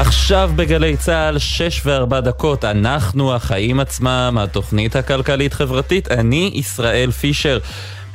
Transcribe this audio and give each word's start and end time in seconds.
עכשיו 0.00 0.50
בגלי 0.56 0.96
צה"ל, 0.96 1.38
שש 1.38 1.82
וארבע 1.84 2.20
דקות, 2.20 2.64
אנחנו 2.64 3.34
החיים 3.34 3.80
עצמם, 3.80 4.38
התוכנית 4.40 4.96
הכלכלית-חברתית, 4.96 6.10
אני 6.10 6.50
ישראל 6.54 7.10
פישר. 7.10 7.58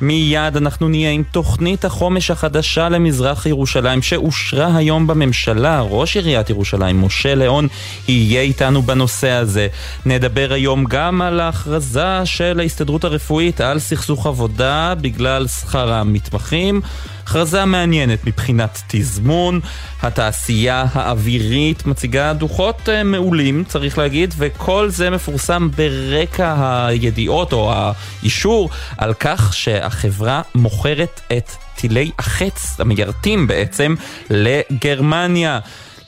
מיד 0.00 0.56
אנחנו 0.56 0.88
נהיה 0.88 1.10
עם 1.10 1.22
תוכנית 1.22 1.84
החומש 1.84 2.30
החדשה 2.30 2.88
למזרח 2.88 3.46
ירושלים 3.46 4.02
שאושרה 4.02 4.76
היום 4.76 5.06
בממשלה. 5.06 5.80
ראש 5.80 6.16
עיריית 6.16 6.50
ירושלים, 6.50 7.04
משה 7.04 7.34
ליאון, 7.34 7.68
יהיה 8.08 8.42
איתנו 8.42 8.82
בנושא 8.82 9.30
הזה. 9.30 9.68
נדבר 10.06 10.48
היום 10.52 10.84
גם 10.84 11.22
על 11.22 11.40
ההכרזה 11.40 12.20
של 12.24 12.60
ההסתדרות 12.60 13.04
הרפואית 13.04 13.60
על 13.60 13.78
סכסוך 13.78 14.26
עבודה 14.26 14.94
בגלל 15.00 15.46
שכר 15.46 15.92
המתמחים. 15.92 16.80
הכרזה 17.22 17.64
מעניינת 17.64 18.26
מבחינת 18.26 18.82
תזמון, 18.86 19.60
התעשייה 20.02 20.84
האווירית 20.92 21.86
מציגה 21.86 22.32
דוחות 22.32 22.88
uh, 22.88 23.04
מעולים, 23.04 23.64
צריך 23.68 23.98
להגיד, 23.98 24.34
וכל 24.38 24.88
זה 24.88 25.10
מפורסם 25.10 25.68
ברקע 25.76 26.86
הידיעות 26.86 27.52
או 27.52 27.72
האישור 27.74 28.70
על 28.96 29.14
כך 29.14 29.54
שהחברה 29.54 30.42
מוכרת 30.54 31.20
את 31.32 31.50
טילי 31.76 32.10
החץ, 32.18 32.80
המיירטים 32.80 33.46
בעצם, 33.46 33.94
לגרמניה. 34.30 35.60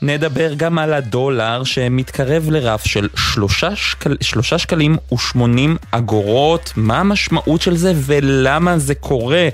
נדבר 0.07 0.55
גם 0.55 0.79
על 0.79 0.95
הדולר 0.95 1.65
שמתקרב 1.65 2.51
לרף 2.51 2.85
של 2.85 3.09
שלושה, 3.17 3.77
שקל, 3.77 4.17
שלושה 4.21 4.59
שקלים 4.59 4.97
ושמונים 5.15 5.77
אגורות, 5.91 6.73
מה 6.77 7.01
המשמעות 7.01 7.63
של 7.63 7.77
זה 7.77 7.93
ולמה 7.97 8.79
זה 8.79 8.95
קורה. 8.95 9.49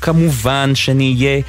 כמובן 0.00 0.74
שנהיה 0.74 1.40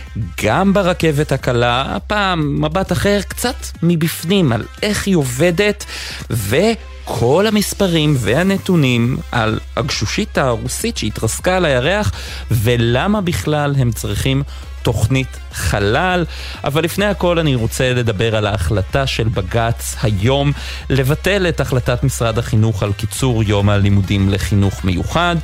גם 0.43 0.73
ברכבת 0.73 1.31
הקלה, 1.31 1.95
הפעם 1.95 2.61
מבט 2.65 2.91
אחר 2.91 3.19
קצת 3.27 3.55
מבפנים 3.83 4.51
על 4.51 4.63
איך 4.83 5.07
היא 5.07 5.15
עובדת 5.15 5.85
וכל 6.29 7.45
המספרים 7.47 8.15
והנתונים 8.17 9.17
על 9.31 9.59
הגשושית 9.77 10.37
הרוסית 10.37 10.97
שהתרסקה 10.97 11.57
על 11.57 11.65
הירח 11.65 12.11
ולמה 12.51 13.21
בכלל 13.21 13.75
הם 13.77 13.91
צריכים 13.91 14.43
תוכנית 14.85 15.37
חלל. 15.51 16.25
אבל 16.63 16.83
לפני 16.83 17.05
הכל 17.05 17.39
אני 17.39 17.55
רוצה 17.55 17.93
לדבר 17.93 18.35
על 18.35 18.45
ההחלטה 18.45 19.07
של 19.07 19.27
בג"ץ 19.27 19.95
היום 20.01 20.51
לבטל 20.89 21.45
את 21.49 21.59
החלטת 21.59 22.03
משרד 22.03 22.37
החינוך 22.37 22.83
על 22.83 22.93
קיצור 22.93 23.43
יום 23.43 23.69
הלימודים 23.69 24.29
לחינוך 24.29 24.85
מיוחד. 24.85 25.35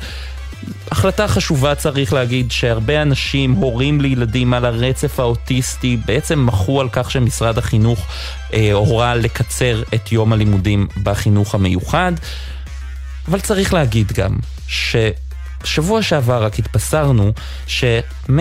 החלטה 0.90 1.28
חשובה 1.28 1.74
צריך 1.74 2.12
להגיד 2.12 2.52
שהרבה 2.52 3.02
אנשים, 3.02 3.52
הורים 3.52 4.00
לילדים 4.00 4.54
על 4.54 4.64
הרצף 4.64 5.20
האוטיסטי, 5.20 5.96
בעצם 6.06 6.46
מחו 6.46 6.80
על 6.80 6.88
כך 6.92 7.10
שמשרד 7.10 7.58
החינוך 7.58 8.06
אה, 8.54 8.72
הורה 8.72 9.14
לקצר 9.14 9.82
את 9.94 10.12
יום 10.12 10.32
הלימודים 10.32 10.86
בחינוך 11.02 11.54
המיוחד. 11.54 12.12
אבל 13.28 13.40
צריך 13.40 13.74
להגיד 13.74 14.12
גם 14.12 14.36
ש... 14.68 14.96
שבוע 15.64 16.02
שעבר 16.02 16.44
רק 16.44 16.58
התבשרנו 16.58 17.32
ש-130 17.66 18.32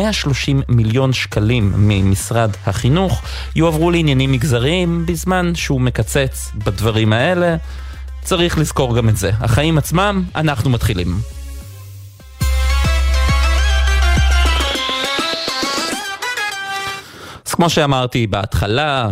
מיליון 0.69 1.14
שקלים 1.14 1.73
ממשרד 1.77 2.52
החינוך 2.66 3.22
יועברו 3.55 3.91
לעניינים 3.91 4.31
מגזריים 4.31 5.05
בזמן 5.05 5.55
שהוא 5.55 5.81
מקצץ 5.81 6.52
בדברים 6.66 7.14
האלה. 7.14 7.55
צריך 8.23 8.58
לזכור 8.58 8.97
גם 8.97 9.09
את 9.09 9.17
זה. 9.17 9.31
החיים 9.39 9.77
עצמם, 9.77 10.23
אנחנו 10.36 10.69
מתחילים. 10.69 11.41
כמו 17.61 17.70
שאמרתי 17.70 18.27
בהתחלה, 18.27 19.10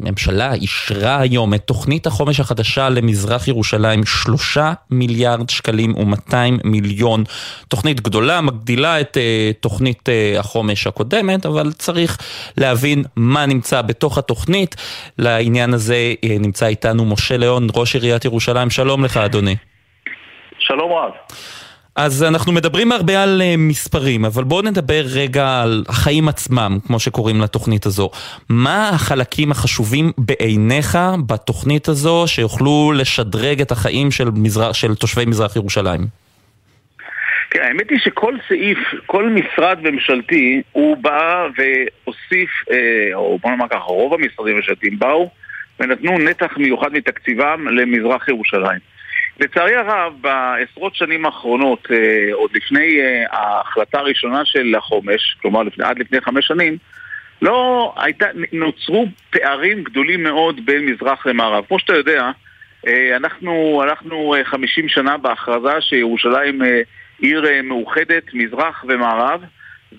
הממשלה 0.00 0.54
אישרה 0.54 1.20
היום 1.20 1.54
את 1.54 1.60
תוכנית 1.64 2.06
החומש 2.06 2.40
החדשה 2.40 2.88
למזרח 2.88 3.48
ירושלים, 3.48 4.06
שלושה 4.06 4.72
מיליארד 4.90 5.50
שקלים 5.50 5.94
ומאתיים 5.96 6.58
מיליון. 6.64 7.24
תוכנית 7.68 8.00
גדולה, 8.00 8.40
מגדילה 8.40 9.00
את 9.00 9.16
uh, 9.16 9.60
תוכנית 9.60 10.08
uh, 10.08 10.38
החומש 10.38 10.86
הקודמת, 10.86 11.46
אבל 11.46 11.72
צריך 11.72 12.18
להבין 12.56 13.04
מה 13.16 13.46
נמצא 13.46 13.82
בתוך 13.82 14.18
התוכנית. 14.18 14.76
לעניין 15.18 15.74
הזה 15.74 16.14
uh, 16.24 16.28
נמצא 16.40 16.66
איתנו 16.66 17.04
משה 17.04 17.36
ליאון, 17.36 17.66
ראש 17.76 17.94
עיריית 17.94 18.24
ירושלים. 18.24 18.70
שלום 18.70 19.04
לך, 19.04 19.16
אדוני. 19.16 19.56
שלום 20.58 20.92
רב. 20.92 21.12
אז 21.96 22.22
אנחנו 22.22 22.52
מדברים 22.52 22.92
הרבה 22.92 23.22
על 23.22 23.42
uh, 23.42 23.56
מספרים, 23.58 24.24
אבל 24.24 24.44
בואו 24.44 24.62
נדבר 24.62 25.02
רגע 25.14 25.60
על 25.62 25.84
החיים 25.88 26.28
עצמם, 26.28 26.78
כמו 26.86 27.00
שקוראים 27.00 27.40
לתוכנית 27.40 27.86
הזו. 27.86 28.10
מה 28.48 28.88
החלקים 28.88 29.50
החשובים 29.50 30.12
בעיניך 30.18 30.98
בתוכנית 31.26 31.88
הזו 31.88 32.24
שיוכלו 32.26 32.92
לשדרג 32.96 33.60
את 33.60 33.70
החיים 33.70 34.10
של, 34.10 34.28
מזרח, 34.34 34.72
של 34.72 34.94
תושבי 34.94 35.24
מזרח 35.24 35.56
ירושלים? 35.56 36.00
כן, 37.50 37.62
האמת 37.62 37.90
היא 37.90 37.98
שכל 37.98 38.34
סעיף, 38.48 38.78
כל 39.06 39.28
משרד 39.28 39.78
ממשלתי, 39.80 40.62
הוא 40.72 40.96
בא 40.96 41.46
והוסיף, 41.56 42.50
אה, 42.70 43.14
או 43.14 43.38
בוא 43.42 43.50
נאמר 43.50 43.68
ככה, 43.68 43.84
רוב 43.84 44.14
המשרדים 44.14 44.54
הממשלתיים 44.54 44.98
באו 44.98 45.30
ונתנו 45.80 46.18
נתח 46.18 46.52
מיוחד 46.56 46.92
מתקציבם 46.92 47.68
למזרח 47.68 48.28
ירושלים. 48.28 48.99
לצערי 49.40 49.76
הרב, 49.76 50.12
בעשרות 50.20 50.94
שנים 50.94 51.26
האחרונות, 51.26 51.88
אה, 51.90 52.34
עוד 52.34 52.50
לפני 52.54 53.00
אה, 53.00 53.24
ההחלטה 53.30 53.98
הראשונה 53.98 54.44
של 54.44 54.74
החומש, 54.78 55.36
כלומר 55.42 55.62
עד 55.82 55.98
לפני 55.98 56.20
חמש 56.20 56.46
שנים, 56.46 56.76
לא 57.42 57.92
הייתה, 57.96 58.26
נוצרו 58.52 59.06
פערים 59.30 59.84
גדולים 59.84 60.22
מאוד 60.22 60.66
בין 60.66 60.86
מזרח 60.86 61.26
למערב. 61.26 61.64
כמו 61.68 61.78
שאתה 61.78 61.96
יודע, 61.96 62.30
אה, 62.86 63.16
אנחנו 63.16 63.82
הלכנו 63.82 64.34
50 64.44 64.88
שנה 64.88 65.16
בהכרזה 65.16 65.80
שירושלים 65.80 66.62
עיר 67.18 67.44
מאוחדת, 67.62 68.34
מזרח 68.34 68.84
ומערב, 68.88 69.40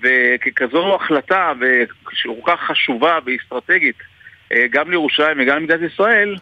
וככזו 0.01 0.95
החלטה, 0.95 1.51
וכל 1.59 2.51
כך 2.51 2.59
חשובה 2.59 3.19
ואסטרטגית 3.25 3.95
גם 4.71 4.91
לירושלים 4.91 5.37
וגם 5.39 5.57
למדינת 5.57 5.91
ישראל, 5.93 6.35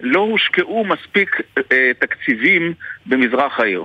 לא 0.00 0.20
הושקעו 0.20 0.84
מספיק 0.84 1.40
אה, 1.72 1.90
תקציבים 1.98 2.74
במזרח 3.06 3.60
העיר. 3.60 3.84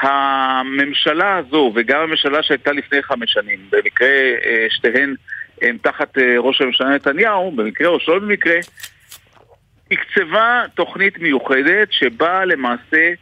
הממשלה 0.00 1.36
הזו, 1.36 1.72
וגם 1.74 2.00
הממשלה 2.00 2.42
שהייתה 2.42 2.72
לפני 2.72 3.02
חמש 3.02 3.32
שנים, 3.32 3.58
במקרה 3.70 4.08
אה, 4.44 4.66
שתיהן 4.70 5.14
הן 5.62 5.76
תחת 5.82 6.18
אה, 6.18 6.34
ראש 6.38 6.60
הממשלה 6.60 6.88
נתניהו, 6.88 7.50
במקרה 7.50 7.88
או 7.88 8.00
שלא 8.00 8.18
במקרה, 8.18 8.56
הקצבה 9.90 10.62
תוכנית 10.74 11.18
מיוחדת 11.18 11.92
שבאה 11.92 12.44
למעשה 12.44 13.12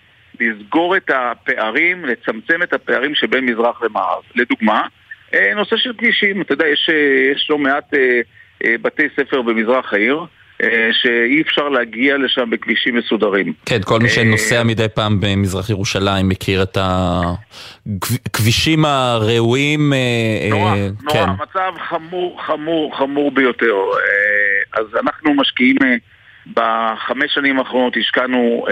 לסגור 0.40 0.96
את 0.96 1.10
הפערים, 1.14 2.04
לצמצם 2.04 2.62
את 2.62 2.72
הפערים 2.72 3.14
שבין 3.14 3.46
מזרח 3.46 3.82
למערב. 3.82 4.22
לדוגמה, 4.34 4.86
אה, 5.34 5.54
נושא 5.54 5.76
של 5.76 5.92
כבישים, 5.98 6.42
אתה 6.42 6.52
יודע, 6.52 6.66
יש, 6.66 6.90
אה, 6.92 7.32
יש 7.32 7.50
לא 7.50 7.58
מעט 7.58 7.94
אה, 7.94 8.20
אה, 8.64 8.74
בתי 8.82 9.08
ספר 9.16 9.42
במזרח 9.42 9.92
העיר, 9.92 10.20
שאי 10.92 11.42
אפשר 11.42 11.68
להגיע 11.68 12.18
לשם 12.18 12.50
בכבישים 12.50 12.96
מסודרים. 12.96 13.52
כן, 13.66 13.82
כל 13.84 13.98
מי 14.00 14.08
שנוסע 14.08 14.58
אה, 14.58 14.64
מדי 14.64 14.86
פעם 14.94 15.20
במזרח 15.20 15.70
ירושלים 15.70 16.28
מכיר 16.28 16.62
את 16.62 16.78
הכבישים 18.26 18.84
הראויים. 18.84 19.92
אה, 19.92 20.48
נורא, 20.50 20.74
נורא, 21.02 21.12
כן. 21.12 21.28
המצב 21.28 21.72
חמור, 21.88 22.42
חמור, 22.46 22.96
חמור 22.98 23.30
ביותר. 23.30 23.74
אז 24.72 24.86
אנחנו 25.00 25.34
משקיעים, 25.34 25.76
בחמש 26.54 27.34
שנים 27.34 27.58
האחרונות 27.58 27.96
השקענו 27.96 28.66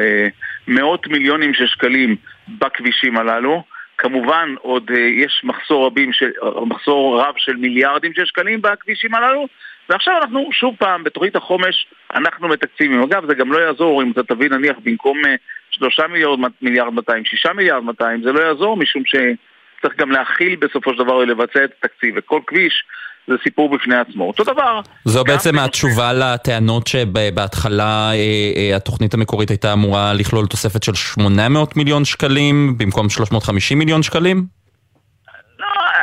מאות 0.69 1.07
מיליונים 1.07 1.55
של 1.55 1.67
שקלים 1.67 2.17
בכבישים 2.49 3.17
הללו. 3.17 3.63
כמובן 3.99 4.55
עוד 4.61 4.91
יש 5.25 5.41
מחסור, 5.45 5.87
רבים 5.87 6.13
של, 6.13 6.31
מחסור 6.67 7.21
רב 7.21 7.35
של 7.37 7.57
מיליארדים 7.57 8.13
של 8.15 8.25
שקלים 8.25 8.63
בכבישים 8.63 9.15
הללו 9.15 9.47
ועכשיו 9.89 10.15
אנחנו 10.23 10.49
שוב 10.53 10.75
פעם, 10.79 11.05
בתוכנית 11.05 11.37
החומש, 11.37 11.87
אנחנו 12.15 12.49
מתקציבים. 12.49 13.03
אגב, 13.03 13.27
זה 13.29 13.35
גם 13.35 13.53
לא 13.53 13.59
יעזור 13.59 14.03
אם 14.03 14.11
אתה 14.11 14.23
תביא 14.23 14.51
נניח 14.51 14.77
במקום 14.85 15.25
אה, 15.27 15.35
שלושה 15.71 16.07
מיליארד, 16.07 16.39
מיליארד 16.63 16.93
200, 16.93 17.25
שישה 17.25 17.53
מיליארד 17.53 17.83
200, 17.83 18.23
זה 18.23 18.33
לא 18.33 18.41
יעזור 18.41 18.77
משום 18.77 19.03
שצריך 19.07 19.97
גם 19.99 20.11
להכיל 20.11 20.57
בסופו 20.57 20.93
של 20.93 20.99
דבר 20.99 21.17
ולבצע 21.17 21.65
את 21.65 21.71
התקציב. 21.79 22.15
וכל 22.17 22.41
כביש 22.47 22.85
זה 23.29 23.35
סיפור 23.43 23.77
בפני 23.77 23.97
עצמו. 23.97 24.25
אותו 24.25 24.45
דבר... 24.45 24.81
זו 25.05 25.25
בעצם 25.25 25.59
התשובה 25.59 26.13
לטענות 26.13 26.87
שבהתחלה 26.87 28.11
אה, 28.13 28.53
אה, 28.57 28.77
התוכנית 28.77 29.15
המקורית 29.15 29.51
הייתה 29.51 29.73
אמורה 29.73 30.13
לכלול 30.15 30.47
תוספת 30.47 30.83
של 30.83 30.95
800 30.95 31.77
מיליון 31.77 32.05
שקלים 32.05 32.79
במקום 32.79 33.09
350 33.09 33.79
מיליון 33.79 34.03
שקלים? 34.03 34.57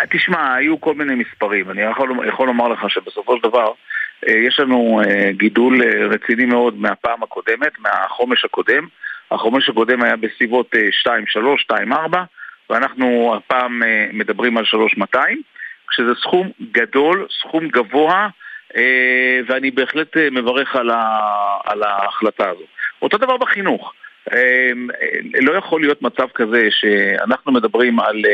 תשמע, 0.09 0.53
היו 0.53 0.81
כל 0.81 0.93
מיני 0.93 1.15
מספרים. 1.15 1.71
אני 1.71 1.81
יכול, 1.81 2.27
יכול 2.27 2.47
לומר 2.47 2.67
לך 2.67 2.89
שבסופו 2.89 3.37
של 3.37 3.43
דבר 3.43 3.73
אה, 4.27 4.37
יש 4.37 4.59
לנו 4.59 5.01
אה, 5.05 5.31
גידול 5.31 5.81
אה, 5.81 6.07
רציני 6.07 6.45
מאוד 6.45 6.77
מהפעם 6.77 7.23
הקודמת, 7.23 7.79
מהחומש 7.79 8.45
הקודם. 8.45 8.87
החומש 9.31 9.69
הקודם 9.69 10.03
היה 10.03 10.15
בסביבות 10.15 10.75
2.3, 11.01 11.75
2.4, 11.75 12.17
ואנחנו 12.69 13.35
הפעם 13.37 13.81
מדברים 14.13 14.57
על 14.57 14.63
3.200, 14.63 15.17
שזה 15.91 16.11
סכום 16.21 16.51
גדול, 16.71 17.27
סכום 17.39 17.67
גבוה 17.67 18.27
ואני 19.47 19.71
בהחלט 19.71 20.17
מברך 20.17 20.75
על, 20.75 20.89
ה, 20.89 21.17
על 21.65 21.83
ההחלטה 21.83 22.49
הזו. 22.49 22.63
אותו 23.01 23.17
דבר 23.17 23.37
בחינוך. 23.37 23.93
לא 25.41 25.51
יכול 25.57 25.81
להיות 25.81 26.01
מצב 26.01 26.27
כזה 26.35 26.67
שאנחנו 26.69 27.51
מדברים 27.51 27.99
על 27.99 28.25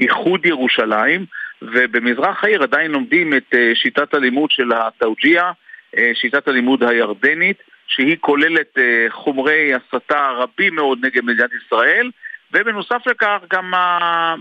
איחוד 0.00 0.46
ירושלים, 0.46 1.26
ובמזרח 1.62 2.44
העיר 2.44 2.62
עדיין 2.62 2.90
לומדים 2.90 3.34
את 3.34 3.54
שיטת 3.74 4.14
הלימוד 4.14 4.50
של 4.50 4.72
התאוג'יה, 4.72 5.52
שיטת 6.14 6.48
הלימוד 6.48 6.82
הירדנית, 6.84 7.62
שהיא 7.86 8.16
כוללת 8.20 8.78
חומרי 9.08 9.72
הסתה 9.74 10.30
רבים 10.30 10.74
מאוד 10.74 10.98
נגד 11.06 11.24
מדינת 11.24 11.50
ישראל, 11.66 12.10
ובנוסף 12.52 13.06
לכך 13.06 13.38
גם 13.52 13.72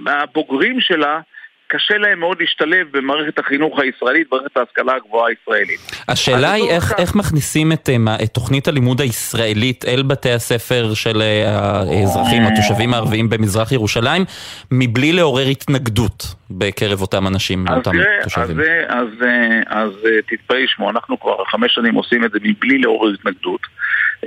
הבוגרים 0.08 0.82
שלה 0.82 1.20
קשה 1.72 1.98
להם 1.98 2.20
מאוד 2.20 2.38
להשתלב 2.40 2.88
במערכת 2.92 3.40
החינוך 3.40 3.80
הישראלית, 3.80 4.28
במערכת 4.32 4.58
ההשכלה 4.58 4.96
הגבוהה 4.96 5.30
הישראלית. 5.30 5.80
השאלה 6.08 6.52
היא 6.52 6.70
איך, 6.70 6.94
איך 6.98 7.16
מכניסים 7.16 7.72
את, 7.72 7.90
אה, 7.90 8.16
את 8.24 8.30
תוכנית 8.30 8.68
הלימוד 8.68 9.02
הישראלית 9.02 9.86
אל 9.86 10.04
בתי 10.04 10.32
הספר 10.32 10.94
של 10.94 11.22
אה, 11.22 11.50
האזרחים, 11.50 12.44
התושבים 12.44 12.94
הערביים 12.94 13.30
במזרח 13.30 13.72
ירושלים, 13.72 14.26
מבלי 14.72 15.12
לעורר 15.12 15.48
התנגדות 15.48 16.24
בקרב 16.52 17.02
אותם 17.02 17.28
אנשים, 17.28 17.66
אותם 17.68 17.98
זה, 17.98 18.06
תושבים. 18.24 18.46
אז, 18.46 18.66
אז, 18.88 19.08
אז, 19.68 19.92
אז 20.50 20.56
לשמוע, 20.56 20.92
אנחנו 20.92 21.20
כבר 21.20 21.44
חמש 21.46 21.74
שנים 21.74 21.96
עושים 21.96 22.26
את 22.26 22.32
זה 22.32 22.40
מבלי 22.44 22.78
לעורר 22.78 23.14
התנגדות. 23.14 23.62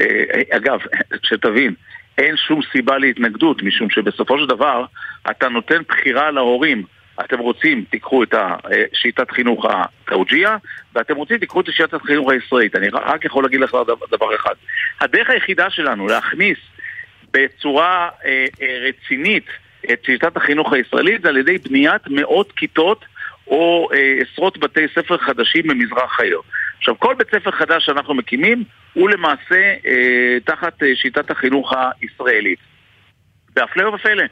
אה, 0.00 0.56
אגב, 0.56 0.78
שתבין, 1.22 1.74
אין 2.18 2.36
שום 2.36 2.60
סיבה 2.72 2.98
להתנגדות, 2.98 3.62
משום 3.62 3.90
שבסופו 3.90 4.38
של 4.38 4.46
דבר 4.46 4.84
אתה 5.30 5.48
נותן 5.48 5.82
בחירה 5.88 6.30
להורים. 6.30 6.84
אתם 7.20 7.38
רוצים, 7.38 7.84
תיקחו 7.90 8.22
את 8.22 8.34
שיטת 8.92 9.30
חינוך 9.30 9.66
התאוג'יה, 9.68 10.56
ואתם 10.94 11.16
רוצים, 11.16 11.38
תיקחו 11.38 11.60
את 11.60 11.66
שיטת 11.70 11.94
החינוך 11.94 12.30
הישראלית. 12.30 12.76
אני 12.76 12.88
רק 12.88 13.24
יכול 13.24 13.44
להגיד 13.44 13.60
לך 13.60 13.76
דבר 14.10 14.34
אחד. 14.34 14.54
הדרך 15.00 15.30
היחידה 15.30 15.70
שלנו 15.70 16.06
להכניס 16.06 16.58
בצורה 17.32 18.08
אה, 18.24 18.46
אה, 18.62 18.88
רצינית 18.88 19.46
את 19.92 20.04
שיטת 20.04 20.36
החינוך 20.36 20.72
הישראלית 20.72 21.22
זה 21.22 21.28
על 21.28 21.36
ידי 21.36 21.58
בניית 21.58 22.02
מאות 22.06 22.52
כיתות 22.52 23.04
או 23.46 23.88
אה, 23.94 24.18
עשרות 24.20 24.58
בתי 24.58 24.86
ספר 24.94 25.18
חדשים 25.18 25.66
במזרח 25.66 26.20
העיר. 26.20 26.40
עכשיו, 26.78 26.98
כל 26.98 27.14
בית 27.14 27.28
ספר 27.30 27.50
חדש 27.50 27.86
שאנחנו 27.86 28.14
מקימים 28.14 28.64
הוא 28.92 29.10
למעשה 29.10 29.74
אה, 29.86 30.38
תחת 30.44 30.82
אה, 30.82 30.88
שיטת 30.94 31.30
החינוך 31.30 31.72
הישראלית. 32.00 32.58
והפלא 33.56 33.88
ופלא, 33.88 34.24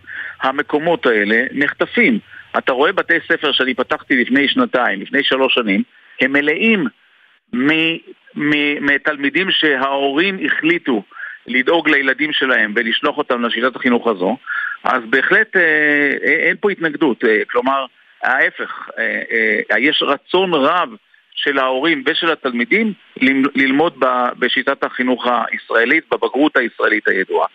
המקומות 0.43 1.07
האלה 1.07 1.45
נחטפים. 1.53 2.19
אתה 2.59 2.73
רואה 2.73 2.93
בתי 2.93 3.15
ספר 3.29 3.53
שאני 3.53 3.75
פתחתי 3.75 4.17
לפני 4.17 4.49
שנתיים, 4.49 5.01
לפני 5.01 5.23
שלוש 5.23 5.55
שנים, 5.55 5.83
הם 6.21 6.33
מלאים 6.33 6.87
מתלמידים 8.81 9.51
שההורים 9.51 10.39
החליטו 10.47 11.03
לדאוג 11.47 11.89
לילדים 11.89 12.33
שלהם 12.33 12.73
ולשלוח 12.77 13.19
אותם 13.19 13.45
לשיטת 13.45 13.77
החינוך 13.77 14.07
הזו, 14.07 14.37
אז 14.85 15.03
בהחלט 15.11 15.57
אה, 15.57 15.63
אה 16.27 16.49
אין 16.49 16.57
פה 16.61 16.71
התנגדות. 16.71 17.25
אה, 17.25 17.43
כלומר, 17.51 17.87
ההפך, 18.23 18.89
אה, 18.99 19.23
אה, 19.73 19.79
יש 19.79 20.03
רצון 20.07 20.55
רב 20.55 20.89
של 21.43 21.59
ההורים 21.59 22.05
ושל 22.07 22.33
התלמידים 22.33 22.93
ללמוד 23.55 23.93
בשיטת 24.39 24.85
החינוך 24.85 25.25
הישראלית, 25.51 26.05
בבגרות 26.13 26.57
הישראלית 26.57 27.09
הידועה. 27.09 27.47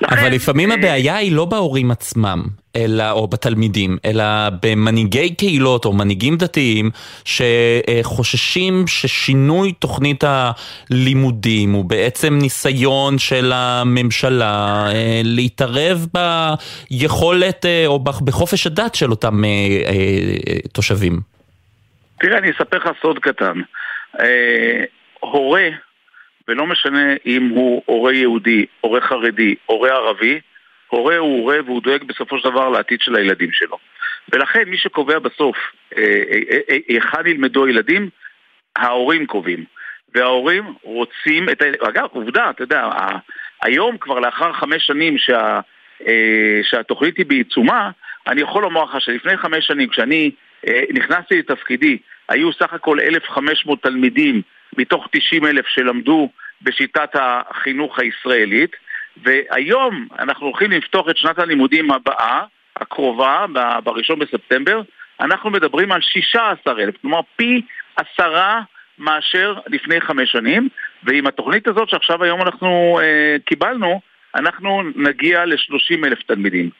לכן, 0.00 0.18
אבל 0.18 0.34
לפעמים 0.34 0.70
אה, 0.70 0.76
הבעיה 0.76 1.16
היא 1.16 1.32
לא 1.32 1.44
בהורים 1.44 1.90
עצמם, 1.90 2.42
אלא, 2.76 3.10
או 3.10 3.28
בתלמידים, 3.28 3.96
אלא 4.04 4.24
במנהיגי 4.62 5.34
קהילות 5.34 5.84
או 5.84 5.92
מנהיגים 5.92 6.36
דתיים 6.36 6.90
שחוששים 7.24 8.86
ששינוי 8.86 9.72
תוכנית 9.72 10.24
הלימודים 10.26 11.72
הוא 11.72 11.84
בעצם 11.84 12.38
ניסיון 12.42 13.18
של 13.18 13.52
הממשלה 13.54 14.84
אה, 14.92 15.20
להתערב 15.24 16.06
ביכולת 16.90 17.66
אה, 17.66 17.86
או 17.86 17.98
בחופש 17.98 18.66
הדת 18.66 18.94
של 18.94 19.10
אותם 19.10 19.42
תושבים. 20.72 21.33
תראה, 22.24 22.38
אני 22.38 22.50
אספר 22.50 22.76
לך 22.76 22.90
סוד 23.02 23.18
קטן. 23.18 23.60
אה, 24.20 24.84
הורה, 25.20 25.68
ולא 26.48 26.66
משנה 26.66 27.14
אם 27.26 27.48
הוא 27.48 27.82
הורה 27.86 28.12
יהודי, 28.12 28.66
הורה 28.80 29.00
חרדי, 29.00 29.54
הורה 29.66 29.90
ערבי, 29.90 30.40
הורה 30.88 31.16
הוא 31.16 31.40
הורה 31.40 31.56
והוא 31.64 31.82
דואג 31.82 32.04
בסופו 32.04 32.38
של 32.38 32.50
דבר 32.50 32.68
לעתיד 32.68 33.00
של 33.00 33.16
הילדים 33.16 33.52
שלו. 33.52 33.78
ולכן 34.32 34.62
מי 34.66 34.76
שקובע 34.76 35.18
בסוף 35.18 35.56
היכן 36.88 37.16
אה, 37.16 37.22
אה, 37.22 37.26
אה, 37.26 37.30
ילמדו 37.30 37.66
הילדים, 37.66 38.08
ההורים 38.76 39.26
קובעים. 39.26 39.64
וההורים 40.14 40.64
רוצים 40.82 41.48
את 41.48 41.62
ה... 41.62 41.88
אגב, 41.88 42.08
עובדה, 42.12 42.50
אתה 42.50 42.62
יודע, 42.62 42.88
היום 43.62 43.98
כבר 43.98 44.20
לאחר 44.20 44.52
חמש 44.52 44.86
שנים 44.86 45.18
שה, 45.18 45.60
שהתוכנית 46.62 47.16
היא 47.16 47.26
בעיצומה, 47.26 47.90
אני 48.26 48.40
יכול 48.40 48.62
לומר 48.62 48.84
לך 48.84 49.00
שלפני 49.00 49.36
חמש 49.36 49.66
שנים, 49.66 49.88
כשאני 49.88 50.30
נכנסתי 50.90 51.38
לתפקידי, 51.38 51.98
היו 52.28 52.52
סך 52.52 52.72
הכל 52.72 53.00
1,500 53.00 53.82
תלמידים 53.82 54.42
מתוך 54.78 55.08
90 55.12 55.46
אלף 55.46 55.66
שלמדו 55.66 56.28
בשיטת 56.62 57.10
החינוך 57.14 57.98
הישראלית 57.98 58.76
והיום 59.22 60.08
אנחנו 60.18 60.46
הולכים 60.46 60.70
לפתוח 60.70 61.08
את 61.10 61.16
שנת 61.16 61.38
הלימודים 61.38 61.90
הבאה, 61.90 62.42
הקרובה, 62.76 63.46
ב-1 63.52 64.14
בספטמבר, 64.18 64.82
אנחנו 65.20 65.50
מדברים 65.50 65.92
על 65.92 66.00
16 66.00 66.82
אלף, 66.82 66.94
כלומר 67.00 67.20
פי 67.36 67.62
עשרה 67.96 68.60
מאשר 68.98 69.54
לפני 69.66 70.00
חמש 70.00 70.32
שנים, 70.32 70.68
ועם 71.02 71.26
התוכנית 71.26 71.68
הזאת 71.68 71.88
שעכשיו 71.88 72.24
היום 72.24 72.42
אנחנו 72.42 72.98
אה, 73.02 73.36
קיבלנו, 73.44 74.00
אנחנו 74.34 74.82
נגיע 74.96 75.44
ל-30 75.44 76.06
אלף 76.06 76.22
תלמידים. 76.22 76.70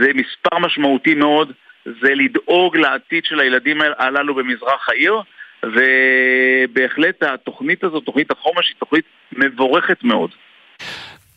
זה 0.00 0.10
מספר 0.14 0.58
משמעותי 0.58 1.14
מאוד, 1.14 1.52
זה 1.84 2.14
לדאוג 2.14 2.76
לעתיד 2.76 3.24
של 3.24 3.40
הילדים 3.40 3.80
הללו 3.98 4.34
במזרח 4.34 4.88
העיר, 4.88 5.14
ובהחלט 5.62 7.22
התוכנית 7.22 7.84
הזאת, 7.84 8.04
תוכנית 8.04 8.30
החומש, 8.30 8.68
היא 8.68 8.76
תוכנית 8.78 9.04
מבורכת 9.32 10.04
מאוד. 10.04 10.30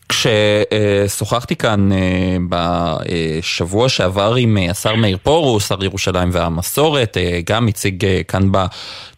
כששוחחתי 0.08 1.56
כאן 1.56 1.92
אה, 1.92 2.36
בשבוע 2.48 3.88
שעבר 3.88 4.34
עם 4.38 4.58
אה, 4.58 4.70
השר 4.70 4.94
מאיר 4.94 5.16
פרוש, 5.16 5.64
שר 5.64 5.84
ירושלים 5.84 6.28
והמסורת, 6.32 7.16
אה, 7.16 7.40
גם 7.44 7.68
הציג 7.68 8.06
כאן 8.28 8.42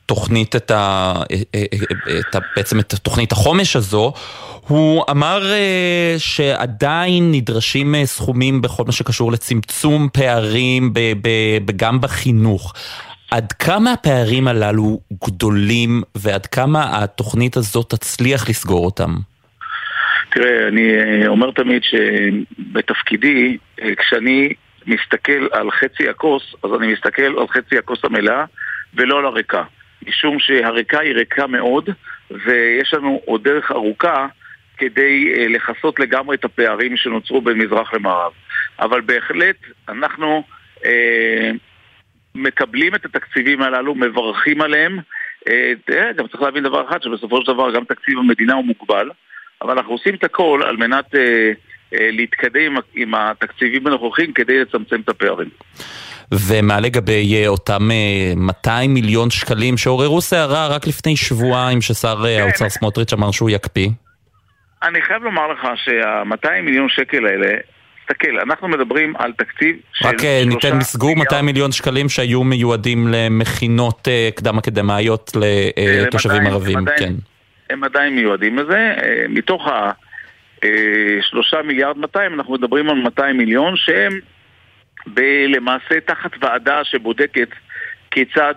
בתוכנית 0.09 0.57
את 0.57 0.71
ה... 0.71 1.13
את 2.21 2.35
ה... 2.35 2.39
בעצם 2.57 2.81
את 2.81 2.95
תוכנית 2.95 3.33
החומש 3.33 3.77
הזו, 3.77 4.13
הוא 4.69 5.05
אמר 5.11 5.43
שעדיין 6.19 7.33
נדרשים 7.33 7.95
סכומים 8.05 8.63
בכל 8.63 8.85
מה 8.87 8.93
שקשור 8.93 9.33
לצמצום 9.33 10.09
פערים 10.13 10.93
גם 11.77 12.01
בחינוך. 12.01 12.75
עד 13.31 13.53
כמה 13.53 13.93
הפערים 13.93 14.49
הללו 14.49 15.01
גדולים 15.25 16.03
ועד 16.15 16.47
כמה 16.47 17.03
התוכנית 17.03 17.57
הזאת 17.57 17.91
תצליח 17.91 18.49
לסגור 18.49 18.85
אותם? 18.85 19.15
תראה, 20.31 20.69
אני 20.69 20.91
אה, 20.91 21.29
אומר 21.29 21.51
תמיד 21.51 21.83
שבתפקידי, 21.83 23.57
כשאני 23.97 24.49
מסתכל 24.87 25.47
על 25.53 25.71
חצי 25.71 26.09
הכוס, 26.09 26.43
אז 26.65 26.71
אני 26.79 26.93
מסתכל 26.93 27.23
על 27.23 27.49
חצי 27.49 27.79
הכוס 27.79 27.99
המלאה 28.05 28.45
ולא 28.95 29.19
על 29.19 29.27
הריקה. 29.27 29.63
משום 30.07 30.39
שהריקה 30.39 31.01
היא 31.01 31.15
ריקה 31.15 31.47
מאוד, 31.47 31.91
ויש 32.31 32.95
לנו 32.95 33.21
עוד 33.25 33.45
דרך 33.45 33.71
ארוכה 33.71 34.27
כדי 34.79 35.35
אה, 35.37 35.49
לכסות 35.49 36.01
לגמרי 36.01 36.37
את 36.37 36.45
הפערים 36.45 36.97
שנוצרו 36.97 37.41
בין 37.41 37.59
מזרח 37.59 37.95
למערב. 37.95 38.33
אבל 38.81 39.01
בהחלט 39.01 39.57
אנחנו 39.89 40.43
אה, 40.85 41.51
מקבלים 42.35 42.95
את 42.95 43.05
התקציבים 43.05 43.63
הללו, 43.63 43.95
מברכים 43.95 44.61
עליהם. 44.61 44.99
אה, 45.49 45.73
תראה, 45.85 46.13
גם 46.13 46.29
צריך 46.29 46.43
להבין 46.43 46.65
דבר 46.65 46.89
אחד, 46.89 47.03
שבסופו 47.03 47.41
של 47.41 47.53
דבר 47.53 47.75
גם 47.75 47.85
תקציב 47.85 48.19
המדינה 48.19 48.55
הוא 48.55 48.65
מוגבל, 48.65 49.11
אבל 49.63 49.73
אנחנו 49.73 49.93
עושים 49.93 50.15
את 50.15 50.25
הכל 50.25 50.63
על 50.67 50.77
מנת 50.77 51.15
אה, 51.15 51.53
אה, 51.95 52.09
להתקדם 52.11 52.77
עם, 52.77 52.83
עם 52.95 53.15
התקציבים 53.15 53.87
הנוכחים 53.87 54.33
כדי 54.33 54.61
לצמצם 54.61 55.01
את 55.01 55.09
הפערים. 55.09 55.49
ומה 56.33 56.81
לגבי 56.81 57.35
אה, 57.43 57.49
אותם 57.49 57.89
200 58.37 58.95
מיליון 58.95 59.31
שקלים 59.31 59.77
שעוררו 59.77 60.21
סערה 60.21 60.69
רק 60.69 60.87
לפני 60.87 61.17
שבועיים 61.17 61.81
ששר 61.81 62.17
כן. 62.23 62.43
האוצר 62.43 62.69
סמוטריץ' 62.69 63.13
אמר 63.13 63.31
שהוא 63.31 63.51
יקפיא? 63.51 63.89
אני 64.83 65.03
חייב 65.03 65.23
לומר 65.23 65.53
לך 65.53 65.69
שה-200 65.85 66.61
מיליון 66.63 66.89
שקל 66.89 67.27
האלה, 67.27 67.57
תסתכל, 68.09 68.41
אנחנו 68.41 68.69
מדברים 68.69 69.15
על 69.19 69.33
תקציב 69.33 69.77
של 69.93 70.09
רק 70.09 70.25
אה, 70.25 70.43
ניתן 70.47 70.77
מסגור 70.77 71.17
200 71.17 71.47
מיליון 71.47 71.73
שקלים 71.73 72.09
שהיו 72.09 72.45
מיועדים 72.45 73.09
למכינות 73.09 74.09
אה, 74.09 74.29
קדם 74.35 74.59
אקדמאיות 74.59 75.33
לתושבים 75.37 76.47
אה, 76.47 76.51
ערבים, 76.51 76.79
כן. 76.99 77.13
הם 77.71 77.85
עדיין 77.85 78.15
מיועדים 78.15 78.59
לזה, 78.59 78.95
מתוך 79.29 79.69
ה-3 79.69 81.63
מיליארד 81.65 81.97
200 81.99 82.35
אנחנו 82.35 82.55
מדברים 82.55 82.91
על 82.91 82.97
200 82.97 83.37
מיליון 83.37 83.77
שהם 83.77 84.21
למעשה 85.49 86.01
תחת 86.07 86.31
ועדה 86.41 86.85
שבודקת 86.85 87.49
כיצד 88.11 88.55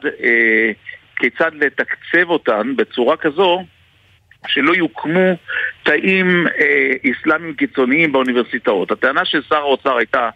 כיצד 1.22 1.52
לתקצב 1.54 2.30
אותן 2.30 2.76
בצורה 2.76 3.18
כזו 3.18 3.64
שלא 4.48 4.74
יוקמו 4.76 5.38
תאים 5.84 6.48
אה, 6.48 6.92
איסלאמיים 7.04 7.54
קיצוניים 7.54 8.12
באוניברסיטאות. 8.12 8.92
הטענה 8.92 9.26
של 9.26 9.42
שר 9.50 9.56
האוצר 9.56 9.98
הייתה 9.98 10.30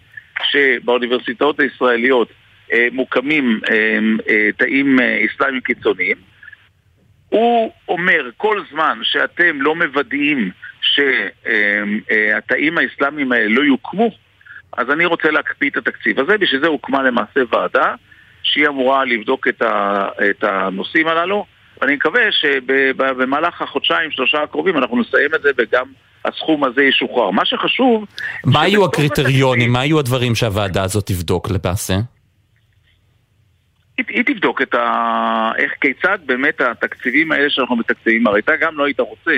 שבאוניברסיטאות 0.52 1.60
הישראליות 1.60 2.30
אה, 2.74 2.88
מוקמים 2.92 3.60
אה, 3.70 4.00
אה, 4.30 4.50
תאים 4.58 5.00
אה, 5.00 5.18
איסלאמיים 5.18 5.62
קיצוניים. 5.62 6.18
הוא 7.30 7.72
אומר 7.88 8.30
כל 8.38 8.62
זמן 8.72 9.00
שאתם 9.04 9.62
לא 9.62 9.76
מוודאים 9.76 10.52
שהתאים 10.82 12.78
האסלאמיים 12.78 13.32
האלה 13.32 13.48
לא 13.50 13.62
יוקמו, 13.62 14.12
אז 14.78 14.90
אני 14.90 15.06
רוצה 15.06 15.32
להקפיא 15.32 15.70
את 15.70 15.78
התקציב 15.78 16.20
הזה, 16.20 16.38
בשביל 16.38 16.62
זה 16.62 16.68
הוקמה 16.68 17.04
למעשה 17.04 17.40
ועדה 17.50 17.96
שהיא 18.44 18.68
אמורה 18.68 19.06
לבדוק 19.06 19.48
את, 19.48 19.62
ה, 19.62 20.08
את 20.30 20.44
הנושאים 20.44 21.08
הללו, 21.08 21.46
ואני 21.82 21.96
מקווה 21.96 22.22
שבמהלך 22.32 23.62
החודשיים, 23.62 24.12
שלושה 24.12 24.44
הקרובים 24.44 24.78
אנחנו 24.78 25.02
נסיים 25.02 25.36
את 25.36 25.42
זה 25.42 25.50
וגם 25.58 25.86
הסכום 26.26 26.64
הזה 26.64 26.84
ישוחרר. 26.84 27.32
מה 27.32 27.46
שחשוב... 27.46 28.06
מה 28.46 28.62
היו 28.62 28.86
הקריטריונים, 28.86 29.72
מה 29.72 29.82
היו 29.82 30.00
הדברים 30.00 30.36
שהוועדה 30.36 30.84
הזאת 30.84 31.06
תבדוק 31.06 31.50
למעשה? 31.50 31.94
היא, 33.98 34.06
היא 34.10 34.24
תבדוק 34.26 34.62
את 34.62 34.74
ה... 34.74 35.52
איך, 35.58 35.72
כיצד 35.82 36.18
באמת 36.26 36.62
התקציבים 36.62 37.32
האלה 37.32 37.50
שאנחנו 37.50 37.76
מתקציבים, 37.76 38.28
הרי 38.28 38.40
אתה 38.40 38.56
גם 38.62 38.78
לא 38.78 38.86
היית 38.86 39.00
רוצה 39.00 39.32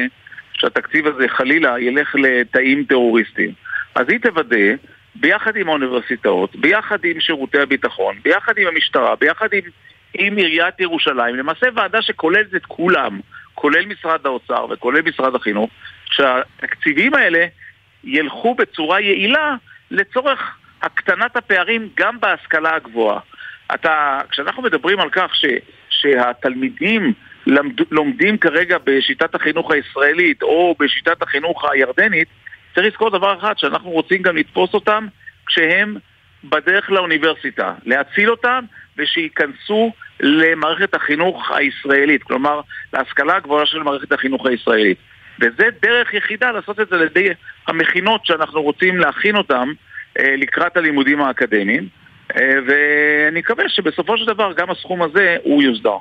שהתקציב 0.53 1.08
הזה 1.08 1.25
חלילה 1.27 1.79
ילך 1.79 2.15
לתאים 2.15 2.84
טרוריסטיים. 2.89 3.51
אז 3.96 4.06
היא 4.10 4.20
תוודא, 4.20 4.75
ביחד 5.20 5.56
עם 5.56 5.70
האוניברסיטאות, 5.70 6.56
ביחד 6.56 7.06
עם 7.06 7.20
שירותי 7.20 7.60
הביטחון, 7.60 8.16
ביחד 8.24 8.58
עם 8.58 8.68
המשטרה, 8.68 9.16
ביחד 9.16 9.48
עם, 9.54 9.62
עם 10.14 10.38
עיריית 10.38 10.80
ירושלים, 10.80 11.36
למעשה 11.36 11.68
ועדה 11.76 12.02
שכוללת 12.02 12.56
את 12.56 12.66
כולם, 12.66 13.20
כולל 13.54 13.86
משרד 13.86 14.26
האוצר 14.26 14.66
וכולל 14.70 15.02
משרד 15.02 15.36
החינוך, 15.36 15.70
שהתקציבים 16.06 17.14
האלה 17.14 17.46
ילכו 18.04 18.56
בצורה 18.56 19.00
יעילה 19.00 19.56
לצורך 19.92 20.58
הקטנת 20.82 21.36
הפערים 21.36 21.90
גם 21.96 22.20
בהשכלה 22.20 22.76
הגבוהה. 22.76 23.20
אתה, 23.74 24.20
כשאנחנו 24.30 24.64
מדברים 24.64 25.00
על 25.00 25.10
כך 25.10 25.36
ש, 25.36 25.46
שהתלמידים 25.90 27.14
למד, 27.48 27.82
לומדים 27.92 28.38
כרגע 28.38 28.78
בשיטת 28.84 29.36
החינוך 29.36 29.72
הישראלית 29.72 30.42
או 30.42 30.76
בשיטת 30.80 31.22
החינוך 31.22 31.66
הירדנית, 31.72 32.28
צריך 32.77 32.88
לזכור 32.88 33.10
דבר 33.10 33.38
אחד, 33.39 33.53
שאנחנו 33.57 33.89
רוצים 33.89 34.22
גם 34.22 34.38
לתפוס 34.38 34.74
אותם 34.74 35.07
כשהם 35.46 35.98
בדרך 36.43 36.89
לאוניברסיטה, 36.91 37.74
להציל 37.86 38.31
אותם 38.31 38.65
ושייכנסו 38.98 39.91
למערכת 40.19 40.96
החינוך 40.96 41.51
הישראלית, 41.51 42.24
כלומר 42.24 42.62
להשכלה 42.93 43.36
הגבוהה 43.36 43.65
של 43.65 43.84
מערכת 43.84 44.12
החינוך 44.12 44.46
הישראלית. 44.46 44.98
וזה 45.39 45.67
דרך 45.81 46.13
יחידה 46.13 46.51
לעשות 46.51 46.79
את 46.79 46.89
זה 46.89 46.96
על 46.96 47.01
ידי 47.01 47.29
המכינות 47.67 48.25
שאנחנו 48.25 48.62
רוצים 48.62 48.98
להכין 48.98 49.36
אותם 49.36 49.72
אה, 50.19 50.36
לקראת 50.36 50.77
הלימודים 50.77 51.22
האקדמיים. 51.22 51.88
אה, 52.36 52.53
ואני 52.67 53.39
מקווה 53.39 53.69
שבסופו 53.69 54.17
של 54.17 54.25
דבר 54.25 54.53
גם 54.53 54.69
הסכום 54.69 55.01
הזה 55.01 55.38
הוא 55.43 55.63
יוסדר. 55.63 55.98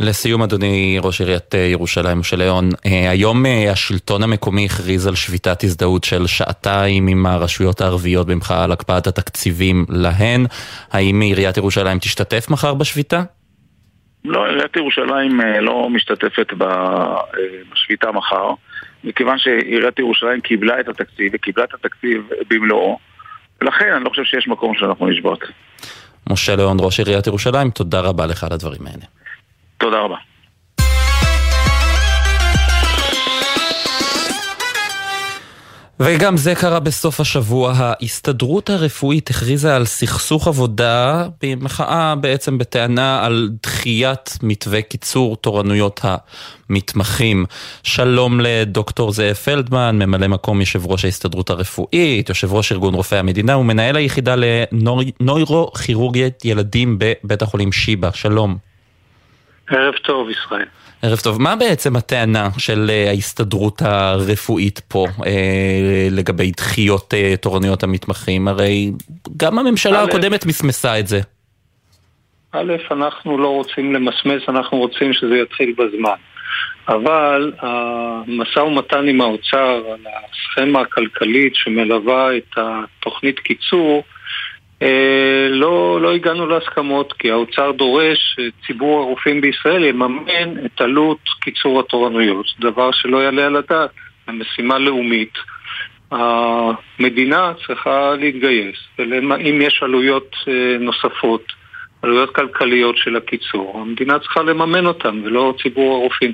לסיום 0.00 0.42
אדוני 0.42 0.98
ראש 1.02 1.20
עיריית 1.20 1.54
אה, 1.54 1.60
ירושלים 1.60 2.18
משה 2.18 2.36
ליאון, 2.36 2.68
אה, 2.86 3.10
היום 3.10 3.44
השלטון 3.70 4.22
המקומי 4.22 4.64
הכריז 4.64 5.06
על 5.06 5.14
שביתת 5.14 5.64
הזדהות 5.64 6.04
של 6.04 6.26
שעתיים 6.26 7.06
עם 7.06 7.26
הרשויות 7.26 7.80
הערביות 7.80 8.26
במחאה 8.26 8.64
על 8.64 8.72
הקפאת 8.72 9.06
התקציבים 9.06 9.86
להן. 9.88 10.46
האם 10.92 11.20
עיריית 11.20 11.56
ירושלים 11.56 11.98
תשתתף 11.98 12.50
מחר 12.50 12.74
בשביתה? 12.74 13.22
לא, 14.24 14.46
עיריית 14.46 14.76
ירושלים 14.76 15.40
לא 15.60 15.88
משתתפת 15.90 16.52
בשביתה 17.72 18.12
מחר, 18.12 18.50
מכיוון 19.04 19.38
שעיריית 19.38 19.98
ירושלים 19.98 20.40
קיבלה 20.40 20.80
את 20.80 20.88
התקציב 20.88 21.32
וקיבלה 21.34 21.64
את 21.64 21.74
התקציב 21.74 22.22
במלואו. 22.50 22.98
ולכן 23.60 23.92
אני 23.96 24.04
לא 24.04 24.08
חושב 24.08 24.24
שיש 24.24 24.48
מקום 24.48 24.74
שאנחנו 24.74 25.06
נשבות. 25.06 25.44
משה 26.30 26.56
ליאון, 26.56 26.76
ראש 26.80 26.98
עיריית 26.98 27.26
ירושלים, 27.26 27.70
תודה 27.70 28.00
רבה 28.00 28.26
לך 28.26 28.44
על 28.44 28.52
הדברים 28.52 28.86
האלה. 28.86 29.04
תודה 29.78 30.00
רבה. 30.00 30.16
וגם 36.00 36.36
זה 36.36 36.54
קרה 36.54 36.80
בסוף 36.80 37.20
השבוע. 37.20 37.72
ההסתדרות 37.76 38.70
הרפואית 38.70 39.30
הכריזה 39.30 39.76
על 39.76 39.84
סכסוך 39.84 40.48
עבודה 40.48 41.28
במחאה 41.42 42.14
בעצם 42.14 42.58
בטענה 42.58 43.24
על 43.24 43.50
דחיית 43.62 44.38
מתווה 44.42 44.82
קיצור 44.82 45.36
תורנויות 45.36 46.00
המתמחים. 46.70 47.46
שלום 47.82 48.40
לדוקטור 48.40 49.12
זאב 49.12 49.34
פלדמן, 49.34 49.98
ממלא 49.98 50.28
מקום 50.28 50.60
יושב 50.60 50.86
ראש 50.86 51.04
ההסתדרות 51.04 51.50
הרפואית, 51.50 52.28
יושב 52.28 52.52
ראש 52.52 52.72
ארגון 52.72 52.94
רופאי 52.94 53.18
המדינה 53.18 53.56
ומנהל 53.56 53.96
היחידה 53.96 54.34
לנוירוכירורגיית 54.36 56.44
ילדים 56.44 56.98
בבית 56.98 57.42
החולים 57.42 57.72
שיבא. 57.72 58.10
שלום. 58.14 58.75
ערב 59.70 59.94
טוב, 59.94 60.30
ישראל. 60.30 60.66
ערב 61.02 61.18
טוב. 61.18 61.42
מה 61.42 61.56
בעצם 61.56 61.96
הטענה 61.96 62.48
של 62.58 62.86
אה, 62.90 63.08
ההסתדרות 63.08 63.82
הרפואית 63.82 64.80
פה 64.88 65.06
אה, 65.26 66.08
לגבי 66.10 66.50
דחיות 66.50 67.14
אה, 67.14 67.34
תורנויות 67.40 67.82
המתמחים? 67.82 68.48
הרי 68.48 68.90
גם 69.36 69.58
הממשלה 69.58 70.02
הקודמת 70.02 70.46
מסמסה 70.46 70.98
את 70.98 71.06
זה. 71.06 71.20
א', 72.52 72.72
אנחנו 72.90 73.38
לא 73.38 73.48
רוצים 73.48 73.94
למסמס, 73.94 74.42
אנחנו 74.48 74.78
רוצים 74.78 75.12
שזה 75.12 75.36
יתחיל 75.36 75.74
בזמן. 75.78 76.16
אבל 76.88 77.52
המשא 77.60 78.58
ומתן 78.58 79.08
עם 79.08 79.20
האוצר 79.20 79.82
על 79.92 80.00
הסכמה 80.06 80.80
הכלכלית 80.80 81.54
שמלווה 81.54 82.36
את 82.36 82.56
התוכנית 82.56 83.38
קיצור 83.38 84.02
לא, 85.50 86.00
לא 86.02 86.14
הגענו 86.14 86.46
להסכמות 86.46 87.12
כי 87.12 87.30
האוצר 87.30 87.72
דורש 87.72 88.18
שציבור 88.36 89.00
הרופאים 89.00 89.40
בישראל 89.40 89.84
יממן 89.84 90.66
את 90.66 90.80
עלות 90.80 91.18
קיצור 91.40 91.80
התורנויות, 91.80 92.46
דבר 92.60 92.90
שלא 92.92 93.22
יעלה 93.22 93.46
על 93.46 93.56
הדעת, 93.56 93.90
המשימה 94.26 94.78
לאומית. 94.78 95.32
המדינה 96.10 97.52
צריכה 97.66 98.14
להתגייס, 98.18 98.76
ואם 98.98 99.58
יש 99.62 99.80
עלויות 99.82 100.36
אה, 100.48 100.78
נוספות, 100.80 101.42
עלויות 102.02 102.34
כלכליות 102.34 102.96
של 102.96 103.16
הקיצור, 103.16 103.80
המדינה 103.80 104.18
צריכה 104.18 104.42
לממן 104.42 104.86
אותן 104.86 105.22
ולא 105.24 105.54
ציבור 105.62 105.94
הרופאים. 105.96 106.32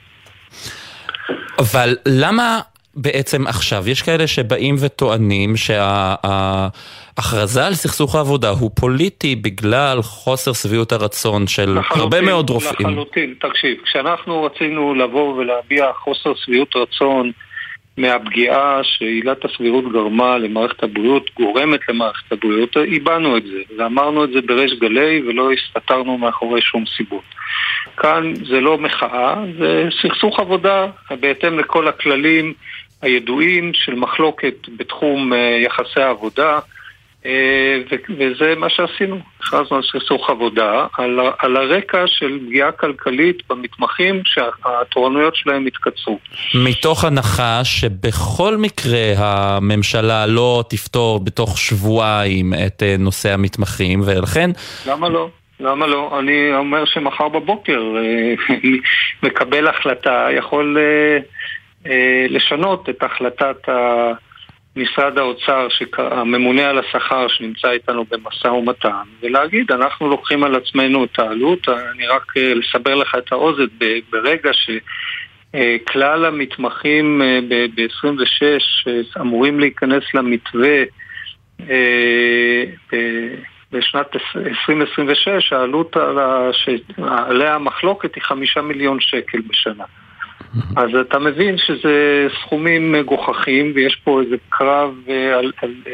אבל 1.58 1.96
למה 2.06 2.60
בעצם 2.94 3.46
עכשיו? 3.46 3.88
יש 3.88 4.02
כאלה 4.02 4.26
שבאים 4.26 4.74
וטוענים 4.80 5.56
שההכרזה 5.56 6.86
על 7.66 7.74
סכסוך 7.74 8.14
העבודה 8.14 8.48
הוא 8.50 8.70
פוליטי 8.80 9.36
בגלל 9.36 10.02
חוסר 10.02 10.52
שביעות 10.52 10.92
הרצון 10.92 11.46
של 11.46 11.78
לחלוטין, 11.78 12.02
הרבה 12.02 12.20
מאוד 12.20 12.50
רופאים. 12.50 12.88
לחלוטין, 12.88 13.34
תקשיב, 13.40 13.76
כשאנחנו 13.84 14.44
רצינו 14.44 14.94
לבוא 14.94 15.34
ולהביע 15.34 15.86
חוסר 16.04 16.32
שביעות 16.34 16.76
רצון 16.76 17.32
מהפגיעה 17.96 18.80
שעילת 18.82 19.44
הסבירות 19.44 19.92
גרמה 19.92 20.38
למערכת 20.38 20.82
הבריאות, 20.82 21.30
גורמת 21.36 21.80
למערכת 21.88 22.32
הבריאות, 22.32 22.76
הבענו 22.96 23.36
את 23.36 23.42
זה, 23.42 23.58
ואמרנו 23.78 24.24
את 24.24 24.30
זה 24.30 24.40
בריש 24.46 24.72
גלי 24.80 25.22
ולא 25.28 25.50
הסתתרנו 25.52 26.18
מאחורי 26.18 26.60
שום 26.60 26.84
סיבות. 26.96 27.24
כאן 27.96 28.32
זה 28.48 28.60
לא 28.60 28.78
מחאה, 28.78 29.34
זה 29.58 29.88
סכסוך 30.02 30.40
עבודה 30.40 30.86
בהתאם 31.20 31.58
לכל 31.58 31.88
הכללים 31.88 32.54
הידועים 33.02 33.70
של 33.74 33.94
מחלוקת 33.94 34.54
בתחום 34.76 35.32
אה, 35.32 35.38
יחסי 35.38 36.00
העבודה 36.00 36.58
אה, 37.26 37.78
וזה 38.18 38.54
מה 38.56 38.70
שעשינו, 38.70 39.18
הכרזנו 39.40 39.76
על 39.76 39.82
סכסוך 39.82 40.30
עבודה, 40.30 40.86
על, 40.98 41.20
על 41.38 41.56
הרקע 41.56 42.04
של 42.06 42.38
פגיעה 42.46 42.72
כלכלית 42.72 43.42
במתמחים 43.50 44.22
שהתורנויות 44.24 45.36
שלהם 45.36 45.66
התקצרו. 45.66 46.18
מתוך 46.54 47.04
הנחה 47.04 47.60
שבכל 47.64 48.56
מקרה 48.56 49.12
הממשלה 49.16 50.26
לא 50.26 50.64
תפתור 50.68 51.24
בתוך 51.24 51.58
שבועיים 51.58 52.52
את 52.66 52.82
אה, 52.82 52.96
נושא 52.98 53.34
המתמחים, 53.34 54.00
ולכן... 54.06 54.50
למה 54.86 55.08
לא? 55.08 55.28
למה 55.60 55.86
לא? 55.86 56.18
אני 56.18 56.54
אומר 56.54 56.84
שמחר 56.84 57.28
בבוקר 57.28 57.80
מקבל 59.22 59.68
החלטה, 59.68 60.28
יכול 60.36 60.76
לשנות 62.28 62.88
את 62.88 63.02
החלטת. 63.02 63.68
משרד 64.76 65.18
האוצר, 65.18 65.68
הממונה 65.98 66.70
על 66.70 66.78
השכר 66.78 67.28
שנמצא 67.28 67.70
איתנו 67.70 68.04
במשא 68.04 68.48
ומתן, 68.48 69.02
ולהגיד, 69.22 69.72
אנחנו 69.72 70.08
לוקחים 70.08 70.44
על 70.44 70.54
עצמנו 70.54 71.04
את 71.04 71.18
העלות, 71.18 71.68
אני 71.68 72.06
רק 72.06 72.36
אה, 72.36 72.54
לסבר 72.54 72.94
לך 72.94 73.14
את 73.18 73.32
האוזן, 73.32 73.64
ברגע 74.10 74.50
שכלל 74.52 76.24
המתמחים 76.24 77.22
אה, 77.22 77.38
ב-26 77.48 79.20
אמורים 79.20 79.60
להיכנס 79.60 80.04
למתווה 80.14 80.82
בשנת 83.72 84.16
2026 84.36 85.52
העלות 85.52 85.96
עליה 86.98 87.54
המחלוקת 87.54 88.14
היא 88.14 88.22
חמישה 88.22 88.62
מיליון 88.62 89.00
שקל 89.00 89.38
בשנה. 89.40 89.84
אז 90.76 90.90
אתה 91.00 91.18
מבין 91.18 91.58
שזה 91.58 92.26
סכומים 92.40 92.92
מגוחכים 92.92 93.72
ויש 93.74 93.96
פה 94.04 94.20
איזה 94.20 94.36
קרב 94.48 94.94
אה, 95.08 95.38
על, 95.38 95.52
על 95.62 95.74
אה, 95.86 95.92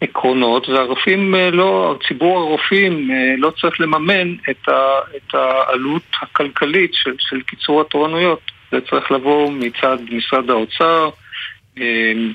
עקרונות 0.00 0.68
והרופאים 0.68 1.34
אה, 1.34 1.50
לא, 1.50 1.98
ציבור 2.08 2.38
הרופאים 2.38 3.10
לא 3.38 3.52
צריך 3.60 3.80
לממן 3.80 4.34
את, 4.50 4.68
ה, 4.68 4.80
את 5.16 5.34
העלות 5.34 6.02
הכלכלית 6.22 6.90
של, 6.94 7.14
של 7.18 7.40
קיצור 7.40 7.80
התורנויות. 7.80 8.40
זה 8.72 8.78
צריך 8.90 9.10
לבוא 9.12 9.52
מצד 9.52 9.96
משרד 10.10 10.50
האוצר, 10.50 11.10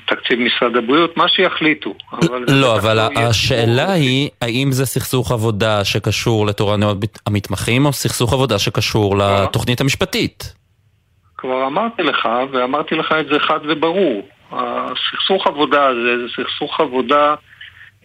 תקציב 0.06 0.38
משרד 0.38 0.76
הבריאות, 0.76 1.16
מה 1.16 1.28
שיחליטו. 1.28 1.94
אבל 2.12 2.44
לא, 2.48 2.76
אבל 2.76 2.98
השאלה 3.16 3.92
היא, 3.92 4.28
האם 4.42 4.72
זה 4.72 4.86
סכסוך 4.86 5.32
עבודה 5.32 5.84
שקשור 5.84 6.46
לתורנויות 6.46 6.98
המתמחים, 7.26 7.86
או 7.86 7.92
סכסוך 7.92 8.32
עבודה 8.32 8.58
שקשור 8.58 9.16
לתוכנית 9.18 9.80
המשפטית? 9.80 10.58
כבר 11.38 11.66
אמרתי 11.66 12.02
לך, 12.02 12.28
ואמרתי 12.50 12.94
לך 12.94 13.12
את 13.20 13.26
זה 13.26 13.38
חד 13.40 13.60
וברור. 13.62 14.28
הסכסוך 14.52 15.46
עבודה 15.46 15.86
הזה 15.86 16.18
זה 16.18 16.32
סכסוך 16.36 16.80
עבודה 16.80 17.34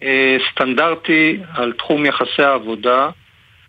אה, 0.02 0.36
סטנדרטי 0.50 1.40
על 1.54 1.72
תחום 1.72 2.06
יחסי 2.06 2.42
העבודה, 2.42 3.08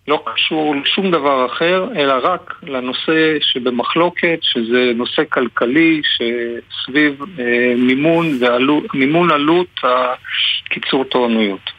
לא 0.08 0.24
קשור 0.26 0.76
לשום 0.76 1.12
דבר 1.12 1.46
אחר, 1.46 1.88
אלא 1.96 2.14
רק 2.24 2.56
לנושא 2.64 3.38
שבמחלוקת, 3.42 4.40
שזה 4.42 4.92
נושא 4.96 5.22
כלכלי 5.30 6.02
שסביב 6.04 7.22
אה, 7.40 7.74
מימון, 7.78 8.38
ועלו, 8.40 8.82
מימון 8.94 9.32
עלות 9.32 9.80
הקיצור 9.84 11.04
תורנויות. 11.04 11.75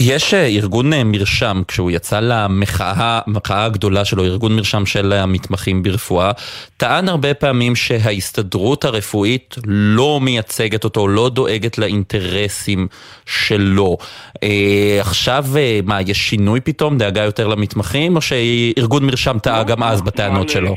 יש 0.00 0.34
אה, 0.34 0.46
ארגון 0.46 0.92
אה, 0.92 1.04
מרשם, 1.04 1.62
כשהוא 1.68 1.90
יצא 1.90 2.20
למחאה, 2.20 3.20
המחאה 3.26 3.64
הגדולה 3.64 4.04
שלו, 4.04 4.24
ארגון 4.24 4.56
מרשם 4.56 4.86
של 4.86 5.12
המתמחים 5.12 5.82
ברפואה, 5.82 6.30
טען 6.76 7.08
הרבה 7.08 7.34
פעמים 7.34 7.76
שההסתדרות 7.76 8.84
הרפואית 8.84 9.56
לא 9.66 10.18
מייצגת 10.22 10.84
אותו, 10.84 11.08
לא 11.08 11.28
דואגת 11.28 11.78
לאינטרסים 11.78 12.88
שלו. 13.26 13.96
אה, 14.42 14.98
עכשיו, 15.00 15.44
אה, 15.56 15.80
מה, 15.84 16.00
יש 16.00 16.18
שינוי 16.18 16.60
פתאום, 16.60 16.98
דאגה 16.98 17.22
יותר 17.22 17.48
למתמחים, 17.48 18.16
או 18.16 18.20
שארגון 18.20 19.06
מרשם 19.06 19.38
טעה 19.38 19.58
לא, 19.58 19.64
גם 19.64 19.82
אז 19.82 20.02
בטענות 20.02 20.48
שלו? 20.48 20.76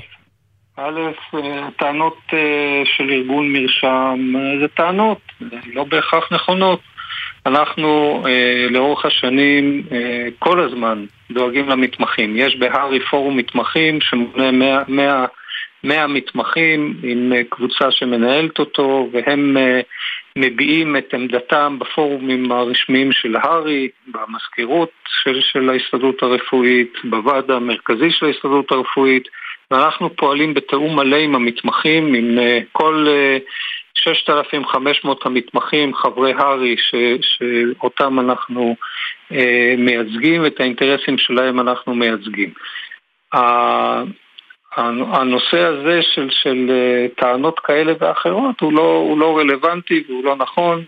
א', 0.77 0.99
הטענות 1.67 2.17
של 2.97 3.09
ארגון 3.09 3.53
מרשם 3.53 4.33
זה 4.61 4.67
טענות, 4.67 5.17
לא 5.73 5.83
בהכרח 5.83 6.23
נכונות. 6.31 6.79
אנחנו 7.45 8.23
אה, 8.27 8.67
לאורך 8.69 9.05
השנים 9.05 9.83
אה, 9.91 10.27
כל 10.39 10.59
הזמן 10.59 11.05
דואגים 11.31 11.69
למתמחים. 11.69 12.35
יש 12.35 12.55
בהארי 12.55 12.99
פורום 12.99 13.37
מתמחים 13.37 14.01
שמונה 14.01 14.51
100, 14.51 14.83
100, 14.87 15.25
100 15.83 16.07
מתמחים 16.07 16.93
עם 17.03 17.33
אה, 17.33 17.41
קבוצה 17.49 17.91
שמנהלת 17.91 18.59
אותו 18.59 19.09
והם 19.11 19.57
אה, 19.57 19.81
מביעים 20.37 20.95
את 20.97 21.13
עמדתם 21.13 21.79
בפורומים 21.79 22.51
הרשמיים 22.51 23.11
של 23.11 23.35
הארי, 23.35 23.89
במזכירות 24.07 24.91
של, 25.23 25.41
של 25.41 25.69
ההסתדרות 25.69 26.23
הרפואית, 26.23 26.93
בוועד 27.03 27.51
המרכזי 27.51 28.11
של 28.11 28.25
ההסתדרות 28.25 28.71
הרפואית 28.71 29.27
ואנחנו 29.71 30.15
פועלים 30.15 30.53
בתיאום 30.53 30.95
מלא 30.95 31.15
עם 31.15 31.35
המתמחים, 31.35 32.13
עם 32.13 32.39
אה, 32.39 32.59
כל... 32.71 33.05
אה, 33.07 33.37
6,500 34.03 35.25
המתמחים, 35.25 35.95
חברי 35.95 36.33
הר"י, 36.37 36.75
שאותם 37.21 38.19
אנחנו 38.19 38.75
אה, 39.31 39.75
מייצגים 39.77 40.43
ואת 40.43 40.59
האינטרסים 40.59 41.17
שלהם 41.17 41.59
אנחנו 41.59 41.95
מייצגים. 41.95 42.53
הנושא 44.75 45.59
הזה 45.59 46.01
של, 46.01 46.29
של 46.29 46.67
אה, 46.69 47.07
טענות 47.15 47.59
כאלה 47.59 47.93
ואחרות 47.99 48.61
הוא 48.61 48.73
לא, 48.73 49.05
הוא 49.07 49.19
לא 49.19 49.37
רלוונטי 49.37 50.03
והוא 50.07 50.23
לא 50.23 50.35
נכון 50.35 50.83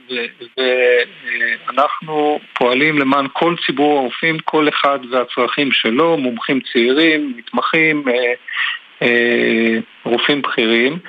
ואנחנו 1.67 2.39
פועלים 2.53 2.99
למען 2.99 3.25
כל 3.33 3.55
ציבור 3.65 3.99
הרופאים, 3.99 4.39
כל 4.39 4.69
אחד 4.69 4.99
והצרכים 5.11 5.71
שלו, 5.71 6.17
מומחים 6.17 6.59
צעירים, 6.73 7.33
מתמחים, 7.37 8.03
אה, 8.09 8.33
אה, 9.01 9.79
רופאים 10.03 10.41
בכירים 10.41 10.93
אה, 10.93 10.99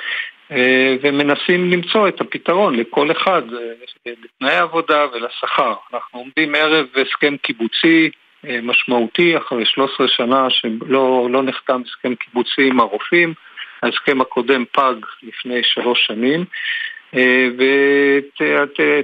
ומנסים 1.03 1.71
למצוא 1.71 2.09
את 2.09 2.21
הפתרון 2.21 2.77
לכל 2.77 3.11
אחד, 3.11 3.43
אה, 3.55 4.13
לתנאי 4.25 4.55
העבודה 4.55 5.07
ולשכר. 5.13 5.75
אנחנו 5.95 6.19
עומדים 6.19 6.55
ערב 6.55 6.87
הסכם 6.97 7.37
קיבוצי 7.37 8.11
אה, 8.47 8.59
משמעותי 8.63 9.37
אחרי 9.37 9.65
13 9.67 10.09
שנה 10.09 10.51
שלא 10.51 11.29
לא 11.31 11.43
נחתם 11.43 11.83
הסכם 11.87 12.15
קיבוצי 12.15 12.69
עם 12.69 12.81
הרופאים, 12.81 13.35
ההסכם 13.83 14.21
הקודם 14.21 14.65
פג 14.73 14.95
לפני 15.23 15.61
שלוש 15.63 16.07
שנים. 16.07 16.45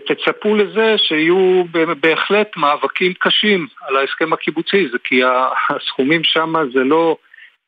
ותצפו 0.07 0.57
לזה 0.57 0.95
שיהיו 0.99 1.65
בהחלט 2.01 2.57
מאבקים 2.57 3.13
קשים 3.15 3.67
על 3.81 3.97
ההסכם 3.97 4.33
הקיבוצי, 4.33 4.89
זה 4.89 4.99
כי 5.05 5.21
הסכומים 5.71 6.25
שם 6.25 6.55
זה 6.73 6.85
לא 6.85 7.17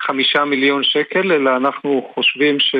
חמישה 0.03 0.45
מיליון 0.45 0.85
שקל, 0.85 1.33
אלא 1.33 1.57
אנחנו 1.57 2.11
חושבים 2.15 2.61
ש... 2.61 2.75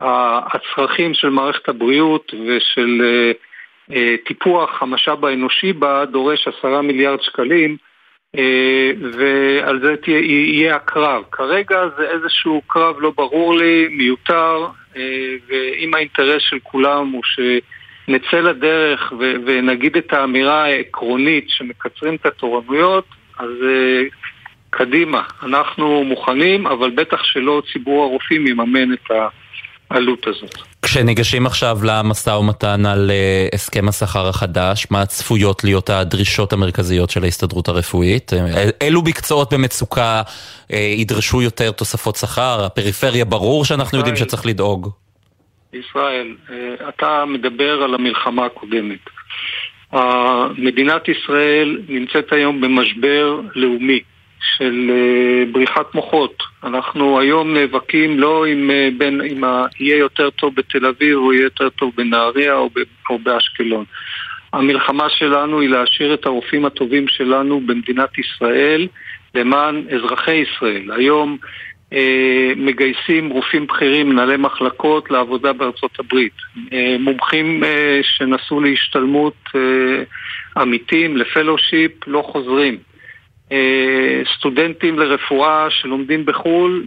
הצרכים 0.00 1.14
של 1.14 1.28
מערכת 1.28 1.68
הבריאות 1.68 2.34
ושל 2.46 3.02
אה, 3.04 3.32
אה, 3.96 4.14
טיפוח 4.26 4.82
המשאב 4.82 5.24
האנושי 5.24 5.72
בה 5.72 6.04
דורש 6.04 6.48
עשרה 6.48 6.82
מיליארד 6.82 7.22
שקלים 7.22 7.76
אה, 8.38 8.90
ועל 9.12 9.80
זה 9.82 9.96
תהיה, 9.96 10.18
יהיה 10.18 10.76
הקרב. 10.76 11.22
כרגע 11.32 11.80
זה 11.98 12.02
איזשהו 12.10 12.62
קרב 12.66 12.96
לא 13.00 13.12
ברור 13.16 13.56
לי, 13.56 13.88
מיותר, 13.90 14.66
ואם 15.48 15.94
האינטרס 15.94 16.42
של 16.42 16.58
כולם 16.62 17.10
הוא 17.10 17.22
שנצא 17.24 18.40
לדרך 18.40 19.12
ונגיד 19.18 19.96
את 19.96 20.12
האמירה 20.12 20.64
העקרונית 20.64 21.44
שמקצרים 21.48 22.14
את 22.14 22.26
התורנויות, 22.26 23.04
אז 23.38 23.50
קדימה, 24.70 25.22
אנחנו 25.42 26.04
מוכנים, 26.04 26.66
אבל 26.66 26.90
בטח 26.90 27.24
שלא 27.24 27.62
ציבור 27.72 28.04
הרופאים 28.04 28.46
יממן 28.46 28.92
את 28.92 29.10
ה... 29.10 29.28
העלות 29.90 30.26
הזאת. 30.26 30.54
כשניגשים 30.82 31.46
עכשיו 31.46 31.78
למשא 31.84 32.30
ומתן 32.30 32.86
על 32.86 33.10
uh, 33.10 33.54
הסכם 33.54 33.88
השכר 33.88 34.28
החדש, 34.28 34.86
מה 34.90 35.06
צפויות 35.06 35.64
להיות 35.64 35.90
הדרישות 35.90 36.52
המרכזיות 36.52 37.10
של 37.10 37.24
ההסתדרות 37.24 37.68
הרפואית? 37.68 38.32
אל, 38.32 38.70
אלו 38.82 39.02
מקצועות 39.02 39.52
במצוקה 39.52 40.22
ידרשו 40.70 41.42
יותר 41.42 41.70
תוספות 41.70 42.16
שכר? 42.16 42.64
הפריפריה 42.64 43.24
ברור 43.24 43.64
שאנחנו 43.64 43.86
ישראל, 43.86 43.98
יודעים 43.98 44.16
שצריך 44.16 44.46
לדאוג. 44.46 44.90
ישראל, 45.72 46.34
אתה 46.88 47.24
מדבר 47.26 47.82
על 47.82 47.94
המלחמה 47.94 48.46
הקודמת. 48.46 48.98
מדינת 50.58 51.08
ישראל 51.08 51.78
נמצאת 51.88 52.32
היום 52.32 52.60
במשבר 52.60 53.40
לאומי. 53.54 54.00
של 54.56 54.90
uh, 54.90 55.52
בריחת 55.52 55.94
מוחות. 55.94 56.42
אנחנו 56.64 57.20
היום 57.20 57.54
נאבקים 57.54 58.18
לא 58.18 58.46
אם 58.46 59.44
יהיה 59.80 59.96
יותר 59.96 60.30
טוב 60.30 60.54
בתל 60.54 60.86
אביב 60.86 61.16
או 61.16 61.32
יהיה 61.32 61.44
יותר 61.44 61.68
טוב 61.68 61.92
בנהריה 61.96 62.54
או, 62.54 62.70
או 63.10 63.18
באשקלון. 63.18 63.84
המלחמה 64.52 65.08
שלנו 65.10 65.60
היא 65.60 65.68
להשאיר 65.68 66.14
את 66.14 66.26
הרופאים 66.26 66.64
הטובים 66.64 67.08
שלנו 67.08 67.60
במדינת 67.66 68.18
ישראל 68.18 68.88
למען 69.34 69.84
אזרחי 69.94 70.34
ישראל. 70.34 70.90
היום 70.92 71.36
אה, 71.92 72.52
מגייסים 72.56 73.30
רופאים 73.30 73.66
בכירים, 73.66 74.08
מנהלי 74.08 74.36
מחלקות, 74.36 75.10
לעבודה 75.10 75.52
בארצות 75.52 76.00
הברית. 76.00 76.32
אה, 76.72 76.96
מומחים 77.00 77.64
אה, 77.64 78.00
שנסעו 78.02 78.60
להשתלמות 78.60 79.36
אה, 79.54 80.02
עמיתים, 80.62 81.16
לפלושיפ, 81.16 81.92
לא 82.06 82.22
חוזרים. 82.32 82.78
אה, 83.52 84.22
סטודנטים 84.36 84.98
לרפואה 84.98 85.66
שלומדים 85.70 86.26
בחו"ל, 86.26 86.84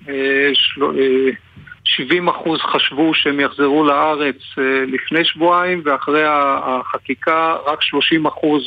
70 1.84 2.30
אה, 2.30 2.34
אחוז 2.36 2.60
חשבו 2.60 3.14
שהם 3.14 3.40
יחזרו 3.40 3.84
לארץ 3.84 4.36
אה, 4.58 4.64
לפני 4.88 5.26
שבועיים 5.26 5.82
ואחרי 5.86 6.24
החקיקה 6.26 7.56
רק 7.66 7.82
30 7.82 8.26
אחוז 8.26 8.66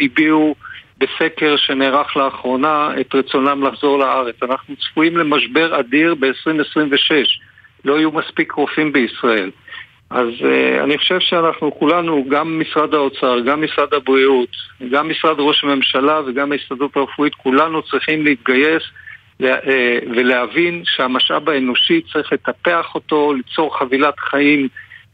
הביעו 0.00 0.54
בסקר 0.98 1.56
שנערך 1.56 2.16
לאחרונה 2.16 2.90
את 3.00 3.14
רצונם 3.14 3.62
לחזור 3.62 3.98
לארץ. 3.98 4.34
אנחנו 4.42 4.76
צפויים 4.76 5.16
למשבר 5.16 5.80
אדיר 5.80 6.14
ב-2026. 6.14 7.12
לא 7.84 7.98
יהיו 7.98 8.10
מספיק 8.12 8.52
רופאים 8.52 8.92
בישראל. 8.92 9.50
אז 10.10 10.28
uh, 10.40 10.84
אני 10.84 10.98
חושב 10.98 11.20
שאנחנו 11.20 11.78
כולנו, 11.78 12.24
גם 12.28 12.60
משרד 12.60 12.94
האוצר, 12.94 13.40
גם 13.40 13.62
משרד 13.62 13.94
הבריאות, 13.94 14.48
גם 14.90 15.08
משרד 15.08 15.36
ראש 15.38 15.64
הממשלה 15.64 16.20
וגם 16.26 16.52
ההסתדרות 16.52 16.96
הרפואית, 16.96 17.34
כולנו 17.34 17.82
צריכים 17.82 18.24
להתגייס 18.24 18.82
uh, 19.42 19.44
ולהבין 20.16 20.82
שהמשאב 20.84 21.48
האנושי 21.48 22.00
צריך 22.12 22.32
לטפח 22.32 22.94
אותו, 22.94 23.32
ליצור 23.32 23.78
חבילת 23.78 24.20
חיים 24.20 24.68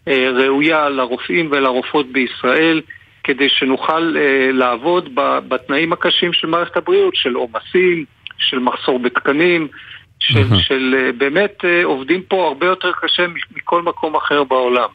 uh, 0.09 0.11
ראויה 0.13 0.89
לרופאים 0.89 1.49
ולרופאות 1.51 2.07
בישראל, 2.13 2.81
כדי 3.25 3.49
שנוכל 3.49 4.15
לעבוד 4.53 5.15
בתנאים 5.49 5.93
הקשים 5.93 6.33
של 6.33 6.47
מערכת 6.47 6.77
הבריאות, 6.77 7.17
של 7.17 7.35
עומסים, 7.35 8.05
של 8.39 8.59
מחסור 8.59 8.99
בתקנים, 8.99 9.69
של, 10.27 10.53
mm-hmm. 10.53 10.63
של 10.63 11.11
באמת 11.19 11.65
עובדים 11.85 12.23
פה 12.29 12.47
הרבה 12.47 12.67
יותר 12.67 12.91
קשה 13.03 13.23
מכל 13.57 13.83
מקום 13.83 14.17
אחר 14.17 14.45
בעולם. 14.45 14.89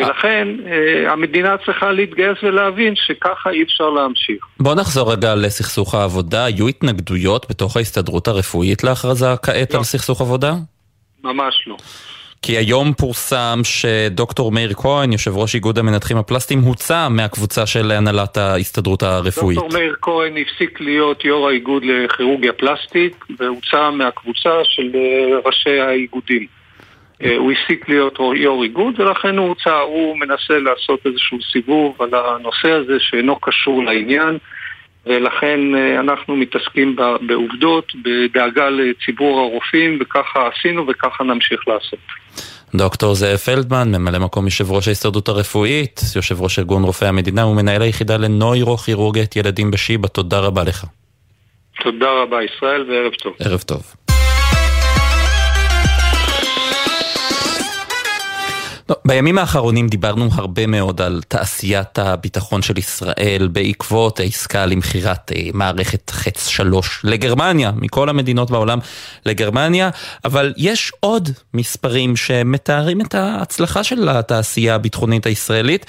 ולכן 0.00 0.48
אה, 0.66 1.12
המדינה 1.12 1.56
צריכה 1.66 1.92
להתגייס 1.92 2.38
ולהבין 2.42 2.94
שככה 2.96 3.50
אי 3.50 3.62
אפשר 3.62 3.90
להמשיך. 3.90 4.44
בוא 4.60 4.74
נחזור 4.74 5.12
רגע 5.12 5.34
לסכסוך 5.34 5.94
העבודה. 5.94 6.44
היו 6.44 6.68
התנגדויות 6.68 7.46
בתוך 7.50 7.76
ההסתדרות 7.76 8.28
הרפואית 8.28 8.84
להכרזה 8.84 9.26
כעת 9.42 9.74
לא. 9.74 9.78
על 9.78 9.84
סכסוך 9.84 10.20
עבודה? 10.20 10.52
ממש 11.24 11.64
לא. 11.66 11.76
כי 12.42 12.52
היום 12.56 12.92
פורסם 12.92 13.60
שדוקטור 13.64 14.52
מאיר 14.52 14.74
כהן, 14.74 15.12
יושב 15.12 15.36
ראש 15.36 15.54
איגוד 15.54 15.78
המנתחים 15.78 16.16
הפלסטיים, 16.16 16.60
הוצא 16.60 17.08
מהקבוצה 17.08 17.66
של 17.66 17.90
הנהלת 17.90 18.36
ההסתדרות 18.36 19.02
הרפואית. 19.02 19.58
דוקטור 19.58 19.78
מאיר 19.78 19.96
כהן 20.02 20.34
הפסיק 20.36 20.80
להיות 20.80 21.24
יו"ר 21.24 21.48
האיגוד 21.48 21.82
לכירורגיה 21.84 22.52
פלסטית, 22.52 23.16
והוצא 23.38 23.90
מהקבוצה 23.90 24.50
של 24.64 24.90
אה, 24.94 25.38
ראשי 25.44 25.80
האיגודים. 25.80 26.46
אה, 27.22 27.36
הוא 27.36 27.52
הפסיק 27.52 27.88
להיות 27.88 28.18
יו"ר 28.36 28.62
איגוד 28.62 29.00
ולכן 29.00 29.38
הוא 29.38 29.48
הוצא, 29.48 29.76
הוא 29.76 30.18
מנסה 30.18 30.58
לעשות 30.58 31.00
איזשהו 31.06 31.38
סיבוב 31.52 32.02
על 32.02 32.10
הנושא 32.14 32.70
הזה 32.70 32.96
שאינו 33.00 33.36
קשור 33.40 33.84
לעניין 33.84 34.38
ולכן 35.06 35.74
אה, 35.74 36.00
אנחנו 36.00 36.36
מתעסקים 36.36 36.96
בעובדות, 37.20 37.92
בדאגה 38.04 38.68
לציבור 38.70 39.40
הרופאים 39.40 39.98
וככה 40.00 40.48
עשינו 40.48 40.86
וככה 40.88 41.24
נמשיך 41.24 41.68
לעשות. 41.68 41.98
דוקטור 42.74 43.14
זאב 43.14 43.36
פלדמן, 43.36 43.88
ממלא 43.88 44.18
מקום 44.18 44.44
יושב 44.44 44.70
ראש 44.70 44.88
ההסתדרות 44.88 45.28
הרפואית, 45.28 46.00
יושב 46.16 46.40
ראש 46.40 46.58
ארגון 46.58 46.82
רופאי 46.82 47.08
המדינה 47.08 47.46
ומנהל 47.46 47.82
היחידה 47.82 48.16
לנוירוכירורגית 48.16 49.36
ילדים 49.36 49.70
בשיבא, 49.70 50.08
תודה 50.08 50.38
רבה 50.38 50.64
לך. 50.64 50.84
תודה 51.82 52.10
רבה 52.22 52.42
ישראל 52.42 52.90
וערב 52.90 53.12
טוב. 53.12 53.32
ערב 53.40 53.60
טוב. 53.60 53.82
לא, 58.90 58.96
בימים 59.04 59.38
האחרונים 59.38 59.88
דיברנו 59.88 60.28
הרבה 60.32 60.66
מאוד 60.66 61.00
על 61.00 61.22
תעשיית 61.28 61.98
הביטחון 61.98 62.62
של 62.62 62.78
ישראל 62.78 63.48
בעקבות 63.52 64.20
העסקה 64.20 64.66
למכירת 64.66 65.32
אה, 65.32 65.48
מערכת 65.54 66.10
חץ 66.10 66.48
שלוש 66.48 67.00
לגרמניה, 67.04 67.72
מכל 67.76 68.08
המדינות 68.08 68.50
בעולם 68.50 68.78
לגרמניה, 69.26 69.90
אבל 70.24 70.54
יש 70.56 70.92
עוד 71.00 71.28
מספרים 71.54 72.16
שמתארים 72.16 73.00
את 73.00 73.14
ההצלחה 73.14 73.84
של 73.84 74.08
התעשייה 74.08 74.74
הביטחונית 74.74 75.26
הישראלית. 75.26 75.86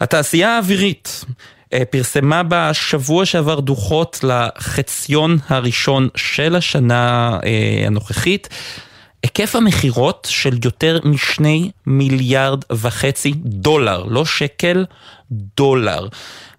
התעשייה 0.00 0.54
האווירית 0.54 1.24
אה, 1.72 1.84
פרסמה 1.90 2.42
בשבוע 2.48 3.26
שעבר 3.26 3.60
דוחות 3.60 4.20
לחציון 4.22 5.38
הראשון 5.48 6.08
של 6.16 6.56
השנה 6.56 7.38
אה, 7.44 7.86
הנוכחית. 7.86 8.48
היקף 9.24 9.56
המכירות 9.56 10.28
של 10.30 10.54
יותר 10.64 10.98
משני 11.04 11.70
מיליארד 11.86 12.64
וחצי 12.72 13.32
דולר, 13.36 14.04
לא 14.04 14.24
שקל, 14.24 14.84
דולר. 15.30 16.08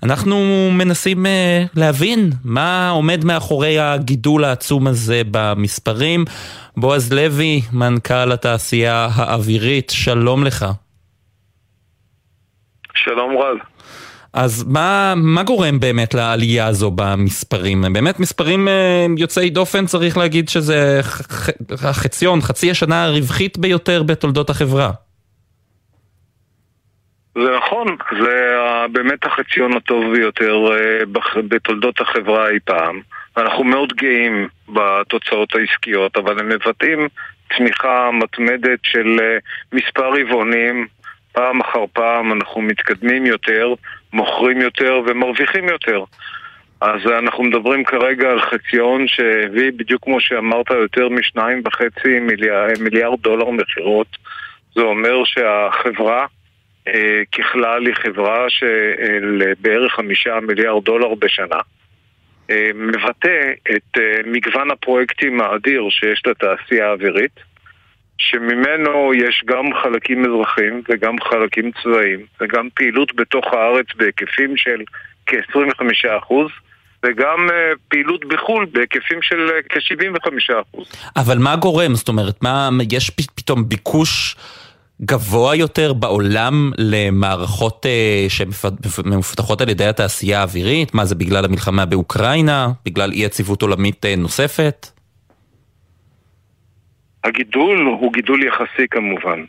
אנחנו 0.03 0.35
מנסים 0.71 1.25
uh, 1.25 1.29
להבין 1.75 2.29
מה 2.43 2.89
עומד 2.89 3.25
מאחורי 3.25 3.79
הגידול 3.79 4.43
העצום 4.43 4.87
הזה 4.87 5.21
במספרים. 5.31 6.25
בועז 6.77 7.13
לוי, 7.13 7.61
מנכ"ל 7.73 8.31
התעשייה 8.31 9.07
האווירית, 9.15 9.89
שלום 9.89 10.43
לך. 10.43 10.65
שלום 12.95 13.37
רב. 13.37 13.74
אז 14.35 14.65
מה, 14.73 15.13
מה 15.17 15.43
גורם 15.43 15.79
באמת 15.79 16.13
לעלייה 16.13 16.67
הזו 16.67 16.91
במספרים? 16.95 17.83
באמת 17.93 18.19
מספרים 18.19 18.67
אה, 18.67 19.05
יוצאי 19.17 19.49
דופן, 19.49 19.85
צריך 19.85 20.17
להגיד 20.17 20.49
שזה 20.49 20.99
החציון, 21.83 22.41
חצי 22.41 22.71
השנה 22.71 23.05
הרווחית 23.05 23.57
ביותר 23.57 24.03
בתולדות 24.03 24.49
החברה. 24.49 24.91
זה 27.35 27.49
נכון, 27.57 27.87
זה 28.21 28.55
באמת 28.91 29.25
החציון 29.25 29.73
הטוב 29.77 30.03
ביותר 30.15 30.55
אה, 30.71 30.99
בתולדות 31.47 32.01
החברה 32.01 32.49
אי 32.49 32.59
פעם. 32.65 32.99
אנחנו 33.37 33.63
מאוד 33.63 33.93
גאים 33.93 34.47
בתוצאות 34.69 35.55
העסקיות, 35.55 36.17
אבל 36.17 36.39
הם 36.39 36.49
מבטאים 36.49 37.07
צמיחה 37.57 38.09
מתמדת 38.11 38.79
של 38.83 39.17
אה, 39.21 39.37
מספר 39.73 40.09
רבעונים 40.21 40.87
פעם 41.35 41.61
אחר 41.61 41.85
פעם 41.93 42.33
אנחנו 42.33 42.61
מתקדמים 42.61 43.25
יותר, 43.25 43.73
מוכרים 44.13 44.61
יותר 44.61 45.01
ומרוויחים 45.07 45.69
יותר. 45.69 46.03
אז 46.81 47.01
אנחנו 47.19 47.43
מדברים 47.43 47.83
כרגע 47.83 48.29
על 48.29 48.41
חציון 48.41 49.07
שהביא, 49.07 49.71
בדיוק 49.77 50.03
כמו 50.03 50.19
שאמרת, 50.19 50.69
יותר 50.69 51.09
משניים 51.09 51.61
וחצי 51.65 52.19
מיליארד, 52.19 52.81
מיליארד 52.81 53.21
דולר 53.21 53.49
מכירות. 53.49 54.07
זה 54.75 54.81
אומר 54.81 55.23
שהחברה 55.25 56.25
אה, 56.87 57.21
ככלל 57.31 57.85
היא 57.85 57.95
חברה 57.95 58.45
של 58.49 59.53
בערך 59.61 59.93
חמישה 59.93 60.39
מיליארד 60.39 60.83
דולר 60.83 61.15
בשנה. 61.15 61.59
אה, 62.49 62.69
מבטא 62.75 63.51
את 63.75 63.97
אה, 63.97 64.17
מגוון 64.25 64.71
הפרויקטים 64.71 65.41
האדיר 65.41 65.89
שיש 65.89 66.21
לתעשייה 66.27 66.87
האווירית. 66.87 67.39
שממנו 68.17 69.13
יש 69.13 69.43
גם 69.45 69.65
חלקים 69.83 70.25
אזרחיים 70.25 70.81
וגם 70.89 71.15
חלקים 71.29 71.71
צבאיים 71.83 72.19
וגם 72.41 72.67
פעילות 72.73 73.15
בתוך 73.15 73.45
הארץ 73.53 73.85
בהיקפים 73.97 74.57
של 74.57 74.81
כ-25% 75.25 76.33
וגם 77.05 77.37
uh, 77.49 77.77
פעילות 77.87 78.25
בחו"ל 78.25 78.65
בהיקפים 78.71 79.21
של 79.21 79.49
uh, 79.49 79.73
כ-75%. 79.73 80.79
אבל 81.15 81.37
מה 81.37 81.55
גורם? 81.55 81.95
זאת 81.95 82.07
אומרת, 82.07 82.43
מה, 82.43 82.69
יש 82.91 83.09
פתאום 83.35 83.69
ביקוש 83.69 84.35
גבוה 85.01 85.55
יותר 85.55 85.93
בעולם 85.93 86.71
למערכות 86.77 87.85
uh, 87.85 88.29
שמפותחות 88.29 89.61
על 89.61 89.69
ידי 89.69 89.85
התעשייה 89.85 90.39
האווירית? 90.39 90.93
מה 90.93 91.05
זה 91.05 91.15
בגלל 91.15 91.45
המלחמה 91.45 91.85
באוקראינה? 91.85 92.69
בגלל 92.85 93.11
אי 93.11 93.23
יציבות 93.23 93.61
עולמית 93.61 94.05
נוספת? 94.17 94.94
הגידול 97.25 97.77
הוא 97.85 98.13
גידול 98.13 98.43
יחסי 98.43 98.87
כמובן. 98.91 99.43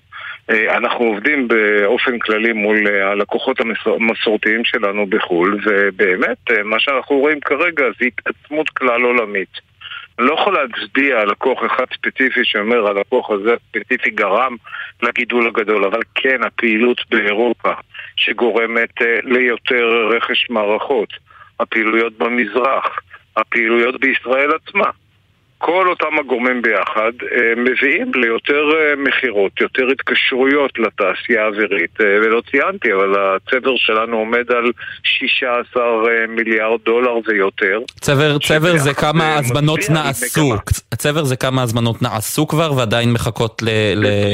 אה, 0.51 0.77
אנחנו 0.77 1.05
עובדים 1.05 1.49
באופן 1.49 2.19
כללי 2.19 2.53
מול 2.53 2.89
אה, 2.89 3.11
הלקוחות 3.11 3.57
המסורתיים 3.87 4.65
שלנו 4.65 5.07
בחו"ל, 5.07 5.61
ובאמת, 5.65 6.51
אה, 6.51 6.63
מה 6.63 6.81
שאנחנו 6.81 7.17
רואים 7.17 7.41
כרגע 7.41 7.85
זה 8.01 8.07
התעצמות 8.07 8.69
כלל 8.69 9.03
עולמית. 9.03 9.77
לא 10.19 10.35
יכול 10.35 10.55
להצביע 10.55 11.21
על 11.21 11.31
לקוח 11.31 11.59
אחד 11.67 11.85
ספציפי 11.95 12.45
שאומר 12.45 12.87
הלקוח 12.87 13.31
הזה 13.31 13.55
ספציפי 13.69 14.11
גרם 14.11 14.57
לגידול 15.03 15.47
הגדול, 15.47 15.85
אבל 15.85 16.01
כן 16.15 16.43
הפעילות 16.43 17.01
באירופה 17.11 17.73
שגורמת 18.17 19.03
ליותר 19.23 20.09
רכש 20.11 20.51
מערכות, 20.51 21.09
הפעילויות 21.61 22.19
במזרח, 22.19 22.99
הפעילויות 23.37 24.01
בישראל 24.01 24.51
עצמה. 24.51 24.91
כל 25.59 25.89
אותם 25.89 26.19
הגורמים 26.21 26.63
ביחד 26.63 27.13
אה, 27.23 27.55
מביאים 27.57 28.11
ליותר 28.15 28.65
אה, 28.75 28.97
מכירות, 28.97 29.61
יותר 29.61 29.83
התקשרויות 29.93 30.79
לתעשייה 30.79 31.45
האווירית. 31.45 32.01
אה, 32.01 32.07
ולא 32.07 32.43
ציינתי, 32.51 32.93
אבל 32.93 33.15
הצבר 33.37 33.77
שלנו 33.77 34.17
עומד 34.17 34.51
על 34.51 34.73
16 35.03 35.83
מיליארד 36.29 36.81
דולר 36.85 37.13
ויותר. 37.27 37.79
צבר, 38.01 38.39
צבר 38.39 38.77
זה 38.77 38.95
כמה 38.95 39.35
הזמנות 39.39 39.81
נעשו. 39.91 40.55
צבר 40.97 41.25
זה 41.25 41.37
כמה 41.37 41.63
הזמנות 41.63 42.03
נעשו 42.03 42.47
כבר 42.47 42.73
ועדיין 42.77 43.13
מחכות 43.13 43.63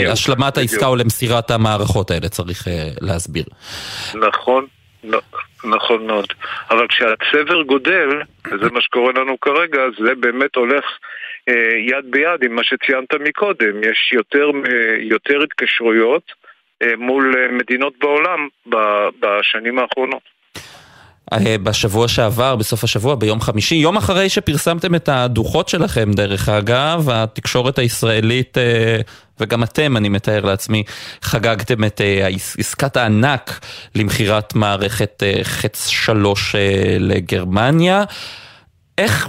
להשלמת 0.07 0.59
העסקה 0.59 0.87
או 0.87 0.97
למסירת 0.97 1.51
המערכות 1.51 2.11
האלה, 2.11 2.29
צריך 2.29 2.69
להסביר. 3.01 3.45
נכון. 4.15 4.67
נכון 5.65 6.07
מאוד. 6.07 6.27
אבל 6.71 6.87
כשהצבר 6.89 7.63
גודל, 7.63 8.09
וזה 8.47 8.71
מה 8.71 8.81
שקורה 8.81 9.13
לנו 9.13 9.41
כרגע, 9.41 9.81
זה 10.05 10.15
באמת 10.15 10.57
הולך 10.57 10.85
אה, 11.49 11.77
יד 11.79 12.11
ביד 12.11 12.43
עם 12.45 12.55
מה 12.55 12.65
שציינת 12.65 13.15
מקודם. 13.15 13.85
יש 13.85 14.13
יותר, 14.13 14.51
אה, 14.67 14.97
יותר 14.99 15.43
התקשרויות 15.43 16.33
אה, 16.83 16.97
מול 16.97 17.35
אה, 17.37 17.53
מדינות 17.53 17.93
בעולם 17.99 18.49
בשנים 19.21 19.79
האחרונות. 19.79 20.32
אה, 21.33 21.59
בשבוע 21.59 22.09
שעבר, 22.09 22.57
בסוף 22.57 22.85
השבוע, 22.85 23.15
ביום 23.15 23.41
חמישי, 23.41 23.75
יום 23.75 23.97
אחרי 23.97 24.29
שפרסמתם 24.29 24.95
את 24.95 25.09
הדוחות 25.09 25.69
שלכם, 25.69 26.13
דרך 26.13 26.49
אגב, 26.49 27.11
התקשורת 27.11 27.79
הישראלית, 27.79 28.59
אה, 28.59 29.01
וגם 29.41 29.63
אתם, 29.63 29.97
אני 29.97 30.09
מתאר 30.09 30.45
לעצמי, 30.45 30.83
חגגתם 31.23 31.85
את 31.85 32.01
אה, 32.01 32.29
עסקת 32.59 32.97
הענק 32.97 33.61
למכירת 33.95 34.55
מערכת 34.55 35.23
חץ 35.43 35.89
שלוש 35.89 36.55
לגרמניה. 36.99 38.05
איך... 38.99 39.29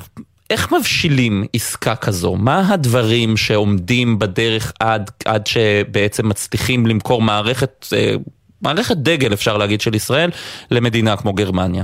איך 0.50 0.72
מבשילים 0.72 1.46
עסקה 1.54 1.96
כזו? 1.96 2.36
מה 2.36 2.74
הדברים 2.74 3.38
שעומדים 3.38 4.20
בדרך 4.20 4.74
עד, 4.80 5.12
עד 5.26 5.48
שבעצם 5.48 6.30
מצליחים 6.30 6.86
למכור 6.86 7.22
מערכת 7.22 7.88
מערכת 8.64 8.96
דגל 8.98 9.34
אפשר 9.34 9.58
להגיד 9.58 9.82
של 9.82 9.96
ישראל 9.96 10.30
למדינה 10.72 11.18
כמו 11.18 11.34
גרמניה? 11.34 11.84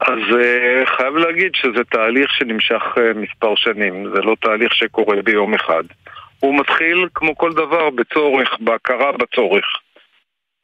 אז 0.00 0.18
uh, 0.30 0.86
חייב 0.96 1.16
להגיד 1.16 1.52
שזה 1.54 1.84
תהליך 1.90 2.32
שנמשך 2.32 2.82
uh, 2.96 3.18
מספר 3.18 3.54
שנים, 3.56 4.04
זה 4.14 4.20
לא 4.20 4.36
תהליך 4.40 4.74
שקורה 4.74 5.22
ביום 5.22 5.54
אחד. 5.54 5.82
הוא 6.40 6.60
מתחיל 6.60 7.08
כמו 7.14 7.36
כל 7.36 7.52
דבר 7.52 7.90
בצורך, 7.90 8.48
בהכרה 8.60 9.12
בצורך. 9.12 9.64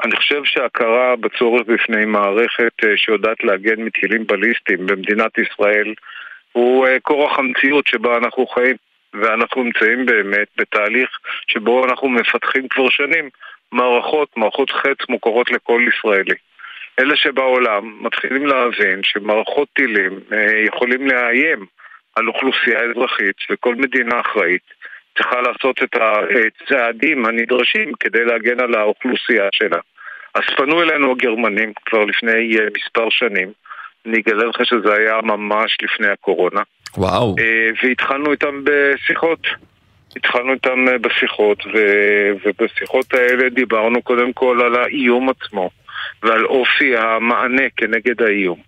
אני 0.05 0.17
חושב 0.17 0.45
שהכרה 0.45 1.17
בצורך 1.17 1.63
בפני 1.67 2.05
מערכת 2.05 2.73
uh, 2.83 2.87
שיודעת 2.97 3.45
להגן 3.45 3.83
מטילים 3.83 4.27
בליסטיים 4.27 4.87
במדינת 4.87 5.39
ישראל 5.39 5.95
הוא 6.53 6.87
כורח 7.03 7.39
המציאות 7.39 7.87
שבה 7.87 8.17
אנחנו 8.17 8.47
חיים. 8.47 8.77
ואנחנו 9.15 9.63
נמצאים 9.63 10.07
באמת 10.07 10.49
בתהליך 10.57 11.11
שבו 11.47 11.85
אנחנו 11.85 12.09
מפתחים 12.09 12.69
כבר 12.69 12.89
שנים 12.89 13.29
מערכות, 13.73 14.37
מערכות 14.37 14.71
חץ 14.71 15.09
מוכרות 15.09 15.51
לכל 15.51 15.83
ישראלי. 15.89 16.35
אלה 16.99 17.17
שבעולם 17.17 17.97
מתחילים 18.01 18.47
להבין 18.47 19.01
שמערכות 19.03 19.69
טילים 19.73 20.21
אה, 20.33 20.61
יכולים 20.67 21.07
לאיים 21.07 21.67
על 22.17 22.29
אוכלוסייה 22.29 22.81
אזרחית 22.81 23.37
וכל 23.51 23.75
מדינה 23.75 24.21
אחראית 24.21 24.63
צריכה 25.19 25.41
לעשות 25.41 25.83
את 25.83 25.97
הצעדים 25.97 27.27
הנדרשים 27.27 27.93
כדי 28.01 28.25
להגן 28.25 28.61
על 28.61 28.75
האוכלוסייה 28.75 29.49
שלה. 29.53 29.79
אז 30.35 30.43
פנו 30.57 30.83
אלינו 30.83 31.13
הגרמנים 31.13 31.73
כבר 31.87 32.05
לפני 32.05 32.57
אה, 32.59 32.67
מספר 32.77 33.11
שנים, 33.11 33.53
אני 34.07 34.21
אגלה 34.21 34.45
לך 34.45 34.67
שזה 34.67 34.95
היה 34.95 35.21
ממש 35.23 35.77
לפני 35.83 36.09
הקורונה. 36.09 36.63
וואו. 36.97 37.35
אה, 37.39 37.71
והתחלנו 37.83 38.33
איתם 38.33 38.65
בשיחות. 38.65 39.47
התחלנו 40.17 40.53
איתם 40.53 40.85
בשיחות, 41.01 41.59
ו... 41.67 41.79
ובשיחות 42.45 43.15
האלה 43.15 43.49
דיברנו 43.51 44.03
קודם 44.03 44.33
כל 44.33 44.61
על 44.67 44.75
האיום 44.77 45.29
עצמו. 45.29 45.71
ועל 46.23 46.45
אופי 46.47 46.97
המענה 46.97 47.63
כנגד 47.77 48.23
האיום. 48.23 48.59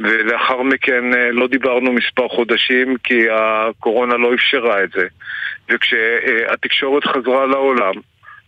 ולאחר 0.00 0.62
מכן 0.62 1.14
אה, 1.14 1.32
לא 1.32 1.46
דיברנו 1.46 1.92
מספר 1.92 2.28
חודשים 2.28 2.96
כי 3.04 3.26
הקורונה 3.30 4.16
לא 4.16 4.34
אפשרה 4.34 4.84
את 4.84 4.90
זה. 4.90 5.06
וכשהתקשורת 5.70 7.04
חזרה 7.04 7.46
לעולם, 7.46 7.94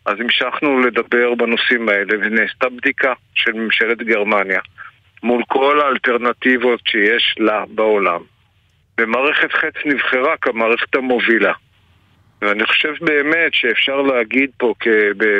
אז 0.06 0.20
המשכנו 0.20 0.80
לדבר 0.80 1.34
בנושאים 1.34 1.88
האלה 1.88 2.14
ונעשתה 2.20 2.68
בדיקה 2.68 3.12
של 3.34 3.52
ממשלת 3.52 3.98
גרמניה 3.98 4.60
מול 5.22 5.42
כל 5.48 5.80
האלטרנטיבות 5.80 6.80
שיש 6.86 7.34
לה 7.38 7.64
בעולם. 7.68 8.20
ומערכת 9.00 9.52
חץ 9.52 9.74
נבחרה 9.85 10.37
כמערכת 10.40 10.94
המובילה. 10.94 11.52
ואני 12.42 12.66
חושב 12.66 12.92
באמת 13.00 13.54
שאפשר 13.54 14.02
להגיד 14.02 14.50
פה 14.59 14.74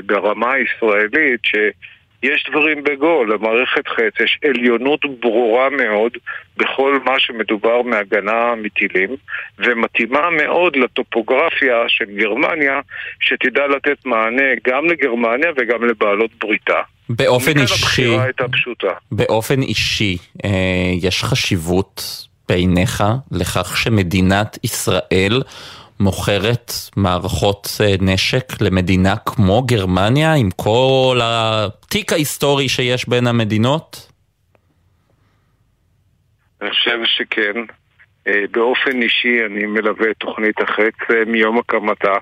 ברמה 0.07 0.53
הישראלית 0.53 1.41
ש... 1.43 1.55
יש 2.25 2.45
דברים 2.51 2.85
בגו, 2.85 3.25
למערכת 3.25 3.89
חץ 3.89 4.21
יש 4.21 4.39
עליונות 4.45 5.01
ברורה 5.21 5.71
מאוד 5.71 6.13
בכל 6.57 6.99
מה 7.05 7.21
שמדובר 7.21 7.83
מהגנה 7.83 8.55
מטילים, 8.63 9.17
ומתאימה 9.59 10.31
מאוד 10.31 10.77
לטופוגרפיה 10.77 11.77
של 11.89 12.05
גרמניה, 12.05 12.81
שתדע 13.21 13.67
לתת 13.67 14.07
מענה 14.07 14.51
גם 14.67 14.85
לגרמניה 14.87 15.51
וגם 15.57 15.85
לבעלות 15.85 16.31
בריתה. 16.41 16.81
באופן 17.09 17.59
אישי. 17.59 18.17
באופן 19.13 19.63
אישי, 19.63 20.17
אה, 20.45 20.51
יש 21.03 21.25
חשיבות 21.25 22.03
בעיניך 22.49 23.05
לכך 23.33 23.77
שמדינת 23.77 24.59
ישראל 24.65 25.43
מוכרת 26.01 26.73
מערכות 26.97 27.69
אה, 27.81 27.95
נשק 28.01 28.61
למדינה 28.61 29.17
כמו 29.17 29.63
גרמניה 29.63 30.35
עם 30.35 30.51
כל 30.51 31.21
התיק 31.23 32.13
ההיסטורי 32.13 32.69
שיש 32.69 33.09
בין 33.09 33.27
המדינות? 33.27 34.13
אני 36.63 36.71
חושב 36.71 36.99
שכן. 37.05 37.61
אה, 38.27 38.45
באופן 38.51 39.03
אישי 39.03 39.45
אני 39.47 39.67
מלווה 39.67 40.11
את 40.11 40.17
תוכנית 40.17 40.61
החץ 40.61 41.11
אה, 41.11 41.25
מיום 41.27 41.59
הקמתה 41.59 42.15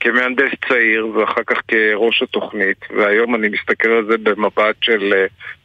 כמהנדס 0.00 0.50
צעיר 0.68 1.06
ואחר 1.06 1.42
כך 1.46 1.60
כראש 1.68 2.22
התוכנית 2.22 2.78
והיום 2.96 3.34
אני 3.34 3.48
מסתכל 3.48 3.88
על 3.88 4.06
זה 4.10 4.18
במבט 4.18 4.76
של 4.80 5.12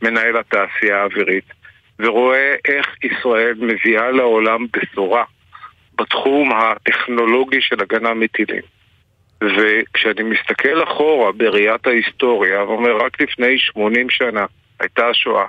מנהל 0.01 0.37
התעשייה 0.37 1.01
האווירית 1.01 1.60
ורואה 1.99 2.53
איך 2.67 2.95
ישראל 3.03 3.53
מביאה 3.59 4.11
לעולם 4.11 4.65
בשורה 4.73 5.23
בתחום 5.95 6.51
הטכנולוגי 6.51 7.61
של 7.61 7.81
הגנה 7.81 8.13
מטילים. 8.13 8.61
וכשאני 9.41 10.23
מסתכל 10.23 10.83
אחורה 10.83 11.31
בראיית 11.31 11.87
ההיסטוריה, 11.87 12.63
ואומר 12.63 12.97
רק 12.97 13.21
לפני 13.21 13.57
80 13.57 14.09
שנה 14.09 14.45
הייתה 14.79 15.07
השואה, 15.07 15.45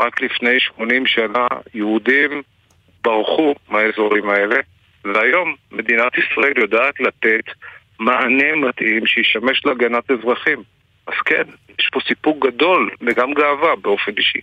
רק 0.00 0.22
לפני 0.22 0.60
80 0.60 1.06
שנה 1.06 1.46
יהודים 1.74 2.42
ברחו 3.02 3.54
מהאזורים 3.68 4.30
האלה, 4.30 4.56
והיום 5.04 5.54
מדינת 5.72 6.12
ישראל 6.18 6.52
יודעת 6.56 7.00
לתת 7.00 7.44
מענה 7.98 8.56
מתאים 8.56 9.06
שישמש 9.06 9.66
להגנת 9.66 10.10
אזרחים. 10.10 10.62
אז 11.06 11.14
כן, 11.24 11.42
יש 11.78 11.88
פה 11.92 12.00
סיפוק 12.08 12.46
גדול 12.46 12.90
וגם 13.00 13.34
גאווה 13.34 13.76
באופן 13.76 14.12
אישי. 14.18 14.40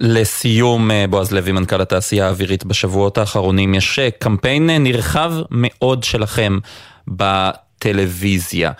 לסיום, 0.00 0.90
אה, 0.90 1.04
בועז 1.10 1.32
לוי, 1.34 1.52
מנכ"ל 1.52 1.80
התעשייה 1.80 2.26
האווירית, 2.26 2.64
בשבועות 2.64 3.18
האחרונים 3.18 3.74
יש 3.74 3.98
אה, 3.98 4.10
קמפיין 4.10 4.70
אה, 4.70 4.78
נרחב 4.78 5.30
מאוד 5.50 6.04
שלכם 6.04 6.52
בטלוויזיה. 7.08 8.72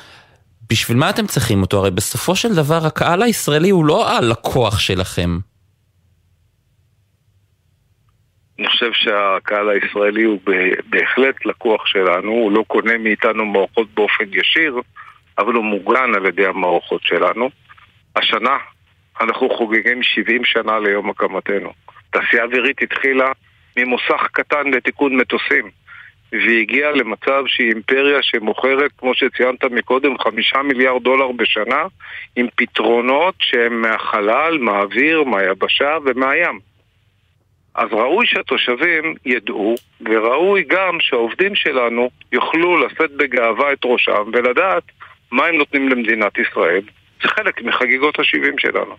בשביל 0.71 0.99
מה 0.99 1.11
אתם 1.11 1.27
צריכים 1.27 1.63
אותו? 1.63 1.79
הרי 1.79 1.91
בסופו 1.91 2.37
של 2.37 2.55
דבר 2.55 2.87
הקהל 2.87 3.23
הישראלי 3.23 3.71
הוא 3.71 3.85
לא 3.85 4.11
הלקוח 4.11 4.79
שלכם. 4.79 5.39
אני 8.59 8.69
חושב 8.69 8.91
שהקהל 8.93 9.69
הישראלי 9.71 10.23
הוא 10.23 10.41
בהחלט 10.91 11.47
לקוח 11.47 11.87
שלנו, 11.87 12.31
הוא 12.31 12.53
לא 12.53 12.65
קונה 12.67 12.99
מאיתנו 12.99 13.47
מערכות 13.47 13.89
באופן 13.95 14.25
ישיר, 14.33 14.81
אבל 15.39 15.53
הוא 15.53 15.65
מוגן 15.65 16.15
על 16.15 16.27
ידי 16.27 16.47
המערכות 16.47 17.01
שלנו. 17.05 17.51
השנה 18.17 18.57
אנחנו 19.21 19.51
חוגגים 19.51 20.03
70 20.03 20.45
שנה 20.45 20.79
ליום 20.79 21.11
הקמתנו. 21.11 21.73
תעשייה 22.11 22.45
אווירית 22.45 22.83
התחילה 22.83 23.33
ממוסך 23.77 24.27
קטן 24.33 24.71
לתיקון 24.71 25.17
מטוסים, 25.17 25.71
והיא 26.33 26.61
הגיעה 26.61 26.91
למצב 26.91 27.43
שהיא 27.47 27.69
אימפריה 27.69 28.23
שמוכרת, 28.23 28.91
כמו 28.99 29.15
שציינת 29.15 29.65
מקודם, 29.65 30.19
חמישה 30.19 30.63
מיליארד 30.63 31.03
דולר 31.03 31.33
בשנה, 31.33 31.85
עם 32.37 32.47
פתרונות 32.57 33.35
שהם 33.39 33.83
מהחלל, 33.83 34.59
מהאוויר, 34.59 35.25
מהיבשה 35.25 35.97
ומהים. 36.05 36.59
אז 37.75 37.89
ראוי 37.93 38.27
שהתושבים 38.27 39.15
ידעו, 39.25 39.75
וראוי 40.01 40.65
גם 40.69 40.97
שהעובדים 41.01 41.55
שלנו 41.55 42.11
יוכלו 42.33 42.87
לשאת 42.87 43.11
בגאווה 43.11 43.73
את 43.73 43.79
ראשם 43.85 44.23
ולדעת 44.33 44.83
מה 45.33 45.47
הם 45.47 45.57
נותנים 45.57 45.89
למדינת 45.89 46.39
ישראל, 46.39 46.83
זה 47.23 47.29
חלק 47.29 47.63
מחגיגות 47.63 48.19
ה-70 48.19 48.55
שלנו. 48.59 48.95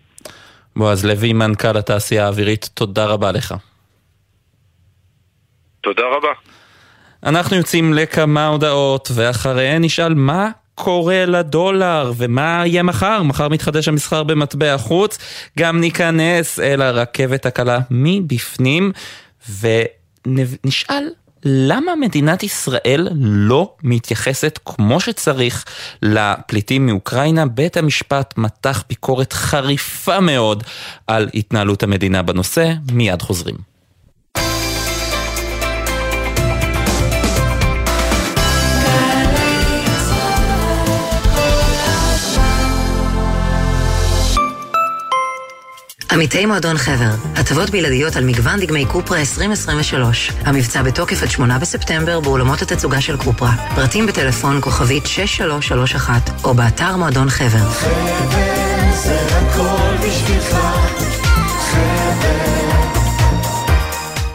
בועז 0.75 1.05
לוי, 1.05 1.33
מנכ"ל 1.33 1.77
התעשייה 1.77 2.25
האווירית, 2.25 2.69
תודה 2.73 3.05
רבה 3.05 3.31
לך. 3.31 3.55
תודה 5.81 6.03
רבה. 6.17 6.33
אנחנו 7.23 7.57
יוצאים 7.57 7.93
לכמה 7.93 8.47
הודעות, 8.47 9.09
ואחריהן 9.15 9.83
נשאל 9.83 10.13
מה 10.13 10.49
קורה 10.75 11.25
לדולר 11.25 12.11
ומה 12.17 12.63
יהיה 12.65 12.83
מחר, 12.83 13.23
מחר 13.23 13.47
מתחדש 13.49 13.87
המסחר 13.87 14.23
במטבע 14.23 14.77
חוץ, 14.77 15.17
גם 15.59 15.79
ניכנס 15.79 16.59
אל 16.59 16.81
הרכבת 16.81 17.45
הקלה 17.45 17.79
מבפנים 17.91 18.91
ונשאל 19.61 21.09
למה 21.45 21.95
מדינת 21.95 22.43
ישראל 22.43 23.07
לא 23.15 23.73
מתייחסת 23.83 24.59
כמו 24.65 24.99
שצריך 24.99 25.65
לפליטים 26.01 26.85
מאוקראינה? 26.85 27.45
בית 27.45 27.77
המשפט 27.77 28.33
מתח 28.37 28.83
ביקורת 28.89 29.33
חריפה 29.33 30.19
מאוד 30.19 30.63
על 31.07 31.29
התנהלות 31.33 31.83
המדינה 31.83 32.21
בנושא, 32.21 32.73
מיד 32.91 33.21
חוזרים. 33.21 33.70
עמיתי 46.11 46.45
מועדון 46.45 46.77
חבר, 46.77 47.11
הטבות 47.35 47.69
בלעדיות 47.69 48.15
על 48.15 48.25
מגוון 48.25 48.59
דגמי 48.59 48.85
קופרה 48.85 49.19
2023. 49.19 50.31
המבצע 50.45 50.81
בתוקף 50.81 51.23
עד 51.23 51.31
8 51.31 51.59
בספטמבר 51.59 52.19
באולמות 52.19 52.61
התצוגה 52.61 53.01
של 53.01 53.17
קופרה. 53.17 53.51
פרטים 53.75 54.07
בטלפון 54.07 54.61
כוכבית 54.61 55.05
6331 55.05 56.29
או 56.43 56.53
באתר 56.53 56.95
מועדון 56.97 57.29
חבר. 57.29 57.69
חבר 57.69 58.95
זה 58.95 59.19
הכל 59.31 60.07
בשבילך, 60.07 60.57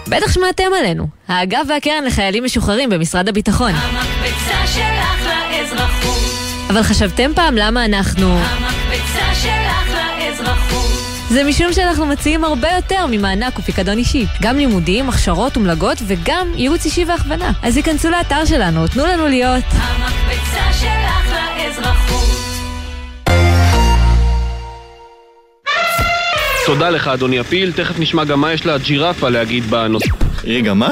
בטח 0.09 0.33
שמעתם 0.33 0.65
עלינו, 0.79 1.07
האגף 1.29 1.63
והקרן 1.69 2.05
לחיילים 2.07 2.45
משוחררים 2.45 2.91
במשרד 2.91 3.29
הביטחון. 3.29 3.73
המקפצה 3.75 4.67
שלך 4.67 5.27
לאזרחות 5.51 6.17
אבל 6.69 6.83
חשבתם 6.83 7.31
פעם 7.35 7.55
למה 7.57 7.85
אנחנו... 7.85 8.39
לאזרחות. 8.39 8.66
זה 11.37 11.45
משום 11.45 11.73
שאנחנו 11.73 12.07
מציעים 12.07 12.45
הרבה 12.45 12.69
יותר 12.77 13.07
ממענק 13.11 13.59
ופיקדון 13.59 13.99
אישי. 13.99 14.27
גם 14.43 14.57
לימודים, 14.57 15.09
הכשרות 15.09 15.57
ומלגות 15.57 15.99
וגם 16.07 16.53
ייעוץ 16.55 16.85
אישי 16.85 17.05
והכוונה. 17.05 17.53
אז 17.63 17.77
היכנסו 17.77 18.11
לאתר 18.11 18.45
שלנו, 18.45 18.89
תנו 18.89 19.07
לנו 19.07 19.27
להיות... 19.27 19.65
המקפצה 19.71 20.73
שלך 20.73 21.37
לאזרחות. 21.57 22.29
תודה 26.67 26.91
לך, 26.91 27.09
אדוני 27.09 27.39
הפיל. 27.39 27.73
תכף 27.73 27.99
נשמע 27.99 28.25
גם 28.25 28.41
מה 28.41 28.53
יש 28.53 28.67
לג'ירפה 28.67 29.29
להגיד 29.29 29.65
בנושא. 29.71 30.09
רגע, 30.45 30.75
מה? 30.75 30.91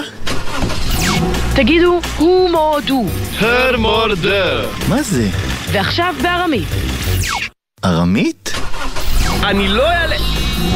תגידו, 1.56 2.00
הוא 2.16 2.50
מורדו. 2.50 3.06
הר 3.38 3.76
מורדר. 3.76 4.68
מה 4.88 5.02
זה? 5.02 5.28
ועכשיו 5.72 6.14
בארמית. 6.22 6.68
ארמית? 7.84 8.43
אני 9.44 9.68
לא 9.68 9.90
אעלה... 9.90 10.16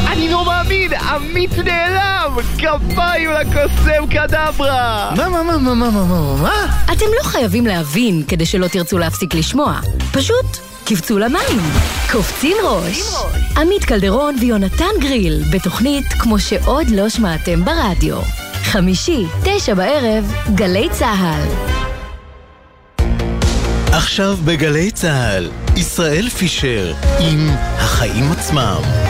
אני 0.07 0.29
לא 0.29 0.45
מאמין! 0.45 0.93
עמית 0.93 1.57
נעלם! 1.57 2.37
כפיים 2.57 3.29
לקוסם 3.31 4.07
קדברה! 4.09 5.11
מה, 5.17 5.29
מה, 5.29 5.43
מה, 5.43 5.57
מה, 5.57 5.73
מה, 5.73 5.91
מה, 5.91 6.05
מה, 6.05 6.35
מה? 6.41 6.65
אתם 6.85 7.05
לא 7.17 7.23
חייבים 7.23 7.67
להבין 7.67 8.23
כדי 8.27 8.45
שלא 8.45 8.67
תרצו 8.67 8.97
להפסיק 8.97 9.33
לשמוע. 9.33 9.79
פשוט 10.11 10.57
קפצו 10.85 11.19
למים. 11.19 11.61
קופצים 12.11 12.57
ראש. 12.63 13.01
עמית 13.57 13.85
קלדרון 13.85 14.35
ויונתן 14.39 14.99
גריל, 15.01 15.43
בתוכנית 15.51 16.05
כמו 16.19 16.39
שעוד 16.39 16.89
לא 16.89 17.09
שמעתם 17.09 17.65
ברדיו. 17.65 18.17
חמישי, 18.63 19.25
תשע 19.43 19.73
בערב, 19.73 20.33
גלי 20.55 20.87
צה"ל. 20.91 21.88
עכשיו 23.93 24.37
בגלי 24.45 24.91
צה"ל, 24.91 25.49
ישראל 25.75 26.29
פישר 26.29 26.93
עם 27.19 27.49
החיים 27.77 28.31
עצמם. 28.31 29.08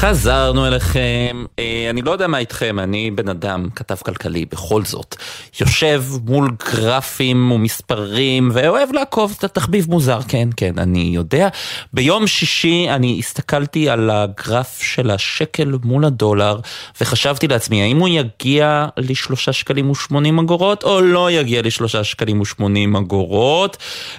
חזרנו 0.00 0.66
אליכם, 0.66 1.44
אה, 1.58 1.86
אני 1.90 2.02
לא 2.02 2.10
יודע 2.10 2.26
מה 2.26 2.38
איתכם, 2.38 2.78
אני 2.78 3.10
בן 3.10 3.28
אדם, 3.28 3.68
כתב 3.76 3.94
כלכלי, 3.94 4.44
בכל 4.52 4.84
זאת. 4.84 5.16
יושב 5.60 6.04
מול 6.24 6.50
גרפים 6.72 7.52
ומספרים, 7.52 8.50
ואוהב 8.52 8.92
לעקוב 8.92 9.34
את 9.38 9.44
התחביב 9.44 9.86
מוזר, 9.88 10.18
כן, 10.28 10.48
כן, 10.56 10.72
אני 10.78 11.10
יודע. 11.14 11.48
ביום 11.92 12.26
שישי 12.26 12.86
אני 12.90 13.16
הסתכלתי 13.18 13.88
על 13.88 14.10
הגרף 14.10 14.80
של 14.82 15.10
השקל 15.10 15.72
מול 15.84 16.04
הדולר, 16.04 16.60
וחשבתי 17.00 17.48
לעצמי, 17.48 17.82
האם 17.82 17.98
הוא 17.98 18.08
יגיע 18.08 18.86
לשלושה 18.96 19.52
שקלים 19.52 19.90
ושמונים 19.90 20.38
אגורות, 20.38 20.84
או 20.84 21.00
לא 21.00 21.30
יגיע 21.30 21.62
לשלושה 21.62 22.04
שקלים 22.04 22.40
ושמונים 22.40 22.96
אגורות, 22.96 23.76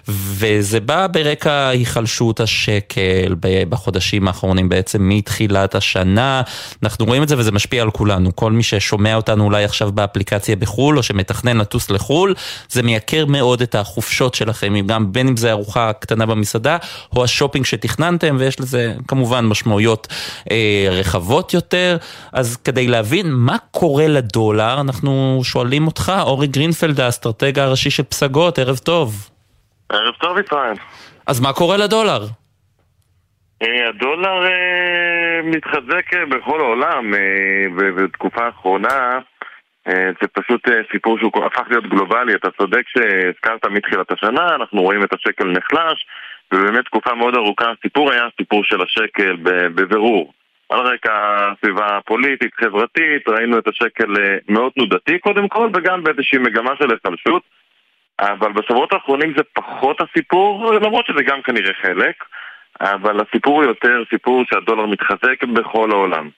וזה 0.07 0.79
בא 0.79 1.07
ברקע 1.07 1.67
היחלשות 1.67 2.39
השקל 2.39 3.35
בחודשים 3.69 4.27
האחרונים, 4.27 4.69
בעצם 4.69 5.09
מתחילת... 5.09 5.68
מתחילת 5.69 5.75
השנה. 5.75 6.41
אנחנו 6.83 7.05
רואים 7.05 7.23
את 7.23 7.27
זה 7.27 7.37
וזה 7.37 7.51
משפיע 7.51 7.83
על 7.83 7.91
כולנו. 7.91 8.35
כל 8.35 8.51
מי 8.51 8.63
ששומע 8.63 9.15
אותנו 9.15 9.43
אולי 9.43 9.63
עכשיו 9.63 9.91
באפליקציה 9.91 10.55
בחו"ל 10.55 10.97
או 10.97 11.03
שמתכנן 11.03 11.57
לטוס 11.57 11.89
לחו"ל, 11.89 12.33
זה 12.69 12.83
מייקר 12.83 13.25
מאוד 13.25 13.61
את 13.61 13.75
החופשות 13.75 14.35
שלכם, 14.35 14.87
גם 14.87 15.13
בין 15.13 15.27
אם 15.27 15.37
זה 15.37 15.51
ארוחה 15.51 15.93
קטנה 15.93 16.25
במסעדה 16.25 16.77
או 17.15 17.23
השופינג 17.23 17.65
שתכננתם, 17.65 18.35
ויש 18.39 18.59
לזה 18.59 18.93
כמובן 19.07 19.45
משמעויות 19.45 20.07
אה, 20.51 20.87
רחבות 20.91 21.53
יותר. 21.53 21.97
אז 22.33 22.57
כדי 22.57 22.87
להבין 22.87 23.31
מה 23.31 23.57
קורה 23.71 24.07
לדולר, 24.07 24.81
אנחנו 24.81 25.41
שואלים 25.43 25.87
אותך, 25.87 26.11
אורי 26.21 26.47
גרינפלד, 26.47 26.99
האסטרטג 26.99 27.59
הראשי 27.59 27.89
של 27.89 28.03
פסגות, 28.03 28.59
ערב 28.59 28.77
טוב. 28.77 29.29
ערב 29.89 30.13
טוב, 30.21 30.37
ישראל. 30.45 30.75
אז 31.27 31.39
מה 31.39 31.53
קורה 31.53 31.77
לדולר? 31.77 32.38
אה, 33.61 33.89
הדולר 33.89 34.45
אה, 34.45 35.41
מתחזק 35.43 36.13
אה, 36.13 36.25
בכל 36.25 36.59
העולם, 36.59 37.13
ובתקופה 37.77 38.45
האחרונה 38.45 39.19
זה 40.21 40.27
פשוט 40.33 40.67
סיפור 40.91 41.19
שהוא 41.19 41.45
הפך 41.45 41.63
להיות 41.69 41.87
גלובלי. 41.87 42.35
אתה 42.35 42.51
צודק 42.51 42.83
שהזכרת 42.87 43.65
מתחילת 43.65 44.11
השנה, 44.11 44.55
אנחנו 44.55 44.81
רואים 44.81 45.03
את 45.03 45.13
השקל 45.13 45.45
נחלש, 45.45 46.05
ובאמת 46.51 46.85
תקופה 46.85 47.15
מאוד 47.15 47.35
ארוכה 47.35 47.71
הסיפור 47.71 48.11
היה 48.11 48.27
הסיפור 48.33 48.63
של 48.63 48.81
השקל 48.81 49.37
בבירור. 49.75 50.33
על 50.69 50.79
רקע 50.79 51.11
הסביבה 51.13 51.97
הפוליטית, 51.97 52.53
חברתית, 52.55 53.27
ראינו 53.27 53.57
את 53.57 53.67
השקל 53.67 54.13
מאוד 54.49 54.71
תנודתי 54.71 55.19
קודם 55.19 55.47
כל, 55.47 55.69
וגם 55.73 56.03
באיזושהי 56.03 56.39
מגמה 56.39 56.71
של 56.79 56.91
היחלשות. 56.91 57.43
אבל 58.19 58.51
בשבועות 58.51 58.93
האחרונים 58.93 59.33
זה 59.37 59.43
פחות 59.53 59.97
הסיפור, 60.01 60.73
למרות 60.73 61.05
שזה 61.05 61.23
גם 61.23 61.41
כנראה 61.41 61.73
חלק. 61.81 62.15
אבל 62.81 63.21
הסיפור 63.21 63.55
הוא 63.55 63.63
יותר 63.63 64.03
סיפור 64.09 64.43
שהדולר 64.49 64.85
מתחזק 64.85 65.43
בכל 65.43 65.91
העולם. 65.91 66.29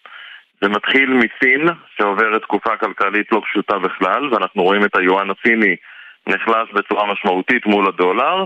זה 0.62 0.70
מתחיל 0.70 1.10
מסין, 1.10 1.68
שעוברת 1.98 2.42
תקופה 2.42 2.78
כלכלית 2.78 3.32
לא 3.32 3.42
פשוטה 3.46 3.78
בכלל, 3.78 4.34
ואנחנו 4.34 4.64
רואים 4.64 4.86
את 4.86 4.96
היואן 4.96 5.28
הסיני 5.30 5.76
נחלש 6.28 6.72
בצורה 6.74 7.14
משמעותית 7.14 7.66
מול 7.66 7.88
הדולר. 7.88 8.46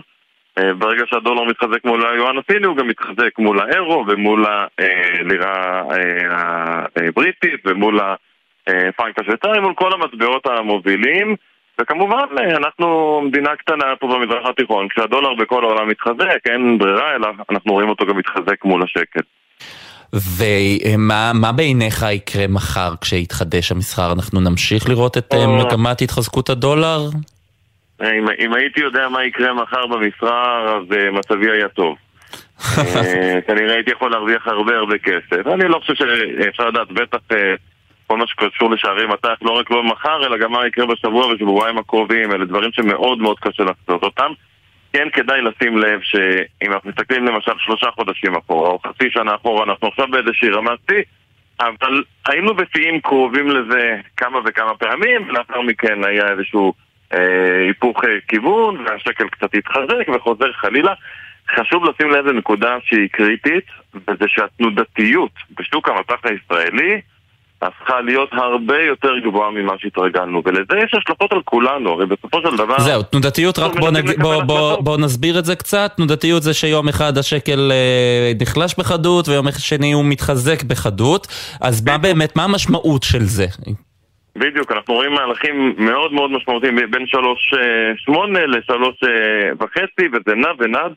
אה, 0.57 0.73
ברגע 0.73 1.03
שהדולר 1.05 1.43
מתחזק 1.43 1.85
מול 1.85 2.05
היואן 2.05 2.37
הסיני 2.37 2.65
הוא 2.65 2.77
גם 2.77 2.87
מתחזק 2.87 3.39
מול 3.39 3.59
האירו 3.59 4.05
ומול 4.07 4.45
הלירה 4.47 5.81
אה, 5.91 6.85
הבריטית 6.95 7.61
ומול 7.65 7.99
הפרנק 7.99 9.19
השוויצרי, 9.19 9.59
מול 9.59 9.73
כל 9.73 9.93
המטבעות 9.93 10.47
המובילים. 10.47 11.35
וכמובן, 11.81 12.25
אנחנו 12.57 13.21
מדינה 13.25 13.55
קטנה 13.55 13.85
פה 13.99 14.07
במזרח 14.07 14.45
התיכון, 14.49 14.87
כשהדולר 14.89 15.33
בכל 15.33 15.63
העולם 15.63 15.89
מתחזק, 15.89 16.39
אין 16.45 16.77
ברירה, 16.77 17.15
אלא 17.15 17.27
אנחנו 17.49 17.73
רואים 17.73 17.89
אותו 17.89 18.05
גם 18.05 18.17
מתחזק 18.17 18.65
מול 18.65 18.83
השקט. 18.83 19.25
ומה 20.13 21.51
בעיניך 21.51 22.05
יקרה 22.11 22.47
מחר 22.47 22.93
כשיתחדש 23.01 23.71
המסחר? 23.71 24.11
אנחנו 24.11 24.39
נמשיך 24.41 24.89
לראות 24.89 25.17
את 25.17 25.33
אה, 25.33 25.47
מגמת 25.47 26.01
התחזקות 26.01 26.49
הדולר? 26.49 26.99
אם, 28.01 28.25
אם 28.39 28.53
הייתי 28.53 28.81
יודע 28.81 29.09
מה 29.09 29.23
יקרה 29.23 29.53
מחר 29.53 29.87
במסחר, 29.87 30.77
אז 30.77 30.97
מצבי 31.11 31.51
היה 31.51 31.69
טוב. 31.69 31.95
כנראה 33.47 33.73
הייתי 33.73 33.91
יכול 33.91 34.11
להרוויח 34.11 34.47
הרבה 34.47 34.75
הרבה 34.75 34.97
כסף. 34.97 35.47
אני 35.47 35.67
לא 35.67 35.79
חושב 35.79 35.93
שאפשר 35.95 36.67
לדעת, 36.67 36.91
בטח... 36.91 37.17
כל 38.07 38.17
מה 38.17 38.27
שקשור 38.27 38.71
לשערי 38.71 39.07
מטח, 39.07 39.33
לא 39.41 39.51
רק 39.51 39.71
לא 39.71 39.83
מחר, 39.83 40.25
אלא 40.25 40.37
גם 40.37 40.51
מה 40.51 40.67
יקרה 40.67 40.85
בשבוע 40.85 41.27
ושבועיים 41.27 41.77
הקרובים, 41.77 42.31
אלה 42.31 42.45
דברים 42.45 42.69
שמאוד 42.73 43.17
מאוד 43.17 43.39
קשה 43.39 43.63
לחצות 43.63 44.03
אותם. 44.03 44.31
כן 44.93 45.07
כדאי 45.13 45.41
לשים 45.41 45.77
לב 45.77 45.99
שאם 46.03 46.73
אנחנו 46.73 46.89
מסתכלים 46.89 47.25
למשל 47.25 47.51
שלושה 47.57 47.91
חודשים 47.91 48.35
אחורה, 48.35 48.69
או 48.69 48.79
חצי 48.79 49.09
שנה 49.09 49.35
אחורה, 49.35 49.63
אנחנו 49.63 49.87
עכשיו 49.87 50.07
באיזושהי 50.07 50.49
רמת 50.49 50.91
אבל 51.59 52.03
היינו 52.27 52.55
בשיאים 52.55 53.01
קרובים 53.01 53.47
לזה 53.47 54.01
כמה 54.17 54.39
וכמה 54.45 54.75
פעמים, 54.75 55.29
ולאחר 55.29 55.61
מכן 55.61 56.03
היה 56.03 56.31
איזשהו 56.31 56.73
אה, 57.13 57.65
היפוך 57.67 58.05
אה, 58.05 58.09
כיוון, 58.27 58.77
והשקל 58.77 59.27
קצת 59.27 59.55
התחזק 59.55 60.09
וחוזר 60.15 60.53
חלילה. 60.53 60.93
חשוב 61.55 61.85
לשים 61.85 62.09
לב 62.09 62.25
לנקודה 62.25 62.77
שהיא 62.83 63.09
קריטית, 63.11 63.65
וזה 63.93 64.25
שהתנודתיות 64.27 65.31
בשוק 65.59 65.89
המטח 65.89 66.19
הישראלי 66.23 67.01
הפכה 67.67 68.01
להיות 68.01 68.29
הרבה 68.31 68.81
יותר 68.81 69.19
גבוהה 69.19 69.51
ממה 69.51 69.73
שהתרגלנו, 69.77 70.41
ולזה 70.45 70.77
יש 70.83 70.93
השלכות 70.93 71.33
על 71.33 71.41
כולנו, 71.45 71.89
הרי 71.93 72.05
בסופו 72.05 72.41
של 72.41 72.57
דבר... 72.57 72.79
זהו, 72.79 73.03
תנודתיות, 73.03 73.59
רק 73.59 73.75
בוא, 73.75 73.91
נג... 73.91 74.21
בוא, 74.21 74.43
בוא, 74.43 74.81
בוא 74.81 74.97
נסביר 74.97 75.39
את 75.39 75.45
זה 75.45 75.55
קצת. 75.55 75.91
תנודתיות 75.97 76.43
זה 76.43 76.53
שיום 76.53 76.87
אחד 76.87 77.17
השקל 77.17 77.71
אה, 77.71 78.31
נחלש 78.41 78.75
בחדות, 78.79 79.27
ויום 79.27 79.45
שני 79.57 79.91
הוא 79.91 80.05
מתחזק 80.05 80.63
בחדות, 80.63 81.27
אז 81.61 81.85
מה 81.85 81.97
באמת, 81.97 82.35
מה 82.35 82.43
המשמעות 82.43 83.03
של 83.03 83.23
זה? 83.23 83.45
בדיוק, 84.35 84.71
אנחנו 84.71 84.93
רואים 84.93 85.13
מהלכים 85.13 85.75
מאוד 85.77 86.13
מאוד 86.13 86.31
משמעותיים 86.31 86.75
בין 86.75 87.05
3.8 88.07 88.13
ל-3.5 88.47 90.03
וזה 90.13 90.35
נע 90.35 90.49
ונד 90.59 90.93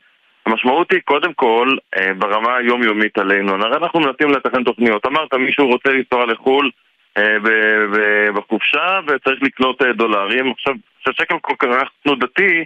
המשמעות 0.48 0.92
היא 0.92 1.00
קודם 1.04 1.32
כל 1.32 1.76
אה, 1.96 2.14
ברמה 2.14 2.56
היומיומית 2.56 3.18
עלינו. 3.18 3.54
הרי 3.54 3.76
אנחנו 3.76 4.00
מנסים 4.00 4.30
לתכן 4.30 4.64
תוכניות. 4.64 5.06
אמרת 5.06 5.34
מישהו 5.34 5.66
רוצה 5.66 5.90
לנסוע 5.92 6.26
לחו"ל 6.26 6.70
אה, 7.18 7.36
בחופשה 8.34 9.00
וצריך 9.06 9.42
לקנות 9.42 9.82
אה, 9.82 9.92
דולרים. 9.92 10.50
עכשיו, 10.50 10.74
כשהשקל 11.00 11.38
כל 11.40 11.54
כך 11.58 11.88
תנודתי, 12.02 12.64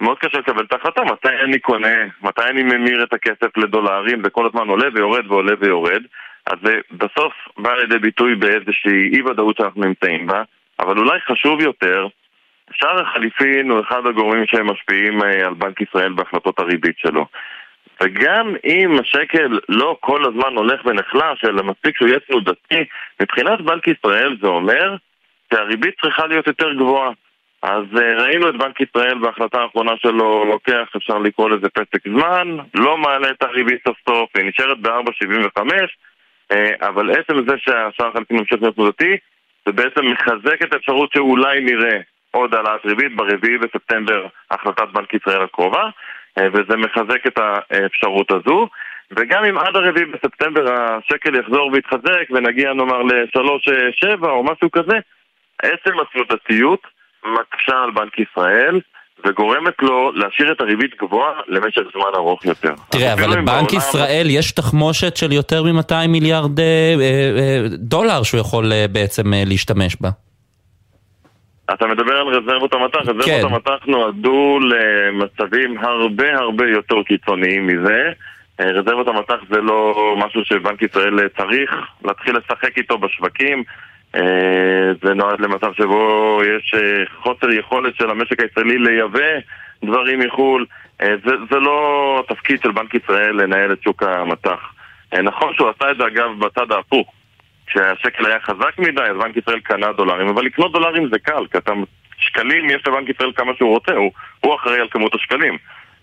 מאוד 0.00 0.18
קשה 0.18 0.38
לקבל 0.38 0.64
את 0.64 0.72
ההחלטה 0.72 1.02
מתי 1.04 1.44
אני 1.44 1.58
קונה, 1.58 1.96
מתי 2.22 2.42
אני 2.50 2.62
ממיר 2.62 3.04
את 3.04 3.12
הכסף 3.12 3.56
לדולרים, 3.56 4.22
זה 4.24 4.30
כל 4.30 4.46
הזמן 4.46 4.68
עולה 4.68 4.88
ויורד 4.94 5.26
ועולה 5.26 5.52
ויורד. 5.60 6.02
אז 6.46 6.58
זה 6.62 6.78
בסוף 6.90 7.32
בא 7.58 7.74
לידי 7.74 7.98
ביטוי 7.98 8.34
באיזושהי 8.34 9.08
אי 9.12 9.22
ודאות 9.22 9.56
שאנחנו 9.56 9.84
נמצאים 9.84 10.26
בה, 10.26 10.42
אבל 10.80 10.98
אולי 10.98 11.20
חשוב 11.20 11.60
יותר 11.60 12.06
שער 12.72 13.00
החליפין 13.00 13.70
הוא 13.70 13.80
אחד 13.80 14.06
הגורמים 14.06 14.46
שהם 14.46 14.70
משפיעים 14.70 15.22
אה, 15.22 15.46
על 15.46 15.54
בנק 15.54 15.80
ישראל 15.80 16.12
בהחלטות 16.12 16.58
הריבית 16.58 16.98
שלו. 16.98 17.26
וגם 18.02 18.54
אם 18.64 19.00
השקל 19.00 19.58
לא 19.68 19.96
כל 20.00 20.24
הזמן 20.24 20.56
הולך 20.56 20.86
ונחלש, 20.86 21.44
אלא 21.44 21.62
מספיק 21.62 21.96
שהוא 21.96 22.08
יהיה 22.08 22.20
תנודתי, 22.20 22.84
מבחינת 23.22 23.60
בנק 23.60 23.88
ישראל 23.88 24.36
זה 24.40 24.46
אומר 24.46 24.96
שהריבית 25.54 25.94
צריכה 26.02 26.26
להיות 26.26 26.46
יותר 26.46 26.72
גבוהה. 26.74 27.10
אז 27.62 27.84
אה, 27.96 28.22
ראינו 28.22 28.48
את 28.48 28.56
בנק 28.56 28.80
ישראל 28.80 29.18
בהחלטה 29.18 29.62
האחרונה 29.62 29.92
שלו 29.96 30.44
לוקח, 30.44 30.88
אפשר 30.96 31.18
לקרוא 31.18 31.50
לזה 31.50 31.68
פסק 31.68 32.08
זמן, 32.08 32.56
לא 32.74 32.98
מעלה 32.98 33.30
את 33.30 33.42
הריבית 33.42 33.82
סוף 33.88 33.96
סוף, 34.08 34.30
היא 34.36 34.44
נשארת 34.44 34.78
ב-4.75, 34.78 35.62
אה, 36.52 36.88
אבל 36.88 37.10
עצם 37.10 37.46
זה 37.46 37.54
שהשער 37.58 38.08
החליפין 38.08 38.36
ממשיך 38.36 38.62
להיות 38.62 38.74
תנודתי, 38.74 39.16
זה 39.66 39.72
בעצם 39.72 40.04
מחזק 40.06 40.62
את 40.62 40.72
האפשרות 40.72 41.12
שאולי 41.12 41.60
נראה 41.60 41.98
עוד 42.30 42.54
העלאת 42.54 42.84
ריבית 42.84 43.16
ברביעי 43.16 43.58
בספטמבר 43.58 44.26
החלטת 44.50 44.88
בנק 44.92 45.14
ישראל 45.14 45.42
הקרובה, 45.42 45.84
אה, 46.38 46.46
וזה 46.52 46.76
מחזק 46.76 47.26
את 47.26 47.38
האפשרות 47.70 48.30
הזו. 48.30 48.68
וגם 49.16 49.44
אם 49.44 49.58
עד 49.58 49.76
הרביעי 49.76 50.06
בספטמבר 50.06 50.64
השקל 50.72 51.34
יחזור 51.34 51.70
ויתחזק 51.72 52.30
ונגיע 52.30 52.72
נאמר 52.72 53.02
ל-3.7 53.02 54.26
או 54.26 54.44
משהו 54.44 54.70
כזה, 54.70 54.98
עצם 55.62 56.00
התנודתיות 56.00 56.80
מקשה 57.24 57.82
על 57.84 57.90
בנק 57.90 58.18
ישראל 58.18 58.80
וגורמת 59.26 59.74
לו 59.82 60.12
להשאיר 60.12 60.52
את 60.52 60.60
הריבית 60.60 60.90
גבוהה 61.02 61.32
למשך 61.48 61.82
זמן 61.92 62.10
ארוך 62.16 62.44
יותר. 62.44 62.74
תראה, 62.90 63.12
אבל 63.12 63.38
לבנק 63.38 63.72
ישראל 63.72 64.26
יש 64.30 64.52
תחמושת 64.52 65.16
של 65.16 65.32
יותר 65.32 65.62
מ-200 65.62 66.08
מיליארד 66.08 66.60
אה, 66.60 66.64
אה, 67.00 67.32
אה, 67.38 67.68
דולר 67.68 68.22
שהוא 68.22 68.40
יכול 68.40 68.72
אה, 68.72 68.86
בעצם 68.92 69.34
אה, 69.34 69.42
להשתמש 69.46 69.96
בה. 70.00 70.08
אתה 71.72 71.86
מדבר 71.86 72.16
על 72.16 72.26
רזרבות 72.26 72.74
המטח, 72.74 72.98
רזרבות 72.98 73.24
כן. 73.24 73.40
המטח 73.44 73.86
נועדו 73.86 74.58
למצבים 74.60 75.78
הרבה 75.78 76.38
הרבה 76.38 76.70
יותר 76.70 77.02
קיצוניים 77.02 77.66
מזה. 77.66 78.12
אה, 78.60 78.70
רזרבות 78.70 79.08
המטח 79.08 79.36
זה 79.50 79.60
לא 79.60 80.14
משהו 80.18 80.44
שבנק 80.44 80.82
ישראל 80.82 81.28
צריך 81.28 81.70
להתחיל 82.04 82.36
לשחק 82.36 82.78
איתו 82.78 82.98
בשווקים. 82.98 83.64
אה, 84.14 84.92
זה 85.02 85.14
נועד 85.14 85.40
למצב 85.40 85.72
שבו 85.72 86.40
יש 86.56 86.74
אה, 86.74 87.04
חוסר 87.22 87.50
יכולת 87.50 87.94
של 87.96 88.10
המשק 88.10 88.40
הישראלי 88.40 88.78
לייבא 88.78 89.38
דברים 89.84 90.18
מחו"ל. 90.18 90.66
זה, 91.02 91.32
זה 91.50 91.58
לא 91.58 92.22
תפקיד 92.28 92.62
של 92.62 92.72
בנק 92.72 92.94
ישראל 92.94 93.42
לנהל 93.42 93.72
את 93.72 93.82
שוק 93.82 94.02
המטח. 94.02 94.72
נכון 95.22 95.54
שהוא 95.54 95.68
עשה 95.68 95.90
את 95.90 95.96
זה 95.96 96.06
אגב 96.06 96.30
בצד 96.38 96.72
ההפוך. 96.72 97.12
כשהשקל 97.70 98.26
היה 98.26 98.40
חזק 98.40 98.78
מדי, 98.78 99.00
אז 99.00 99.16
בנק 99.16 99.36
ישראל 99.36 99.60
קנה 99.60 99.92
דולרים, 99.92 100.28
אבל 100.28 100.44
לקנות 100.44 100.72
דולרים 100.72 101.08
זה 101.08 101.18
קל, 101.18 101.46
כי 101.52 101.58
אתה... 101.58 101.72
שקלים 102.20 102.70
יש 102.70 102.82
לבנק 102.86 103.08
ישראל 103.08 103.32
כמה 103.32 103.52
שהוא 103.58 103.70
רוצה, 103.70 103.92
הוא, 103.92 104.12
הוא 104.40 104.54
אחראי 104.54 104.80
על 104.80 104.88
כמות 104.90 105.14
השקלים. 105.14 105.58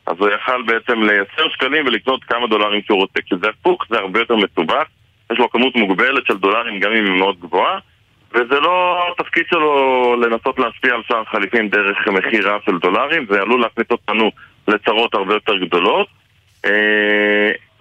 אז 0.07 0.15
הוא 0.19 0.29
יכל 0.29 0.61
בעצם 0.61 1.03
לייצר 1.03 1.49
שקלים 1.49 1.85
ולקנות 1.87 2.23
כמה 2.23 2.47
דולרים 2.47 2.81
שהוא 2.85 2.97
רוצה. 2.97 3.21
כשזה 3.21 3.47
הפוך 3.49 3.85
זה 3.89 3.97
הרבה 3.97 4.19
יותר 4.19 4.35
מסובך, 4.35 4.83
יש 5.31 5.39
לו 5.39 5.49
כמות 5.49 5.75
מוגבלת 5.75 6.25
של 6.27 6.37
דולרים 6.37 6.79
גם 6.79 6.91
אם 6.91 7.05
היא 7.05 7.19
מאוד 7.19 7.39
גבוהה, 7.39 7.79
וזה 8.31 8.59
לא 8.59 9.07
התפקיד 9.11 9.43
שלו 9.49 10.15
לנסות 10.21 10.59
להשפיע 10.59 10.93
על 10.93 11.01
שער 11.07 11.23
חליפין 11.23 11.69
דרך 11.69 12.07
מכירה 12.07 12.57
של 12.65 12.77
דולרים, 12.77 13.25
זה 13.29 13.41
עלול 13.41 13.61
להכניס 13.61 13.87
אותנו 13.91 14.31
לצרות 14.67 15.13
הרבה 15.13 15.33
יותר 15.33 15.57
גדולות. 15.57 16.07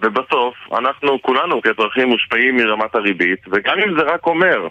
ובסוף, 0.03 0.55
אנחנו 0.78 1.22
כולנו 1.22 1.62
כאזרחים 1.62 2.09
מושפעים 2.09 2.57
מרמת 2.57 2.94
הריבית, 2.94 3.40
וגם 3.53 3.78
אם 3.78 3.99
זה 3.99 4.05
רק 4.05 4.26
אומר 4.26 4.68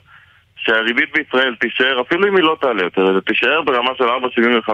שהריבית 0.58 1.10
בישראל 1.14 1.56
תישאר, 1.56 2.02
אפילו 2.02 2.28
אם 2.28 2.36
היא 2.36 2.44
לא 2.44 2.58
תעלה 2.62 2.84
יותר, 2.84 3.14
זה 3.14 3.22
תישאר 3.22 3.62
ברמה 3.62 3.92
של 3.98 4.04
4.75 4.04 4.72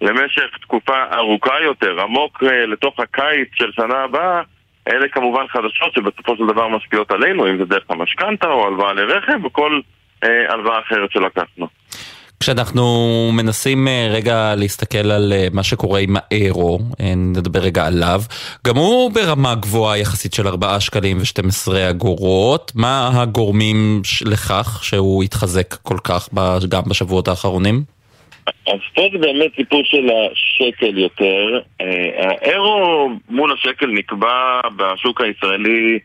למשך 0.00 0.58
תקופה 0.62 1.04
ארוכה 1.12 1.54
יותר, 1.64 2.00
עמוק 2.00 2.42
אה, 2.42 2.66
לתוך 2.66 3.00
הקיץ 3.00 3.48
של 3.54 3.72
שנה 3.72 4.04
הבאה, 4.04 4.42
אלה 4.88 5.08
כמובן 5.08 5.46
חדשות 5.48 5.94
שבסופו 5.94 6.36
של 6.36 6.46
דבר 6.46 6.68
משפיעות 6.68 7.10
עלינו, 7.10 7.50
אם 7.50 7.58
זה 7.58 7.64
דרך 7.64 7.84
המשכנתה 7.88 8.48
או 8.48 8.66
הלוואה 8.66 8.92
לרכב 8.92 9.44
או 9.44 9.52
כל 9.52 9.80
אה, 10.24 10.52
הלוואה 10.52 10.80
אחרת 10.80 11.12
שלקחנו. 11.12 11.68
כשאנחנו 12.40 12.84
מנסים 13.32 13.88
אה, 13.88 14.08
רגע 14.10 14.54
להסתכל 14.56 15.10
על 15.10 15.32
אה, 15.32 15.46
מה 15.52 15.62
שקורה 15.62 16.00
עם 16.00 16.16
האירו, 16.16 16.78
אה, 17.00 17.14
נדבר 17.16 17.60
רגע 17.60 17.86
עליו, 17.86 18.20
גם 18.66 18.76
הוא 18.76 19.10
ברמה 19.12 19.54
גבוהה 19.54 19.98
יחסית 19.98 20.34
של 20.34 20.48
4 20.48 20.80
שקלים 20.80 21.18
ו-12 21.18 21.90
אגורות. 21.90 22.72
מה 22.74 23.10
הגורמים 23.14 24.02
לכך 24.24 24.80
שהוא 24.84 25.22
התחזק 25.22 25.74
כל 25.74 25.96
כך 26.04 26.28
גם 26.68 26.82
בשבועות 26.86 27.28
האחרונים? 27.28 27.82
אז 28.46 28.80
פה 28.94 29.02
זה 29.12 29.18
באמת 29.18 29.50
סיפור 29.56 29.82
של 29.84 30.08
השקל 30.10 30.98
יותר. 30.98 31.60
האירו 32.18 33.08
מול 33.28 33.52
השקל 33.52 33.86
נקבע 33.86 34.60
בשוק 34.76 35.20
הישראלי 35.20 35.98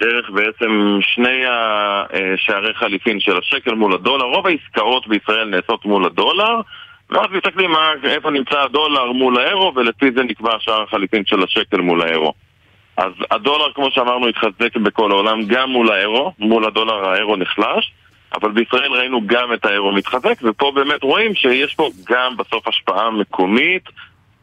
דרך 0.00 0.30
בעצם 0.30 0.98
שני 1.00 1.42
השערי 1.46 2.74
חליפין 2.74 3.20
של 3.20 3.38
השקל 3.38 3.74
מול 3.74 3.94
הדולר. 3.94 4.24
רוב 4.24 4.46
העסקאות 4.46 5.08
בישראל 5.08 5.48
נעשות 5.48 5.84
מול 5.84 6.04
הדולר, 6.04 6.60
ואז 7.10 7.26
מסתכלים 7.30 7.70
איפה 8.04 8.30
נמצא 8.30 8.60
הדולר 8.60 9.12
מול 9.12 9.38
האירו, 9.38 9.72
ולפי 9.76 10.10
זה 10.12 10.22
נקבע 10.22 10.56
שער 10.58 10.82
החליפין 10.82 11.22
של 11.26 11.42
השקל 11.42 11.80
מול 11.80 12.02
האירו. 12.02 12.32
אז 12.96 13.12
הדולר, 13.30 13.72
כמו 13.72 13.90
שאמרנו, 13.90 14.28
התחזק 14.28 14.76
בכל 14.76 15.10
העולם, 15.10 15.42
גם 15.46 15.70
מול 15.70 15.92
האירו, 15.92 16.32
מול 16.38 16.64
הדולר 16.64 17.08
האירו 17.08 17.36
נחלש. 17.36 17.92
אבל 18.34 18.50
בישראל 18.50 18.92
ראינו 18.92 19.26
גם 19.26 19.52
את 19.52 19.64
האירו 19.64 19.92
מתחזק, 19.92 20.34
ופה 20.42 20.72
באמת 20.74 21.02
רואים 21.02 21.34
שיש 21.34 21.74
פה 21.74 21.90
גם 22.08 22.36
בסוף 22.36 22.68
השפעה 22.68 23.10
מקומית 23.10 23.82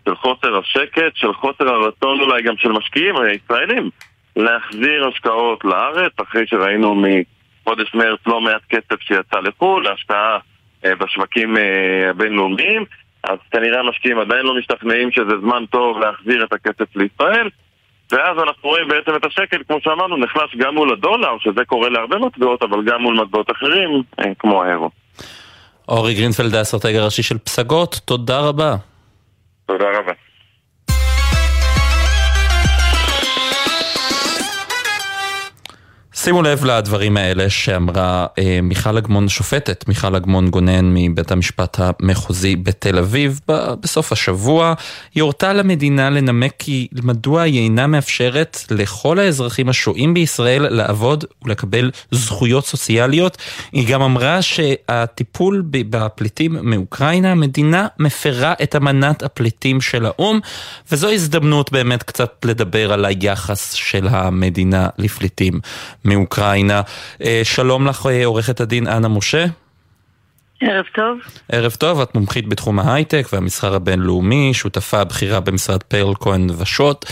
של 0.06 0.16
חוסר 0.16 0.58
השקט, 0.58 1.16
של 1.16 1.34
חוסר 1.34 1.68
הרצון 1.70 2.20
אולי 2.20 2.44
גם 2.44 2.58
של 2.58 2.72
משקיעים 2.72 3.16
הישראלים 3.18 3.90
להחזיר 4.36 5.08
השקעות 5.08 5.66
לארץ, 5.66 6.12
אחרי 6.22 6.48
שראינו 6.48 6.96
מחודש 6.96 7.94
מרץ 7.94 8.20
לא 8.26 8.42
מעט 8.42 8.62
כסף 8.70 9.02
שיצא 9.02 9.40
לחו"ל, 9.40 9.84
להשקעה 9.84 10.38
אה, 10.86 10.96
בשווקים 10.96 11.58
אה, 11.58 12.10
הבינלאומיים, 12.10 12.86
אז 13.24 13.38
כנראה 13.52 13.80
המשקיעים 13.80 14.20
עדיין 14.20 14.46
לא 14.46 14.58
משתכנעים 14.58 15.12
שזה 15.12 15.40
זמן 15.42 15.66
טוב 15.66 16.00
להחזיר 16.00 16.44
את 16.44 16.54
הכסף 16.54 16.96
לישראל, 16.96 17.50
ואז 18.12 18.38
אנחנו 18.44 18.70
רואים 18.70 18.88
בעצם 18.88 19.16
את 19.16 19.26
השקל, 19.26 19.64
כמו 19.68 19.78
שאמרנו, 19.82 20.18
נחלש 20.18 20.56
גם 20.58 20.76
מול 20.76 20.94
הדולר, 20.94 21.38
שזה 21.40 21.66
קורה 21.66 21.90
להרבה 21.90 22.18
מטבעות, 22.18 22.64
אבל 22.64 22.84
גם 22.86 23.02
מול 23.02 23.22
מטבעות 23.22 23.52
אחרים, 23.52 24.04
אה, 24.20 24.26
כמו 24.40 24.64
האירו. 24.64 24.90
אורי 25.90 26.14
גרינפלד, 26.14 26.56
האסטרטג 26.56 26.96
הראשי 26.96 27.24
של 27.24 27.38
פסגות, 27.38 28.00
תודה 28.06 28.40
רבה. 28.40 28.76
תודה 29.66 29.86
רבה. 30.00 30.12
שימו 36.24 36.42
לב 36.42 36.66
לדברים 36.66 37.18
האלה 37.18 37.50
שאמרה 37.50 38.26
אה, 38.40 38.60
מיכל 38.64 38.98
אגמון, 38.98 39.30
שופטת 39.30 39.88
מיכל 39.88 40.16
אגמון 40.16 40.50
גונן 40.50 40.94
מבית 40.94 41.32
המשפט 41.32 41.78
המחוזי 41.80 42.56
בתל 42.56 42.98
אביב 42.98 43.40
ב- 43.48 43.74
בסוף 43.82 44.12
השבוע. 44.12 44.74
היא 45.16 45.24
הורתה 45.24 45.54
למדינה 45.54 46.10
לנמק 46.10 46.54
כי 46.60 46.88
מדוע 47.04 47.42
היא 47.42 47.64
אינה 47.64 47.88
מאפשרת 47.88 48.58
לכל 48.72 49.20
האזרחים 49.20 49.70
השוהים 49.70 50.14
בישראל 50.14 50.68
לעבוד 50.70 51.26
ולקבל 51.46 51.92
זכויות 52.12 52.66
סוציאליות. 52.66 53.38
היא 53.72 53.88
גם 53.88 54.02
אמרה 54.02 54.42
שהטיפול 54.42 55.64
בפליטים 55.70 56.58
מאוקראינה, 56.62 57.32
המדינה 57.32 57.88
מפרה 58.00 58.54
את 58.64 58.76
אמנת 58.76 59.24
הפליטים 59.24 59.82
של 59.82 60.06
האו"ם, 60.06 60.40
וזו 60.92 61.10
הזדמנות 61.10 61.72
באמת 61.72 62.04
קצת 62.04 62.46
לדבר 62.46 62.94
על 62.94 63.06
היחס 63.06 63.74
של 63.74 64.08
המדינה 64.08 64.88
לפליטים 64.98 65.60
מאוקראינה. 66.16 66.82
אה, 67.24 67.42
שלום 67.44 67.88
לך 67.88 68.06
אה, 68.06 68.26
עורכת 68.26 68.62
הדין 68.62 68.88
אנה 68.88 69.08
משה. 69.08 69.46
ערב 70.62 70.86
טוב. 70.96 71.18
ערב 71.52 71.72
טוב, 71.72 72.02
את 72.02 72.16
מומחית 72.16 72.48
בתחום 72.48 72.80
ההייטק 72.80 73.26
והמסחר 73.34 73.76
הבינלאומי, 73.76 74.54
שותפה 74.54 75.04
בכירה 75.04 75.40
במשרד 75.40 75.84
פרל 75.84 76.14
כהן 76.20 76.48
ושוט. 76.60 77.06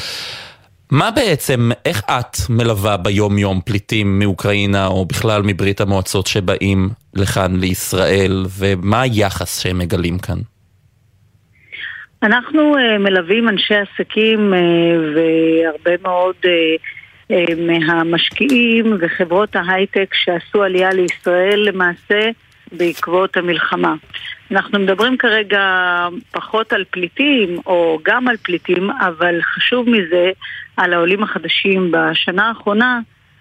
מה 0.91 1.11
בעצם, 1.11 1.69
איך 1.85 2.01
את 2.09 2.37
מלווה 2.49 2.97
ביום 2.97 3.37
יום 3.37 3.61
פליטים 3.65 4.19
מאוקראינה 4.19 4.87
או 4.87 5.05
בכלל 5.05 5.41
מברית 5.41 5.81
המועצות 5.81 6.27
שבאים 6.27 6.89
לכאן 7.13 7.59
לישראל 7.59 8.45
ומה 8.59 9.01
היחס 9.01 9.59
שהם 9.59 9.77
מגלים 9.77 10.19
כאן? 10.19 10.37
אנחנו 12.23 12.75
uh, 12.75 12.97
מלווים 12.99 13.49
אנשי 13.49 13.73
עסקים 13.75 14.53
והרבה 15.15 15.91
מאוד 16.03 16.35
uh, 16.43 16.47
מהמשקיעים 17.57 18.97
וחברות 18.99 19.55
ההייטק 19.55 20.13
שעשו 20.13 20.63
עלייה 20.63 20.89
לישראל 20.89 21.59
למעשה 21.59 22.29
בעקבות 22.71 23.37
המלחמה. 23.37 23.95
אנחנו 24.51 24.79
מדברים 24.79 25.17
כרגע 25.17 25.61
פחות 26.31 26.73
על 26.73 26.83
פליטים 26.91 27.59
או 27.65 27.99
גם 28.03 28.27
על 28.27 28.37
פליטים, 28.37 28.89
אבל 28.89 29.41
חשוב 29.41 29.89
מזה 29.89 30.31
על 30.77 30.93
העולים 30.93 31.23
החדשים. 31.23 31.91
בשנה 31.91 32.47
האחרונה 32.47 32.99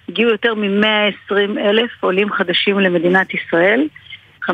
הגיעו 0.09 0.31
יותר 0.31 0.55
מ-120 0.55 1.59
אלף 1.59 1.91
עולים 2.01 2.33
חדשים 2.33 2.79
למדינת 2.79 3.35
ישראל, 3.35 3.87
50% 4.45 4.53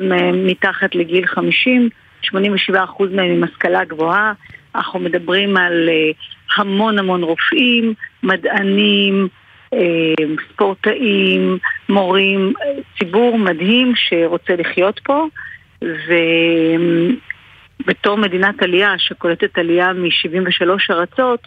מהם 0.00 0.46
מתחת 0.46 0.94
לגיל 0.94 1.26
50, 1.26 1.88
87% 2.24 2.34
מהם 3.10 3.30
עם 3.30 3.44
השכלה 3.44 3.84
גבוהה. 3.84 4.32
אנחנו 4.74 4.98
מדברים 4.98 5.56
על 5.56 5.88
uh, 5.88 6.60
המון 6.60 6.98
המון 6.98 7.22
רופאים, 7.22 7.94
מדענים, 8.22 9.28
uh, 9.74 9.78
ספורטאים, 10.52 11.58
מורים, 11.88 12.52
ציבור 12.98 13.38
מדהים 13.38 13.92
שרוצה 13.96 14.56
לחיות 14.56 15.00
פה. 15.04 15.26
ובתור 17.84 18.18
מדינת 18.18 18.62
עלייה 18.62 18.94
שקולטת 18.98 19.58
עלייה 19.58 19.92
מ-73 19.92 20.66
ארצות, 20.90 21.40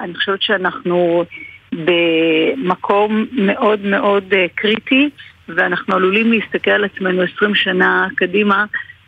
אני 0.00 0.14
חושבת 0.14 0.42
שאנחנו 0.42 1.24
במקום 1.72 3.26
מאוד 3.32 3.80
מאוד 3.80 4.24
אה, 4.32 4.46
קריטי, 4.54 5.10
ואנחנו 5.48 5.94
עלולים 5.94 6.32
להסתכל 6.32 6.70
על 6.70 6.84
עצמנו 6.84 7.22
20 7.36 7.54
שנה 7.54 8.06
קדימה 8.16 8.64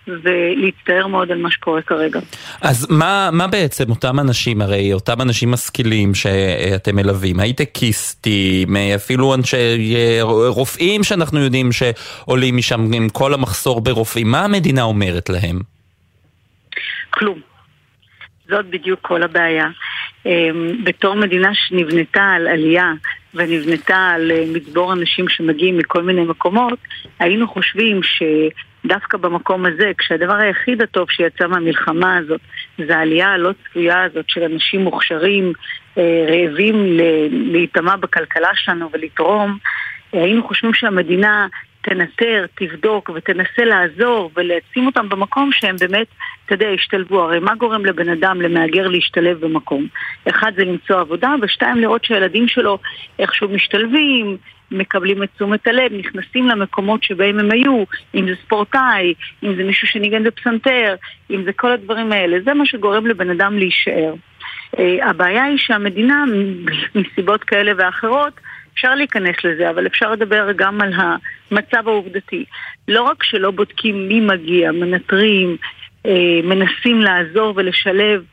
ולהצטער 0.09 1.07
מאוד 1.07 1.31
על 1.31 1.39
מה 1.39 1.51
שקורה 1.51 1.83
כרגע. 1.83 2.21
אז 2.61 2.87
מה, 2.91 3.31
מה 3.33 3.47
בעצם 3.47 3.91
אותם 3.91 4.21
אנשים, 4.21 4.63
הרי 4.63 4.93
אותם 4.93 5.21
אנשים 5.21 5.51
משכילים 5.51 6.15
שאתם 6.15 6.97
מלווים, 6.97 7.41
הייטקיסטים, 7.41 8.77
אפילו 8.77 9.35
אנשי 9.35 9.57
רופאים 10.49 11.05
שאנחנו 11.05 11.41
יודעים 11.41 11.71
שעולים 11.73 12.57
משם 12.57 12.93
עם 12.93 13.09
כל 13.09 13.35
המחסור 13.35 13.81
ברופאים, 13.81 14.31
מה 14.31 14.45
המדינה 14.45 14.83
אומרת 14.83 15.29
להם? 15.29 15.61
כלום. 17.11 17.39
זאת 18.49 18.67
בדיוק 18.67 19.01
כל 19.03 19.23
הבעיה. 19.23 19.67
אמ, 20.27 20.85
בתור 20.85 21.15
מדינה 21.15 21.51
שנבנתה 21.55 22.23
על 22.23 22.47
עלייה 22.47 22.93
ונבנתה 23.35 24.11
על 24.15 24.31
אה, 24.31 24.45
מצבור 24.53 24.93
אנשים 24.93 25.29
שמגיעים 25.29 25.79
מכל 25.79 26.03
מיני 26.03 26.25
מקומות, 26.25 26.79
היינו 27.19 27.49
חושבים 27.49 28.01
שדווקא 28.85 29.19
במקום 29.19 29.67
הזה, 29.67 29.93
כשהדבר 29.99 30.35
היחיד 30.35 30.83
הטוב 30.83 31.11
שיצא 31.11 31.47
מהמלחמה 31.47 32.17
הזאת 32.17 32.41
זה 32.87 32.97
העלייה 32.97 33.29
הלא 33.29 33.51
צפויה 33.65 34.03
הזאת 34.03 34.25
של 34.29 34.43
אנשים 34.43 34.81
מוכשרים, 34.81 35.53
אה, 35.99 36.27
רעבים 36.29 36.87
להיטמע 37.31 37.97
בכלכלה 37.97 38.51
שלנו 38.55 38.91
ולתרום, 38.93 39.59
היינו 40.13 40.49
חושבים 40.49 40.75
שהמדינה 40.75 41.47
תנטר, 41.81 42.45
תבדוק 42.55 43.11
ותנסה 43.15 43.65
לעזור 43.65 44.31
ולשים 44.37 44.87
אותם 44.87 45.09
במקום 45.09 45.51
שהם 45.53 45.77
באמת, 45.77 46.07
אתה 46.47 46.55
יודע, 46.55 46.67
ישתלבו. 46.67 47.23
הרי 47.23 47.39
מה 47.39 47.55
גורם 47.55 47.87
לבן 47.87 48.09
אדם, 48.09 48.43
למהגר, 48.43 48.89
להשתלב 48.89 49.41
במקום? 49.41 49.87
אחד 50.29 50.53
זה 50.57 50.65
למצוא 50.65 51.01
עבודה, 51.01 51.35
ושתיים 51.43 51.77
לראות 51.77 52.05
שהילדים 52.05 52.49
שלו 52.49 52.79
איכשהו 53.19 53.49
משתלבים, 53.49 54.37
מקבלים 54.79 55.23
את 55.23 55.29
תשומת 55.35 55.67
הלב, 55.67 55.93
נכנסים 55.93 56.49
למקומות 56.49 57.03
שבהם 57.03 57.39
הם 57.39 57.51
היו, 57.51 57.85
אם 58.15 58.29
זה 58.29 58.35
ספורטאי, 58.45 59.15
אם 59.43 59.55
זה 59.57 59.65
מישהו 59.65 59.89
שניגן 59.89 60.25
בפסנתר, 60.25 60.95
אם 61.31 61.45
זה 61.45 61.53
כל 61.53 61.73
הדברים 61.73 62.13
האלה. 62.13 62.37
זה 62.45 62.55
מה 62.55 62.67
שגורם 62.67 63.07
לבן 63.07 63.31
אדם 63.31 63.59
להישאר. 63.59 64.15
Uh, 64.77 64.81
הבעיה 65.03 65.45
היא 65.45 65.59
שהמדינה, 65.59 66.25
מסיבות 66.95 67.45
כאלה 67.45 67.73
ואחרות, 67.77 68.41
אפשר 68.75 68.95
להיכנס 68.95 69.37
לזה, 69.45 69.71
אבל 69.71 69.87
אפשר 69.87 70.13
לדבר 70.13 70.53
גם 70.57 70.81
על 70.81 70.93
המצב 70.97 71.89
העובדתי. 71.89 72.45
לא 72.89 73.03
רק 73.03 73.23
שלא 73.23 73.51
בודקים 73.51 74.09
מי 74.09 74.21
מגיע, 74.21 74.73
מנטרים, 74.73 75.57
אה, 76.07 76.41
מנסים 76.45 77.01
לעזור 77.01 77.53
ולשלב, 77.57 78.21
אה, 78.21 78.25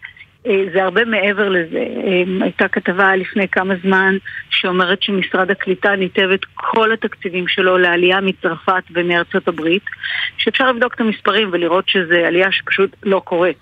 זה 0.44 0.84
הרבה 0.84 1.06
מעבר 1.06 1.50
לזה. 1.50 1.78
אה, 1.80 2.24
הייתה 2.42 2.68
כתבה 2.68 3.16
לפני 3.16 3.48
כמה 3.48 3.74
זמן 3.84 4.18
שאומרת 4.50 5.04
שמשרד 5.04 5.52
הקליטה 5.52 5.96
ניתב 5.96 6.30
את 6.34 6.46
כל 6.54 6.92
התקציבים 6.92 7.48
שלו 7.48 7.78
לעלייה 7.78 8.22
מצרפת 8.22 8.84
ומארצות 8.92 9.48
הברית, 9.48 9.84
שאפשר 10.38 10.72
לבדוק 10.72 10.94
את 10.94 11.00
המספרים 11.00 11.50
ולראות 11.52 11.90
שזו 11.90 12.16
עלייה 12.16 12.52
שפשוט 12.52 12.96
לא 13.04 13.22
קורית. 13.26 13.58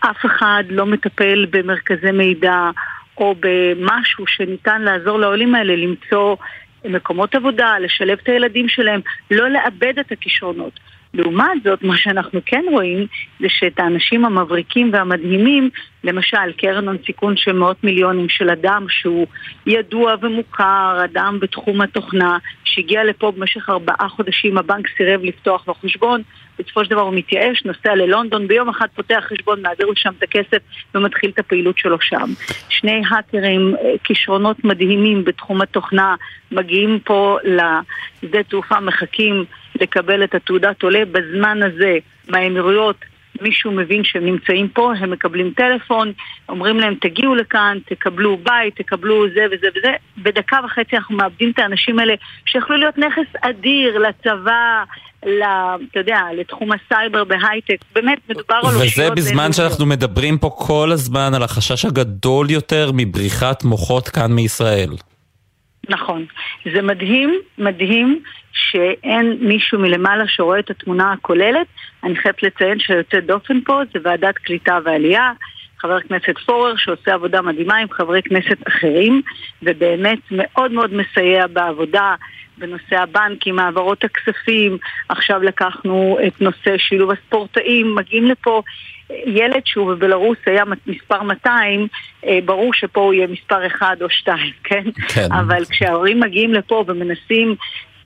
אף 0.00 0.26
אחד 0.26 0.64
לא 0.70 0.86
מטפל 0.86 1.46
במרכזי 1.50 2.10
מידע 2.10 2.70
או 3.18 3.34
במשהו 3.40 4.26
שניתן 4.26 4.82
לעזור 4.82 5.18
לעולים 5.18 5.54
האלה 5.54 5.76
למצוא 5.76 6.36
מקומות 6.84 7.34
עבודה, 7.34 7.78
לשלב 7.78 8.18
את 8.22 8.28
הילדים 8.28 8.68
שלהם, 8.68 9.00
לא 9.30 9.48
לאבד 9.48 9.98
את 9.98 10.12
הכישרונות. 10.12 10.80
לעומת 11.14 11.62
זאת, 11.64 11.82
מה 11.82 11.96
שאנחנו 11.96 12.40
כן 12.46 12.64
רואים 12.70 13.06
זה 13.40 13.46
שאת 13.48 13.80
האנשים 13.80 14.24
המבריקים 14.24 14.90
והמדהימים, 14.92 15.70
למשל 16.04 16.52
קרן 16.56 16.88
הון 16.88 16.96
סיכון 17.06 17.36
של 17.36 17.52
מאות 17.52 17.84
מיליונים 17.84 18.28
של 18.28 18.50
אדם 18.50 18.86
שהוא 18.88 19.26
ידוע 19.66 20.14
ומוכר, 20.20 21.00
אדם 21.04 21.38
בתחום 21.40 21.80
התוכנה, 21.80 22.38
שהגיע 22.64 23.04
לפה 23.04 23.30
במשך 23.30 23.70
ארבעה 23.70 24.08
חודשים, 24.08 24.58
הבנק 24.58 24.86
סירב 24.96 25.20
לפתוח 25.24 25.68
לו 25.68 25.74
חשבון, 25.74 26.22
בסופו 26.58 26.84
של 26.84 26.90
דבר 26.90 27.00
הוא 27.00 27.14
מתייאש, 27.14 27.64
נוסע 27.64 27.94
ללונדון, 27.94 28.48
ביום 28.48 28.68
אחד 28.68 28.86
פותח 28.94 29.24
חשבון, 29.28 29.62
מעביר 29.62 29.86
לשם 29.86 30.12
את 30.18 30.22
הכסף 30.22 30.58
ומתחיל 30.94 31.30
את 31.30 31.38
הפעילות 31.38 31.78
שלו 31.78 32.00
שם. 32.00 32.32
שני 32.68 33.02
האקרים, 33.10 33.74
אה, 33.80 33.94
כישרונות 34.04 34.64
מדהימים 34.64 35.24
בתחום 35.24 35.62
התוכנה, 35.62 36.14
מגיעים 36.52 36.98
פה 37.04 37.38
לשדה 37.44 38.42
תעופה, 38.42 38.80
מחכים 38.80 39.44
לקבל 39.80 40.24
את 40.24 40.34
התעודת 40.34 40.82
עולה. 40.82 41.04
בזמן 41.04 41.62
הזה, 41.62 41.98
מהאמירויות, 42.28 42.96
מישהו 43.42 43.72
מבין 43.72 44.04
שהם 44.04 44.24
נמצאים 44.26 44.68
פה, 44.68 44.92
הם 44.98 45.10
מקבלים 45.10 45.52
טלפון, 45.56 46.12
אומרים 46.48 46.80
להם 46.80 46.94
תגיעו 47.00 47.34
לכאן, 47.34 47.78
תקבלו 47.86 48.36
בית, 48.36 48.76
תקבלו 48.76 49.26
זה 49.34 49.46
וזה 49.52 49.66
וזה. 49.76 49.92
בדקה 50.18 50.60
וחצי 50.64 50.96
אנחנו 50.96 51.16
מאבדים 51.16 51.50
את 51.50 51.58
האנשים 51.58 51.98
האלה 51.98 52.14
שיכולו 52.46 52.78
להיות 52.78 52.98
נכס 52.98 53.36
אדיר 53.40 53.98
לצבא, 53.98 54.84
ל, 55.26 55.42
אתה 55.90 56.00
יודע, 56.00 56.20
לתחום 56.36 56.70
הסייבר 56.72 57.24
בהייטק. 57.24 57.76
באמת, 57.94 58.18
מדובר 58.28 58.54
על 58.54 58.76
וזה 58.76 59.10
בזמן 59.10 59.52
שאנחנו 59.52 59.86
מדברים 59.86 60.38
פה 60.38 60.50
כל 60.58 60.92
הזמן 60.92 61.34
על 61.34 61.42
החשש 61.42 61.84
הגדול 61.84 62.50
יותר 62.50 62.90
מבריחת 62.94 63.64
מוחות 63.64 64.08
כאן 64.08 64.32
מישראל. 64.32 64.90
נכון. 65.88 66.24
זה 66.74 66.82
מדהים, 66.82 67.34
מדהים 67.58 68.22
שאין 68.56 69.36
מישהו 69.40 69.78
מלמעלה 69.78 70.24
שרואה 70.26 70.58
את 70.58 70.70
התמונה 70.70 71.12
הכוללת. 71.12 71.66
אני 72.04 72.16
חייבת 72.16 72.42
לציין 72.42 72.78
שיוצא 72.78 73.20
דופן 73.20 73.60
פה 73.60 73.80
זה 73.94 73.98
ועדת 74.02 74.38
קליטה 74.38 74.78
ועלייה. 74.84 75.32
חבר 75.78 75.96
הכנסת 75.96 76.38
פורר 76.46 76.76
שעושה 76.76 77.14
עבודה 77.14 77.42
מדהימה 77.42 77.76
עם 77.76 77.88
חברי 77.90 78.22
כנסת 78.22 78.68
אחרים 78.68 79.22
ובאמת 79.62 80.18
מאוד 80.30 80.72
מאוד 80.72 80.94
מסייע 80.94 81.46
בעבודה 81.46 82.14
בנושא 82.58 82.96
הבנקים, 82.96 83.58
העברות 83.58 84.04
הכספים, 84.04 84.78
עכשיו 85.08 85.42
לקחנו 85.42 86.18
את 86.26 86.40
נושא 86.40 86.78
שילוב 86.78 87.10
הספורטאים, 87.10 87.94
מגיעים 87.94 88.24
לפה 88.24 88.62
ילד 89.10 89.62
שהוא 89.64 89.94
בבלארוס 89.94 90.38
היה 90.46 90.64
מספר 90.86 91.22
200, 91.22 91.86
אה, 92.26 92.38
ברור 92.44 92.74
שפה 92.74 93.00
הוא 93.00 93.14
יהיה 93.14 93.26
מספר 93.26 93.66
1 93.66 94.02
או 94.02 94.10
2, 94.10 94.52
כן? 94.64 94.84
כן. 95.08 95.32
אבל 95.32 95.64
כשההורים 95.64 96.20
מגיעים 96.20 96.54
לפה 96.54 96.84
ומנסים 96.86 97.54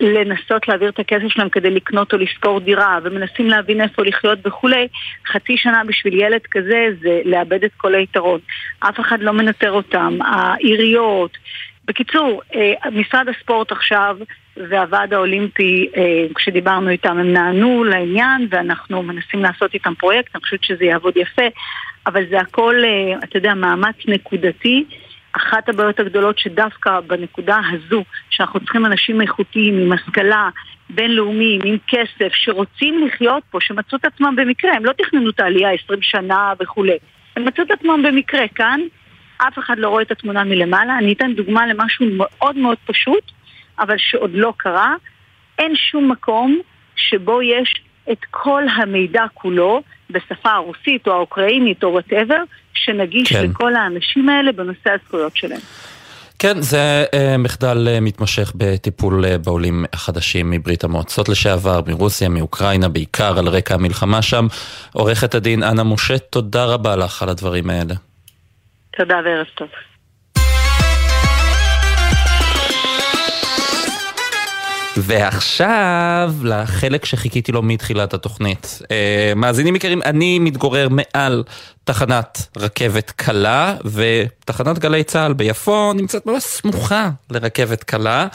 לנסות 0.01 0.69
להעביר 0.69 0.89
את 0.89 0.99
הכסף 0.99 1.29
שלהם 1.29 1.49
כדי 1.49 1.71
לקנות 1.71 2.13
או 2.13 2.19
לשכור 2.19 2.61
דירה, 2.61 2.99
ומנסים 3.03 3.47
להבין 3.47 3.81
איפה 3.81 4.03
לחיות 4.03 4.39
וכולי, 4.45 4.89
חצי 5.27 5.57
שנה 5.57 5.83
בשביל 5.87 6.21
ילד 6.21 6.41
כזה 6.51 6.87
זה 7.03 7.21
לאבד 7.25 7.65
את 7.65 7.73
כל 7.77 7.95
היתרון. 7.95 8.41
אף 8.81 9.01
אחד 9.01 9.21
לא 9.21 9.33
מנטר 9.33 9.73
אותם, 9.73 10.19
העיריות. 10.23 11.39
בקיצור, 11.85 12.43
אה, 12.55 12.91
משרד 12.91 13.29
הספורט 13.29 13.73
עכשיו 13.73 14.17
והוועד 14.57 15.15
האולימפי, 15.15 15.91
אה, 15.97 16.27
כשדיברנו 16.35 16.89
איתם, 16.89 17.19
הם 17.19 17.33
נענו 17.33 17.85
לעניין 17.85 18.47
ואנחנו 18.51 19.03
מנסים 19.03 19.43
לעשות 19.43 19.75
איתם 19.75 19.95
פרויקט, 19.95 20.35
אני 20.35 20.43
חושבת 20.43 20.65
שזה 20.65 20.85
יעבוד 20.85 21.17
יפה, 21.17 21.47
אבל 22.07 22.23
זה 22.31 22.41
הכל, 22.41 22.75
אה, 22.85 23.19
אתה 23.25 23.37
יודע, 23.39 23.55
מאמץ 23.55 23.97
נקודתי. 24.09 24.85
אחת 25.33 25.69
הבעיות 25.69 26.01
הגדולות 26.01 26.39
שדווקא 26.39 27.01
בנקודה 27.01 27.61
הזו, 27.73 28.05
שאנחנו 28.31 28.61
צריכים 28.61 28.87
אנשים 28.87 29.21
איכותיים 29.21 29.79
עם 29.79 29.93
השכלה 29.93 30.49
בינלאומיים, 30.91 31.61
עם 31.65 31.77
כסף, 31.87 32.33
שרוצים 32.35 33.07
לחיות 33.07 33.43
פה, 33.51 33.59
שמצאו 33.61 33.99
את 33.99 34.05
עצמם 34.05 34.37
במקרה, 34.37 34.73
הם 34.75 34.85
לא 34.85 34.93
תכננו 34.93 35.31
את 35.31 35.41
העלייה 35.41 35.71
20 35.85 36.03
שנה 36.03 36.53
וכולי, 36.61 36.99
הם 37.37 37.45
מצאו 37.45 37.65
את 37.65 37.71
עצמם 37.71 38.03
במקרה 38.03 38.49
כאן, 38.55 38.81
אף 39.49 39.59
אחד 39.59 39.79
לא 39.79 39.89
רואה 39.89 40.03
את 40.03 40.11
התמונה 40.11 40.45
מלמעלה. 40.45 40.99
אני 40.99 41.13
אתן 41.13 41.35
דוגמה 41.35 41.67
למשהו 41.67 42.07
מאוד 42.17 42.57
מאוד 42.57 42.79
פשוט, 42.85 43.33
אבל 43.79 43.95
שעוד 43.99 44.31
לא 44.35 44.53
קרה. 44.57 44.95
אין 45.59 45.77
שום 45.77 46.13
מקום 46.13 46.59
שבו 46.97 47.43
יש 47.43 47.83
את 48.13 48.19
כל 48.31 48.63
המידע 48.77 49.25
כולו 49.35 49.83
בשפה 50.11 50.51
הרוסית 50.51 51.07
או 51.07 51.13
האוקראינית 51.13 51.85
או 51.85 51.89
וואטאבר, 51.89 52.43
שנגיש 52.75 53.33
כן. 53.33 53.45
לכל 53.45 53.75
האנשים 53.75 54.29
האלה 54.29 54.53
בנושא 54.53 54.91
הזכויות 54.91 55.37
שלהם. 55.37 55.61
כן, 56.39 56.61
זה 56.61 57.05
uh, 57.07 57.39
מחדל 57.39 57.89
uh, 57.89 58.01
מתמשך 58.01 58.53
בטיפול 58.57 59.25
uh, 59.25 59.39
בעולים 59.39 59.85
החדשים 59.93 60.51
מברית 60.51 60.85
המועצות 60.85 61.29
לשעבר, 61.29 61.81
מרוסיה, 61.87 62.29
מאוקראינה, 62.29 62.89
בעיקר 62.89 63.39
על 63.39 63.49
רקע 63.49 63.75
המלחמה 63.75 64.23
שם. 64.23 64.47
עורכת 64.93 65.35
הדין 65.35 65.63
אנה 65.63 65.85
משה, 65.85 66.19
תודה 66.19 66.65
רבה 66.65 66.97
לך 66.97 67.23
על 67.23 67.29
הדברים 67.29 67.71
האלה. 67.71 67.95
תודה 68.97 69.21
וערב 69.25 69.47
טוב. 69.55 69.69
ועכשיו 75.03 76.35
לחלק 76.43 77.05
שחיכיתי 77.05 77.53
לו 77.53 77.63
מתחילת 77.63 78.15
התוכנית. 78.15 78.83
אה, 78.91 79.33
מאזינים 79.37 79.77
יקרים, 79.77 80.03
אני 80.03 80.39
מתגורר 80.39 80.89
מעל 80.91 81.45
תחנת 81.85 82.47
רכבת 82.57 83.11
קלה, 83.11 83.77
ותחנת 83.85 84.79
גלי 84.79 85.05
צה"ל 85.05 85.33
ביפו 85.33 85.93
נמצאת 85.93 86.27
ממש 86.27 86.43
סמוכה 86.43 87.11
לרכבת 87.31 87.85
קלה. 87.85 88.27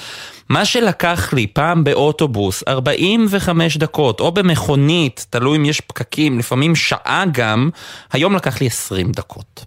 מה 0.49 0.65
שלקח 0.65 1.33
לי 1.33 1.47
פעם 1.47 1.83
באוטובוס 1.83 2.63
45 2.67 3.77
דקות, 3.77 4.19
או 4.19 4.31
במכונית, 4.31 5.25
תלוי 5.29 5.57
אם 5.57 5.65
יש 5.65 5.81
פקקים, 5.81 6.39
לפעמים 6.39 6.75
שעה 6.75 7.23
גם, 7.31 7.69
היום 8.11 8.35
לקח 8.35 8.61
לי 8.61 8.67
20 8.67 9.11
דקות. 9.11 9.65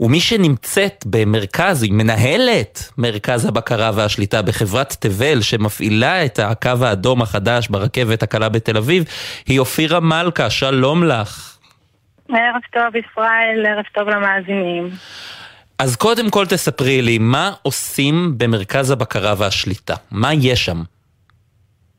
ומי 0.00 0.20
שנמצאת 0.20 1.04
במרכז, 1.06 1.82
היא 1.82 1.92
מנהלת 1.92 2.92
מרכז 2.98 3.46
הבקרה 3.46 3.90
והשליטה 3.94 4.42
בחברת 4.42 4.92
תבל 5.00 5.40
שמפעילה 5.40 6.24
את 6.24 6.38
הקו 6.38 6.84
האדום 6.84 7.22
החדש 7.22 7.68
ברכבת 7.68 8.22
הקלה 8.22 8.48
בתל 8.48 8.76
אביב, 8.76 9.04
היא 9.46 9.58
אופירה 9.58 10.00
מלכה, 10.00 10.50
שלום 10.50 11.04
לך. 11.04 11.58
ערב 12.28 12.62
טוב 12.72 12.96
ישראל, 12.96 13.66
ערב 13.66 13.84
טוב 13.94 14.08
למאזינים. 14.08 14.90
אז 15.78 15.96
קודם 15.96 16.30
כל 16.30 16.46
תספרי 16.46 17.02
לי, 17.02 17.18
מה 17.18 17.50
עושים 17.62 18.34
במרכז 18.36 18.90
הבקרה 18.90 19.34
והשליטה? 19.38 19.94
מה 20.10 20.34
יש 20.34 20.64
שם? 20.64 20.82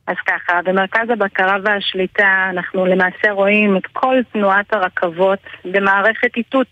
אז 0.07 0.15
ככה, 0.27 0.59
במרכז 0.65 1.09
הבקרה 1.09 1.57
והשליטה 1.63 2.49
אנחנו 2.49 2.85
למעשה 2.85 3.31
רואים 3.31 3.77
את 3.77 3.85
כל 3.93 4.15
תנועת 4.33 4.73
הרכבות 4.73 5.39
במערכת 5.65 6.37
איתות. 6.37 6.67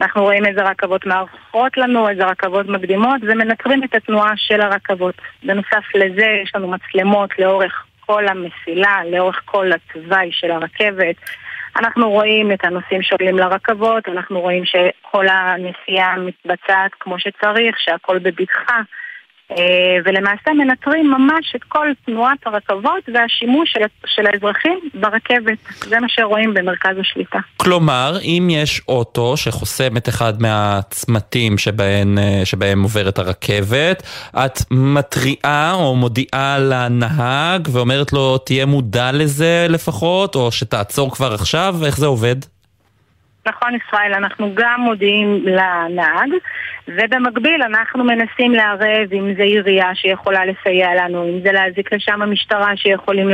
אנחנו 0.00 0.22
רואים 0.22 0.46
איזה 0.46 0.62
רכבות 0.62 1.06
מארחות 1.06 1.76
לנו, 1.76 2.08
איזה 2.08 2.24
רכבות 2.24 2.66
מקדימות, 2.66 3.20
ומנטרים 3.22 3.84
את 3.84 3.94
התנועה 3.94 4.32
של 4.36 4.60
הרכבות. 4.60 5.14
בנוסף 5.42 5.94
לזה 5.94 6.26
יש 6.42 6.52
לנו 6.54 6.68
מצלמות 6.68 7.38
לאורך 7.38 7.84
כל 8.06 8.24
המסילה, 8.28 8.96
לאורך 9.10 9.42
כל 9.44 9.70
התוואי 9.72 10.28
של 10.32 10.50
הרכבת. 10.50 11.16
אנחנו 11.76 12.10
רואים 12.10 12.52
את 12.52 12.64
הנוסעים 12.64 13.02
שעולים 13.02 13.38
לרכבות, 13.38 14.08
אנחנו 14.08 14.40
רואים 14.40 14.64
שכל 14.64 15.26
הנסיעה 15.28 16.16
מתבצעת 16.16 16.90
כמו 17.00 17.18
שצריך, 17.18 17.76
שהכל 17.78 18.18
בבטחה. 18.18 18.80
אה, 19.50 19.56
ולמעשה 20.04 20.50
מנטרים 20.58 21.10
ממש 21.10 21.52
את 21.56 21.64
כל 21.68 21.86
תנועת 22.06 22.38
הרכבות 22.46 23.08
והשימוש 23.14 23.72
של, 23.72 23.80
של 24.06 24.26
האזרחים 24.26 24.78
ברכבת. 24.94 25.58
זה 25.88 26.00
מה 26.00 26.06
שרואים 26.08 26.54
במרכז 26.54 26.96
השליטה. 27.00 27.38
כלומר, 27.56 28.18
אם 28.22 28.48
יש 28.50 28.82
אוטו 28.88 29.36
שחוסם 29.36 29.96
את 29.96 30.08
אחד 30.08 30.42
מהצמתים 30.42 31.58
שבהם, 31.58 32.18
אה, 32.18 32.40
שבהם 32.44 32.82
עוברת 32.82 33.18
הרכבת, 33.18 34.02
את 34.36 34.58
מתריעה 34.70 35.74
או 35.74 35.96
מודיעה 35.96 36.58
לנהג 36.58 37.68
ואומרת 37.72 38.12
לו 38.12 38.38
תהיה 38.38 38.66
מודע 38.66 39.12
לזה 39.12 39.66
לפחות, 39.68 40.34
או 40.34 40.52
שתעצור 40.52 41.10
כבר 41.10 41.34
עכשיו, 41.34 41.76
איך 41.84 41.96
זה 41.96 42.06
עובד? 42.06 42.36
נכון 43.48 43.74
ישראל, 43.74 44.14
אנחנו 44.14 44.54
גם 44.54 44.80
מודיעים 44.80 45.44
לנהג 45.46 46.30
ובמקביל 46.88 47.62
אנחנו 47.62 48.04
מנסים 48.04 48.52
לערב 48.52 49.12
אם 49.12 49.34
זה 49.36 49.42
עירייה 49.42 49.94
שיכולה 49.94 50.44
לסייע 50.44 50.88
לנו, 50.94 51.28
אם 51.28 51.40
זה 51.42 51.52
להזיק 51.52 51.92
לשם 51.92 52.22
המשטרה 52.22 52.76
שיכולים 52.76 53.28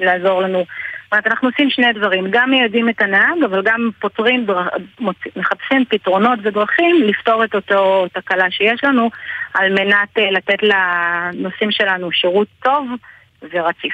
לעזור 0.00 0.42
לנו. 0.42 0.58
זאת 0.58 1.12
אומרת, 1.12 1.26
אנחנו 1.26 1.48
עושים 1.48 1.70
שני 1.70 1.92
דברים, 1.92 2.26
גם 2.30 2.50
מיידעים 2.50 2.88
את 2.88 3.00
הנהג, 3.00 3.44
אבל 3.44 3.62
גם 3.62 3.90
פותרים, 4.00 4.46
מחפשים 5.36 5.84
פתרונות 5.84 6.38
ודרכים 6.42 7.02
לפתור 7.02 7.44
את 7.44 7.54
אותו 7.54 8.06
תקלה 8.12 8.50
שיש 8.50 8.84
לנו, 8.84 9.10
על 9.54 9.72
מנת 9.72 10.18
אה, 10.18 10.30
לתת 10.30 10.62
לנושאים 10.62 11.70
שלנו 11.70 12.12
שירות 12.12 12.48
טוב. 12.62 12.86
ורציף. 13.52 13.92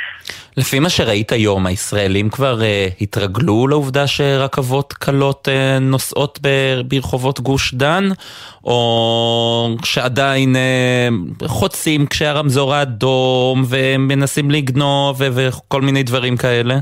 לפי 0.57 0.79
מה 0.79 0.89
שראית 0.89 1.33
היום, 1.33 1.67
הישראלים 1.67 2.31
כבר 2.31 2.59
uh, 2.61 2.95
התרגלו 3.01 3.69
לעובדה 3.69 4.07
שרכבות 4.07 4.93
קלות 4.93 5.49
uh, 5.49 5.81
נוסעות 5.81 6.39
ב- 6.43 6.81
ברחובות 6.89 7.41
גוש 7.41 7.75
דן, 7.75 8.05
או 8.65 9.77
שעדיין 9.85 10.57
uh, 10.57 11.49
חוצים 11.49 12.07
כשהרמזור 12.07 12.75
האדום 12.75 13.63
ומנסים 13.69 14.51
לגנוב 14.51 15.21
ו- 15.21 15.29
וכל 15.35 15.83
מיני 15.83 16.03
דברים 16.03 16.37
כאלה? 16.37 16.75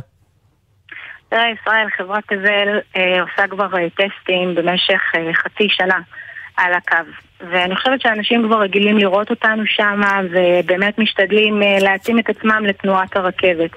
תראה, 1.28 1.50
ישראל, 1.60 1.86
חברת 1.96 2.24
תבל 2.28 2.80
אה, 2.96 3.22
עושה 3.22 3.48
כבר 3.48 3.78
אה, 3.78 3.90
טסטים 3.90 4.54
במשך 4.54 5.00
אה, 5.14 5.34
חצי 5.34 5.68
שנה 5.68 5.98
על 6.56 6.74
הקו. 6.74 6.96
ואני 7.40 7.76
חושבת 7.76 8.00
שאנשים 8.00 8.46
כבר 8.46 8.60
רגילים 8.60 8.98
לראות 8.98 9.30
אותנו 9.30 9.62
שם 9.66 10.00
ובאמת 10.30 10.98
משתדלים 10.98 11.62
אה, 11.62 11.78
להתאים 11.80 12.18
את 12.18 12.28
עצמם 12.28 12.62
לתנועת 12.66 13.16
הרכבת. 13.16 13.70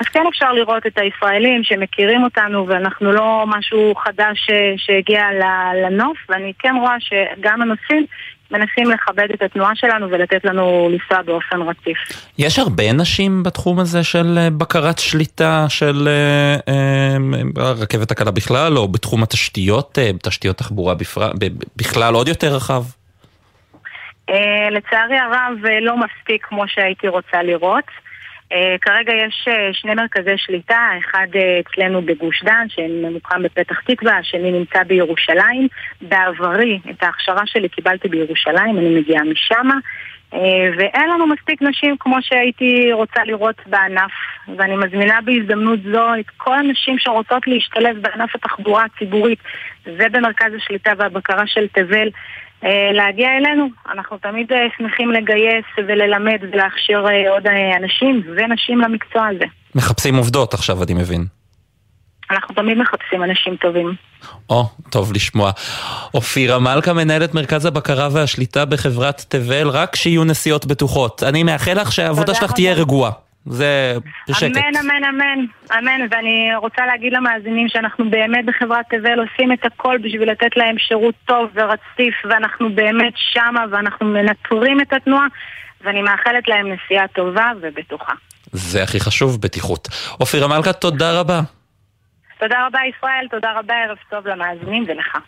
אז 0.00 0.06
כן 0.06 0.24
אפשר 0.28 0.52
לראות 0.52 0.86
את 0.86 0.98
הישראלים 0.98 1.64
שמכירים 1.64 2.24
אותנו 2.24 2.68
ואנחנו 2.68 3.12
לא 3.12 3.44
משהו 3.46 3.94
חדש 3.94 4.50
אה, 4.50 4.74
שהגיע 4.76 5.22
לנוף 5.84 6.18
ואני 6.28 6.52
כן 6.58 6.74
רואה 6.80 6.96
שגם 7.00 7.62
הנוסעים 7.62 8.06
מנסים 8.50 8.90
לכבד 8.90 9.28
את 9.34 9.42
התנועה 9.42 9.72
שלנו 9.74 10.10
ולתת 10.10 10.44
לנו 10.44 10.88
לנסוע 10.92 11.22
באופן 11.22 11.62
רציף. 11.62 11.98
יש 12.38 12.58
הרבה 12.58 12.92
נשים 12.92 13.42
בתחום 13.42 13.78
הזה 13.78 14.04
של 14.04 14.38
אה, 14.38 14.50
בקרת 14.50 14.98
שליטה 14.98 15.66
של 15.68 16.08
הרכבת 17.56 18.10
הקלה 18.10 18.30
בכלל, 18.30 18.78
או 18.78 18.88
בתחום 18.88 19.22
התשתיות, 19.22 19.98
תשתיות 20.22 20.56
תחבורה 20.56 20.94
בכלל 21.76 22.14
עוד 22.14 22.28
יותר 22.28 22.54
רחב? 22.54 22.82
Uh, 24.30 24.70
לצערי 24.70 25.18
הרב 25.18 25.58
uh, 25.64 25.68
לא 25.80 25.96
מספיק 25.96 26.46
כמו 26.46 26.68
שהייתי 26.68 27.08
רוצה 27.08 27.42
לראות. 27.42 27.84
Uh, 28.52 28.54
כרגע 28.80 29.12
יש 29.14 29.48
שני 29.72 29.94
מרכזי 29.94 30.34
שליטה, 30.36 30.88
אחד 30.98 31.26
אצלנו 31.60 32.02
בגוש 32.02 32.42
דן 32.44 32.66
שממוקם 32.68 33.42
בפתח 33.42 33.80
תקווה, 33.80 34.16
השני 34.16 34.52
נמצא 34.52 34.82
בירושלים. 34.82 35.68
בעברי 36.00 36.78
את 36.90 37.02
ההכשרה 37.02 37.46
שלי 37.46 37.68
קיבלתי 37.68 38.08
בירושלים, 38.08 38.78
אני 38.78 39.00
מגיעה 39.00 39.24
משם. 39.24 39.68
Uh, 40.34 40.36
ואין 40.78 41.10
לנו 41.10 41.26
מספיק 41.26 41.62
נשים 41.62 41.96
כמו 42.00 42.16
שהייתי 42.20 42.92
רוצה 42.92 43.24
לראות 43.24 43.56
בענף 43.66 44.10
ואני 44.56 44.76
מזמינה 44.76 45.18
בהזדמנות 45.24 45.78
זו 45.92 46.14
את 46.20 46.30
כל 46.36 46.58
הנשים 46.58 46.98
שרוצות 46.98 47.46
להשתלב 47.46 47.96
בענף 48.02 48.34
התחבורה 48.34 48.84
הציבורית 48.84 49.38
ובמרכז 49.86 50.52
השליטה 50.56 50.92
והבקרה 50.98 51.46
של 51.46 51.66
תבל 51.68 52.08
אה, 52.64 52.92
להגיע 52.92 53.28
אלינו. 53.36 53.68
אנחנו 53.92 54.18
תמיד 54.18 54.52
אה, 54.52 54.58
שמחים 54.78 55.10
לגייס 55.10 55.64
וללמד 55.76 56.38
ולהכשיר 56.52 57.06
אה, 57.08 57.30
עוד 57.30 57.46
אנשים 57.76 58.22
ונשים 58.36 58.80
למקצוע 58.80 59.26
הזה. 59.26 59.44
מחפשים 59.74 60.16
עובדות 60.16 60.54
עכשיו, 60.54 60.82
אני 60.82 60.94
מבין. 60.94 61.39
אנחנו 62.30 62.54
תמיד 62.54 62.78
מחפשים 62.78 63.22
אנשים 63.22 63.56
טובים. 63.56 63.94
או, 64.50 64.64
טוב 64.90 65.12
לשמוע. 65.12 65.50
אופירה 66.14 66.58
מלכה, 66.58 66.92
מנהלת 66.92 67.34
מרכז 67.34 67.66
הבקרה 67.66 68.08
והשליטה 68.12 68.64
בחברת 68.64 69.24
תבל, 69.28 69.68
רק 69.68 69.96
שיהיו 69.96 70.24
נסיעות 70.24 70.66
בטוחות. 70.66 71.22
אני 71.22 71.42
מאחל 71.42 71.80
לך 71.80 71.92
שהעבודה 71.92 72.34
שלך 72.34 72.52
תהיה 72.52 72.74
רגועה. 72.74 73.10
זה 73.46 73.96
בשקט. 74.28 74.56
אמן, 74.56 74.76
אמן, 74.80 75.04
אמן, 75.04 75.44
אמן, 75.78 76.06
ואני 76.10 76.56
רוצה 76.56 76.86
להגיד 76.86 77.12
למאזינים 77.12 77.68
שאנחנו 77.68 78.10
באמת 78.10 78.44
בחברת 78.46 78.84
תבל 78.90 79.18
עושים 79.18 79.52
את 79.52 79.64
הכל 79.64 79.98
בשביל 80.02 80.30
לתת 80.30 80.56
להם 80.56 80.78
שירות 80.78 81.14
טוב 81.24 81.48
ורציף, 81.54 82.14
ואנחנו 82.24 82.74
באמת 82.74 83.12
שמה, 83.16 83.64
ואנחנו 83.70 84.06
מנטרים 84.06 84.80
את 84.80 84.92
התנועה, 84.92 85.26
ואני 85.84 86.02
מאחלת 86.02 86.48
להם 86.48 86.66
נסיעה 86.72 87.08
טובה 87.08 87.50
ובטוחה. 87.60 88.12
זה 88.52 88.82
הכי 88.82 89.00
חשוב, 89.00 89.40
בטיחות. 89.40 89.88
אופירה 90.20 90.48
מלכה, 90.48 90.72
תודה 90.72 91.20
רבה. 91.20 91.40
תודה 92.40 92.66
רבה 92.66 92.78
ישראל, 92.96 93.26
תודה 93.30 93.52
רבה, 93.58 93.74
ערב 93.74 93.96
טוב 94.10 94.26
למאזינים 94.26 94.84
ולך. 94.88 95.18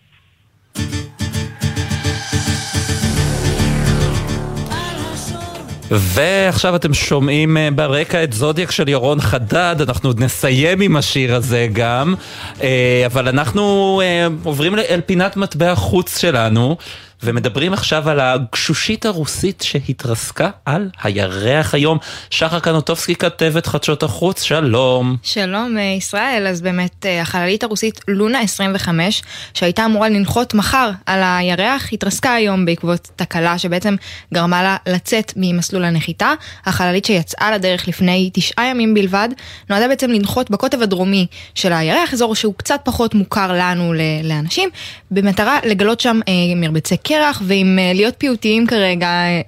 ועכשיו 5.91 6.77
אתם 6.77 6.95
שומעים 6.95 7.57
אה, 7.57 7.69
ברקע 7.75 8.25
את 8.25 8.33
זודיאק 8.33 8.71
של 8.71 8.89
ירון 8.89 9.21
חדד, 9.21 9.77
אנחנו 9.89 10.09
עוד 10.09 10.21
נסיים 10.21 10.81
עם 10.81 10.97
השיר 10.97 11.35
הזה 11.35 11.69
גם, 11.73 12.15
אה, 12.63 13.03
אבל 13.07 13.29
אנחנו 13.29 14.01
אה, 14.05 14.27
עוברים 14.45 14.79
אל 14.79 15.01
פינת 15.07 15.37
מטבע 15.37 15.75
חוץ 15.75 16.19
שלנו. 16.19 16.77
ומדברים 17.25 17.73
עכשיו 17.73 18.09
על 18.09 18.21
הגשושית 18.21 19.07
הרוסית 19.07 19.61
שהתרסקה 19.63 20.51
על 20.65 20.89
הירח 21.03 21.75
היום. 21.75 21.99
שחר 22.31 22.61
קנוטובסקי 22.61 23.15
כתבת 23.15 23.67
חדשות 23.67 24.03
החוץ, 24.03 24.43
שלום. 24.43 25.17
שלום 25.23 25.79
אה, 25.79 25.83
ישראל, 25.83 26.47
אז 26.47 26.61
באמת 26.61 27.07
אה, 27.07 27.21
החללית 27.21 27.65
הרוסית 27.65 28.01
לונה 28.09 28.41
25, 28.41 29.23
שהייתה 29.55 29.85
אמורה 29.85 30.09
לנחות 30.09 30.55
מחר 30.55 30.91
על 31.07 31.21
הירח, 31.23 31.93
התרסקה 31.93 32.35
היום 32.35 32.65
בעקבות 32.65 33.11
תקלה 33.17 33.59
שבעצם 33.59 33.95
גרמה 34.35 34.63
לה 34.63 34.77
לצאת 34.87 35.33
ממסלול 35.37 35.85
הנחיתה. 35.85 36.33
החללית 36.67 37.05
שיצאה 37.05 37.53
לדרך 37.53 37.89
לפני 37.89 38.31
תשעה 38.33 38.67
ימים 38.67 38.95
בלבד, 38.95 39.29
נועדה 39.71 39.89
בעצם 39.89 40.11
לנחות 40.11 40.51
בקוטב 40.51 40.83
הדרומי 40.83 41.27
של 41.55 41.73
הירח, 41.73 42.13
אזור 42.13 42.35
שהוא 42.35 42.55
קצת 42.57 42.81
פחות 42.85 43.15
מוכר 43.15 43.53
לנו 43.53 43.93
לאנשים, 44.25 44.69
במטרה 45.11 45.59
לגלות 45.65 46.01
שם 46.01 46.21
אה, 46.29 46.33
מרבצי 46.57 46.97
קרח 46.97 47.12
ועם 47.43 47.79
אה, 47.79 47.93
להיות 47.95 48.15
פיוטיים 48.19 48.67
כרגע, 48.67 49.07
אה, 49.07 49.41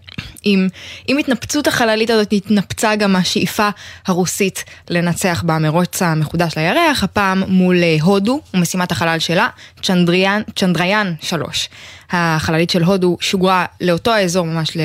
עם, 0.42 0.68
עם 1.08 1.18
התנפצות 1.18 1.66
החללית 1.66 2.10
הזאת 2.10 2.32
התנפצה 2.32 2.96
גם 2.96 3.16
השאיפה 3.16 3.68
הרוסית 4.06 4.64
לנצח 4.90 5.42
במרוץ 5.46 6.02
המחודש 6.02 6.58
לירח, 6.58 7.04
הפעם 7.04 7.42
מול 7.48 7.82
אה, 7.82 7.96
הודו 8.02 8.40
ומשימת 8.54 8.92
החלל 8.92 9.18
שלה, 9.18 9.48
צ'נדריאן, 9.82 10.42
צ'נדריאן 10.56 11.14
3. 11.20 11.68
החללית 12.10 12.70
של 12.70 12.82
הודו 12.82 13.16
שוגרה 13.20 13.66
לאותו 13.80 14.10
האזור 14.10 14.46
ממש 14.46 14.76
ל... 14.76 14.80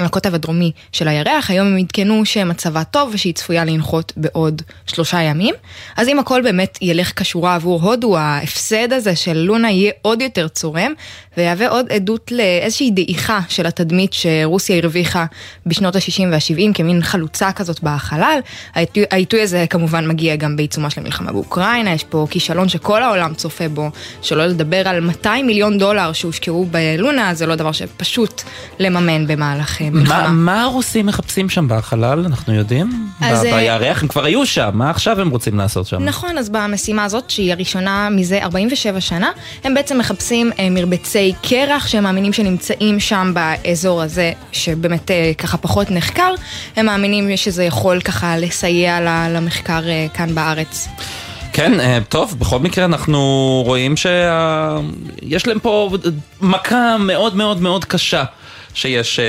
על 0.00 0.06
הקוטב 0.06 0.34
הדרומי 0.34 0.72
של 0.92 1.08
הירח, 1.08 1.50
היום 1.50 1.66
הם 1.66 1.76
עדכנו 1.76 2.24
שמצבה 2.24 2.84
טוב 2.84 3.10
ושהיא 3.12 3.34
צפויה 3.34 3.64
לנחות 3.64 4.12
בעוד 4.16 4.62
שלושה 4.86 5.22
ימים. 5.22 5.54
אז 5.96 6.08
אם 6.08 6.18
הכל 6.18 6.42
באמת 6.42 6.78
ילך 6.82 7.12
כשורה 7.16 7.54
עבור 7.54 7.82
הודו, 7.82 8.18
ההפסד 8.18 8.92
הזה 8.92 9.16
של 9.16 9.38
לונה 9.38 9.70
יהיה 9.70 9.92
עוד 10.02 10.22
יותר 10.22 10.48
צורם, 10.48 10.92
ויהווה 11.36 11.68
עוד 11.68 11.92
עדות 11.92 12.32
לאיזושהי 12.32 12.90
דעיכה 12.90 13.40
של 13.48 13.66
התדמית 13.66 14.12
שרוסיה 14.12 14.76
הרוויחה 14.76 15.24
בשנות 15.66 15.96
ה-60 15.96 16.22
וה-70 16.30 16.74
כמין 16.74 17.02
חלוצה 17.02 17.52
כזאת 17.52 17.80
בחלל. 17.82 18.40
העיתוי, 18.74 19.42
הזה 19.42 19.64
כמובן 19.70 20.08
מגיע 20.08 20.36
גם 20.36 20.56
בעיצומה 20.56 20.90
של 20.90 21.00
המלחמה 21.00 21.32
באוקראינה, 21.32 21.92
יש 21.92 22.04
פה 22.04 22.26
כישלון 22.30 22.68
שכל 22.68 23.02
העולם 23.02 23.34
צופה 23.34 23.68
בו, 23.68 23.90
שלא 24.22 24.46
לדבר 24.46 24.88
על 24.88 25.00
200 25.00 25.46
מיליון 25.46 25.78
דולר 25.78 26.12
שהושקעו 26.12 26.66
בלונה, 26.70 27.34
זה 27.34 27.46
לא 27.46 27.54
דבר 27.54 27.72
שפשוט 27.72 28.42
לממן 28.78 29.26
מלחמה. 29.26 29.89
מה, 29.92 30.28
מה 30.28 30.62
הרוסים 30.62 31.06
מחפשים 31.06 31.48
שם 31.48 31.66
בחלל, 31.68 32.24
אנחנו 32.26 32.54
יודעים? 32.54 33.08
אז, 33.20 33.44
אה, 33.44 33.56
בירח, 33.56 34.02
הם 34.02 34.08
כבר 34.08 34.24
היו 34.24 34.46
שם, 34.46 34.70
מה 34.72 34.90
עכשיו 34.90 35.20
הם 35.20 35.30
רוצים 35.30 35.58
לעשות 35.58 35.86
שם? 35.86 36.04
נכון, 36.04 36.38
אז 36.38 36.48
במשימה 36.48 37.04
הזאת, 37.04 37.30
שהיא 37.30 37.52
הראשונה 37.52 38.08
מזה 38.10 38.42
47 38.42 39.00
שנה, 39.00 39.30
הם 39.64 39.74
בעצם 39.74 39.98
מחפשים 39.98 40.50
אה, 40.58 40.70
מרבצי 40.70 41.32
קרח 41.42 41.86
שהם 41.86 42.04
מאמינים 42.04 42.32
שנמצאים 42.32 43.00
שם 43.00 43.32
באזור 43.34 44.02
הזה, 44.02 44.32
שבאמת 44.52 45.10
אה, 45.10 45.32
ככה 45.38 45.56
פחות 45.56 45.90
נחקר, 45.90 46.34
הם 46.76 46.86
מאמינים 46.86 47.36
שזה 47.36 47.64
יכול 47.64 48.00
ככה 48.00 48.36
לסייע 48.36 49.28
למחקר 49.30 49.80
כאן 50.14 50.34
בארץ. 50.34 50.88
כן, 51.52 52.02
טוב, 52.08 52.36
בכל 52.38 52.58
מקרה 52.58 52.84
אנחנו 52.84 53.20
רואים 53.66 53.96
שיש 53.96 55.46
להם 55.46 55.58
פה 55.58 55.90
מכה 56.40 56.96
מאוד 56.98 57.36
מאוד 57.36 57.60
מאוד 57.60 57.84
קשה. 57.84 58.24
שיש 58.74 59.18
אה, 59.20 59.24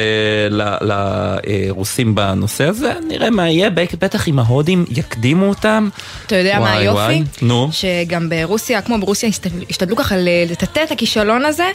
לרוסים 0.82 2.16
בנושא 2.16 2.64
הזה, 2.68 2.94
נראה 3.08 3.30
מה 3.30 3.50
יהיה, 3.50 3.70
בטח 3.70 4.28
אם 4.28 4.40
ההודים 4.40 4.86
יקדימו 4.90 5.46
אותם. 5.50 5.90
אתה 6.28 6.36
יודע 6.36 6.60
מה 6.60 6.74
היופי? 6.74 7.24
נו. 7.42 7.70
שגם 7.72 8.30
ברוסיה, 8.30 8.82
כמו 8.82 9.00
ברוסיה, 9.00 9.30
השתדלו- 9.70 9.96
ככה 9.96 10.18
ל- 10.18 10.28
לטאטא 10.52 10.84
את 10.84 10.92
הכישלון 10.92 11.46
הזה, 11.46 11.66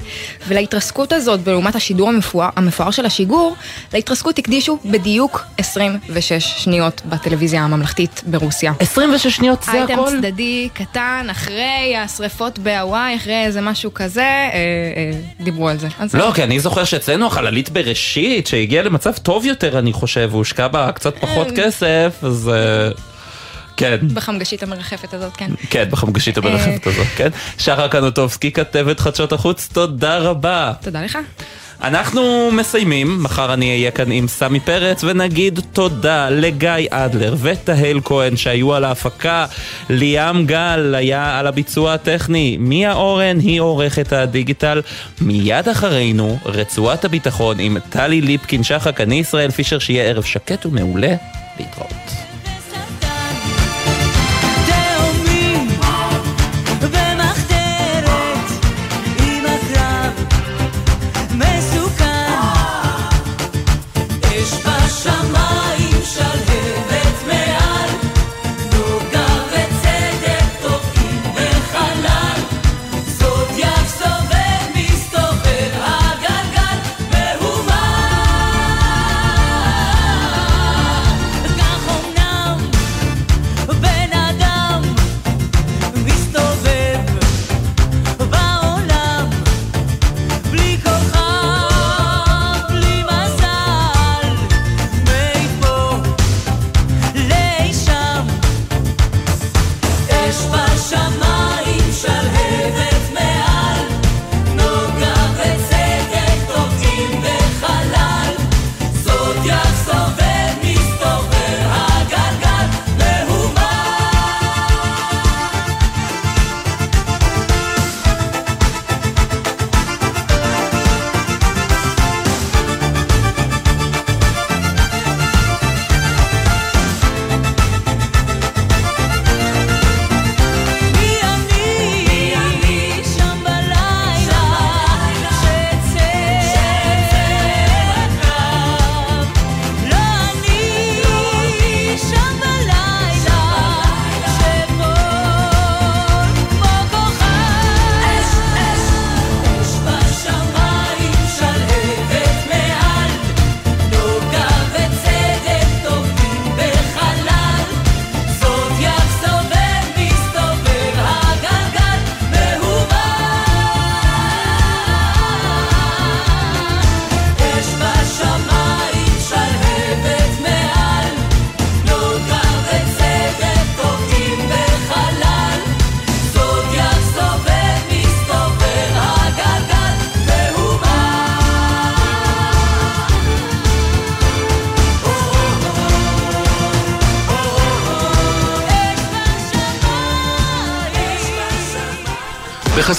ולהתרסקות 0.49 1.13
הזאת, 1.13 1.41
ולעומת 1.45 1.75
השידור 1.77 2.09
המפואר, 2.09 2.49
המפואר 2.57 2.91
של 2.91 3.07
השיגור, 3.07 3.57
להתרסקות 3.95 4.39
הקדישו 4.39 4.79
בדיוק 4.85 5.43
26 5.59 6.33
שניות 6.57 7.03
בטלוויזיה 7.09 7.63
הממלכתית 7.63 8.23
ברוסיה. 8.27 8.73
26 8.81 9.27
שניות 9.37 9.63
זה 9.63 9.73
אייטם 9.73 9.93
הכל? 9.93 10.11
צדדי 10.11 10.69
קטן, 10.75 11.27
אחרי 11.31 11.97
השריפות 12.05 12.59
בהוואי, 12.59 13.17
אחרי 13.17 13.45
איזה 13.45 13.61
משהו 13.61 13.95
כזה, 13.95 14.21
אה, 14.23 14.49
אה, 14.53 15.19
דיברו 15.45 15.69
על 15.69 15.79
זה. 15.79 15.89
לא, 16.15 16.33
כי 16.35 16.43
אני 16.43 16.61
זוכר 16.61 16.85
שאצלנו 16.85 17.27
החללית 17.57 17.71
בראשית, 17.71 18.47
שהגיעה 18.47 18.83
למצב 18.83 19.13
טוב 19.13 19.47
יותר, 19.47 19.79
אני 19.79 19.93
חושב, 19.93 20.29
והושקע 20.33 20.69
בה 20.69 20.93
קצת 20.93 21.19
פחות 21.19 21.47
אה. 21.47 21.57
כסף, 21.57 22.17
אז... 22.23 22.51
אה, 22.55 22.91
כן. 23.77 23.97
בחמגשית 24.15 24.63
המרחפת 24.63 25.15
הזאת, 25.15 25.37
כן. 25.37 25.51
כן, 25.71 25.85
בחמגשית 25.91 26.37
המרחבת 26.37 26.87
הזאת, 26.87 27.07
כן. 27.17 27.29
שחר 27.59 27.89
קנוטובסקי, 27.89 28.53
כתבת 28.53 29.01
חדשות 29.01 29.33
החוץ, 29.33 29.69
תודה 29.73 30.19
רבה. 30.19 30.73
תודה 30.83 31.03
לך. 31.03 31.19
אנחנו 31.83 32.51
מסיימים, 32.53 33.23
מחר 33.23 33.55
אני 33.55 33.71
אהיה 33.71 33.91
כאן 33.91 34.13
עם 34.13 34.29
סמי 34.29 34.61
פרץ 34.61 35.05
ונגיד 35.05 35.61
תודה 35.73 36.31
לגיא 36.31 36.71
אדלר 36.91 37.35
ותהל 37.43 38.01
כהן 38.05 38.37
שהיו 38.37 38.75
על 38.75 38.85
ההפקה, 38.85 39.47
ליאם 39.91 40.47
גל 40.47 40.95
היה 40.95 41.39
על 41.39 41.47
הביצוע 41.47 41.95
הטכני, 41.95 42.57
מיה 42.61 42.93
אורן 42.93 43.39
היא 43.39 43.61
עורכת 43.61 44.13
הדיגיטל, 44.13 44.83
מיד 45.21 45.69
אחרינו 45.69 46.39
רצועת 46.45 47.05
הביטחון 47.05 47.59
עם 47.61 47.77
טלי 47.91 48.21
ליפקין 48.21 48.63
שחק, 48.63 49.01
אני 49.01 49.15
ישראל 49.15 49.51
פישר, 49.51 49.79
שיהיה 49.79 50.05
ערב 50.05 50.23
שקט 50.23 50.67
ומעולה, 50.67 51.15
להתראות. 51.59 52.26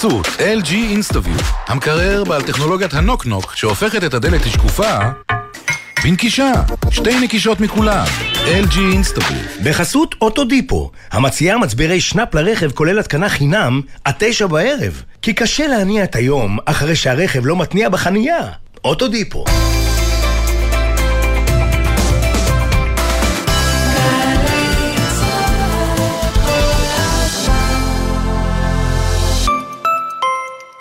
בחסות 0.07 0.27
LG 0.27 0.73
אינסטוביו, 0.73 1.37
המקרר 1.67 2.23
בעל 2.23 2.41
טכנולוגיית 2.41 2.93
הנוק-נוק 2.93 3.55
שהופכת 3.55 4.03
את 4.03 4.13
הדלת 4.13 4.45
לשקופה 4.45 4.97
בנקישה, 6.03 6.51
שתי 6.89 7.19
נקישות 7.19 7.59
מכולם. 7.59 8.05
LG 8.33 8.79
אינסטוביו. 8.93 9.37
בחסות 9.63 10.15
אוטודיפו, 10.21 10.91
המציעה 11.11 11.57
מצברי 11.57 12.01
שנאפ 12.01 12.35
לרכב 12.35 12.71
כולל 12.71 12.99
התקנה 12.99 13.29
חינם 13.29 13.81
עד 14.03 14.13
תשע 14.17 14.47
בערב. 14.47 15.03
כי 15.21 15.33
קשה 15.33 15.67
להניע 15.67 16.03
את 16.03 16.15
היום 16.15 16.57
אחרי 16.65 16.95
שהרכב 16.95 17.45
לא 17.45 17.55
מתניע 17.55 17.89
בחנייה. 17.89 18.47
אוטודיפו. 18.83 19.45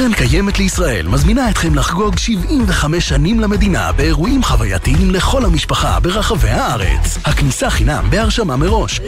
קרן 0.00 0.12
קיימת 0.12 0.58
לישראל 0.58 1.08
מזמינה 1.08 1.50
אתכם 1.50 1.74
לחגוג 1.74 2.18
75 2.18 3.08
שנים 3.08 3.40
למדינה 3.40 3.92
באירועים 3.92 4.42
חווייתיים 4.42 5.10
לכל 5.10 5.44
המשפחה 5.44 6.00
ברחבי 6.00 6.48
הארץ. 6.48 7.18
הכניסה 7.24 7.70
חינם 7.70 8.04
בהרשמה 8.10 8.56
מראש. 8.56 9.00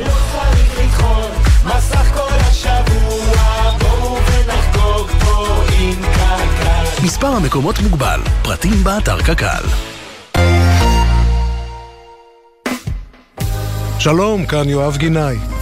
מסך 1.64 2.14
כל 2.14 2.34
השבוע, 2.40 3.70
בואו 3.78 4.16
ונחגוג 4.16 5.10
פה 5.20 5.64
עם 5.78 6.02
קק"ל. 6.02 7.04
מספר 7.04 7.26
המקומות 7.26 7.78
מוגבל, 7.78 8.20
פרטים 8.42 8.84
באתר 8.84 9.22
קק"ל. 9.22 9.64
שלום, 13.98 14.46
כאן 14.46 14.68
יואב 14.68 14.96
גינאי. 14.96 15.61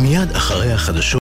מיד 0.00 0.32
אחרי 0.32 0.72
החדשות 0.72 1.10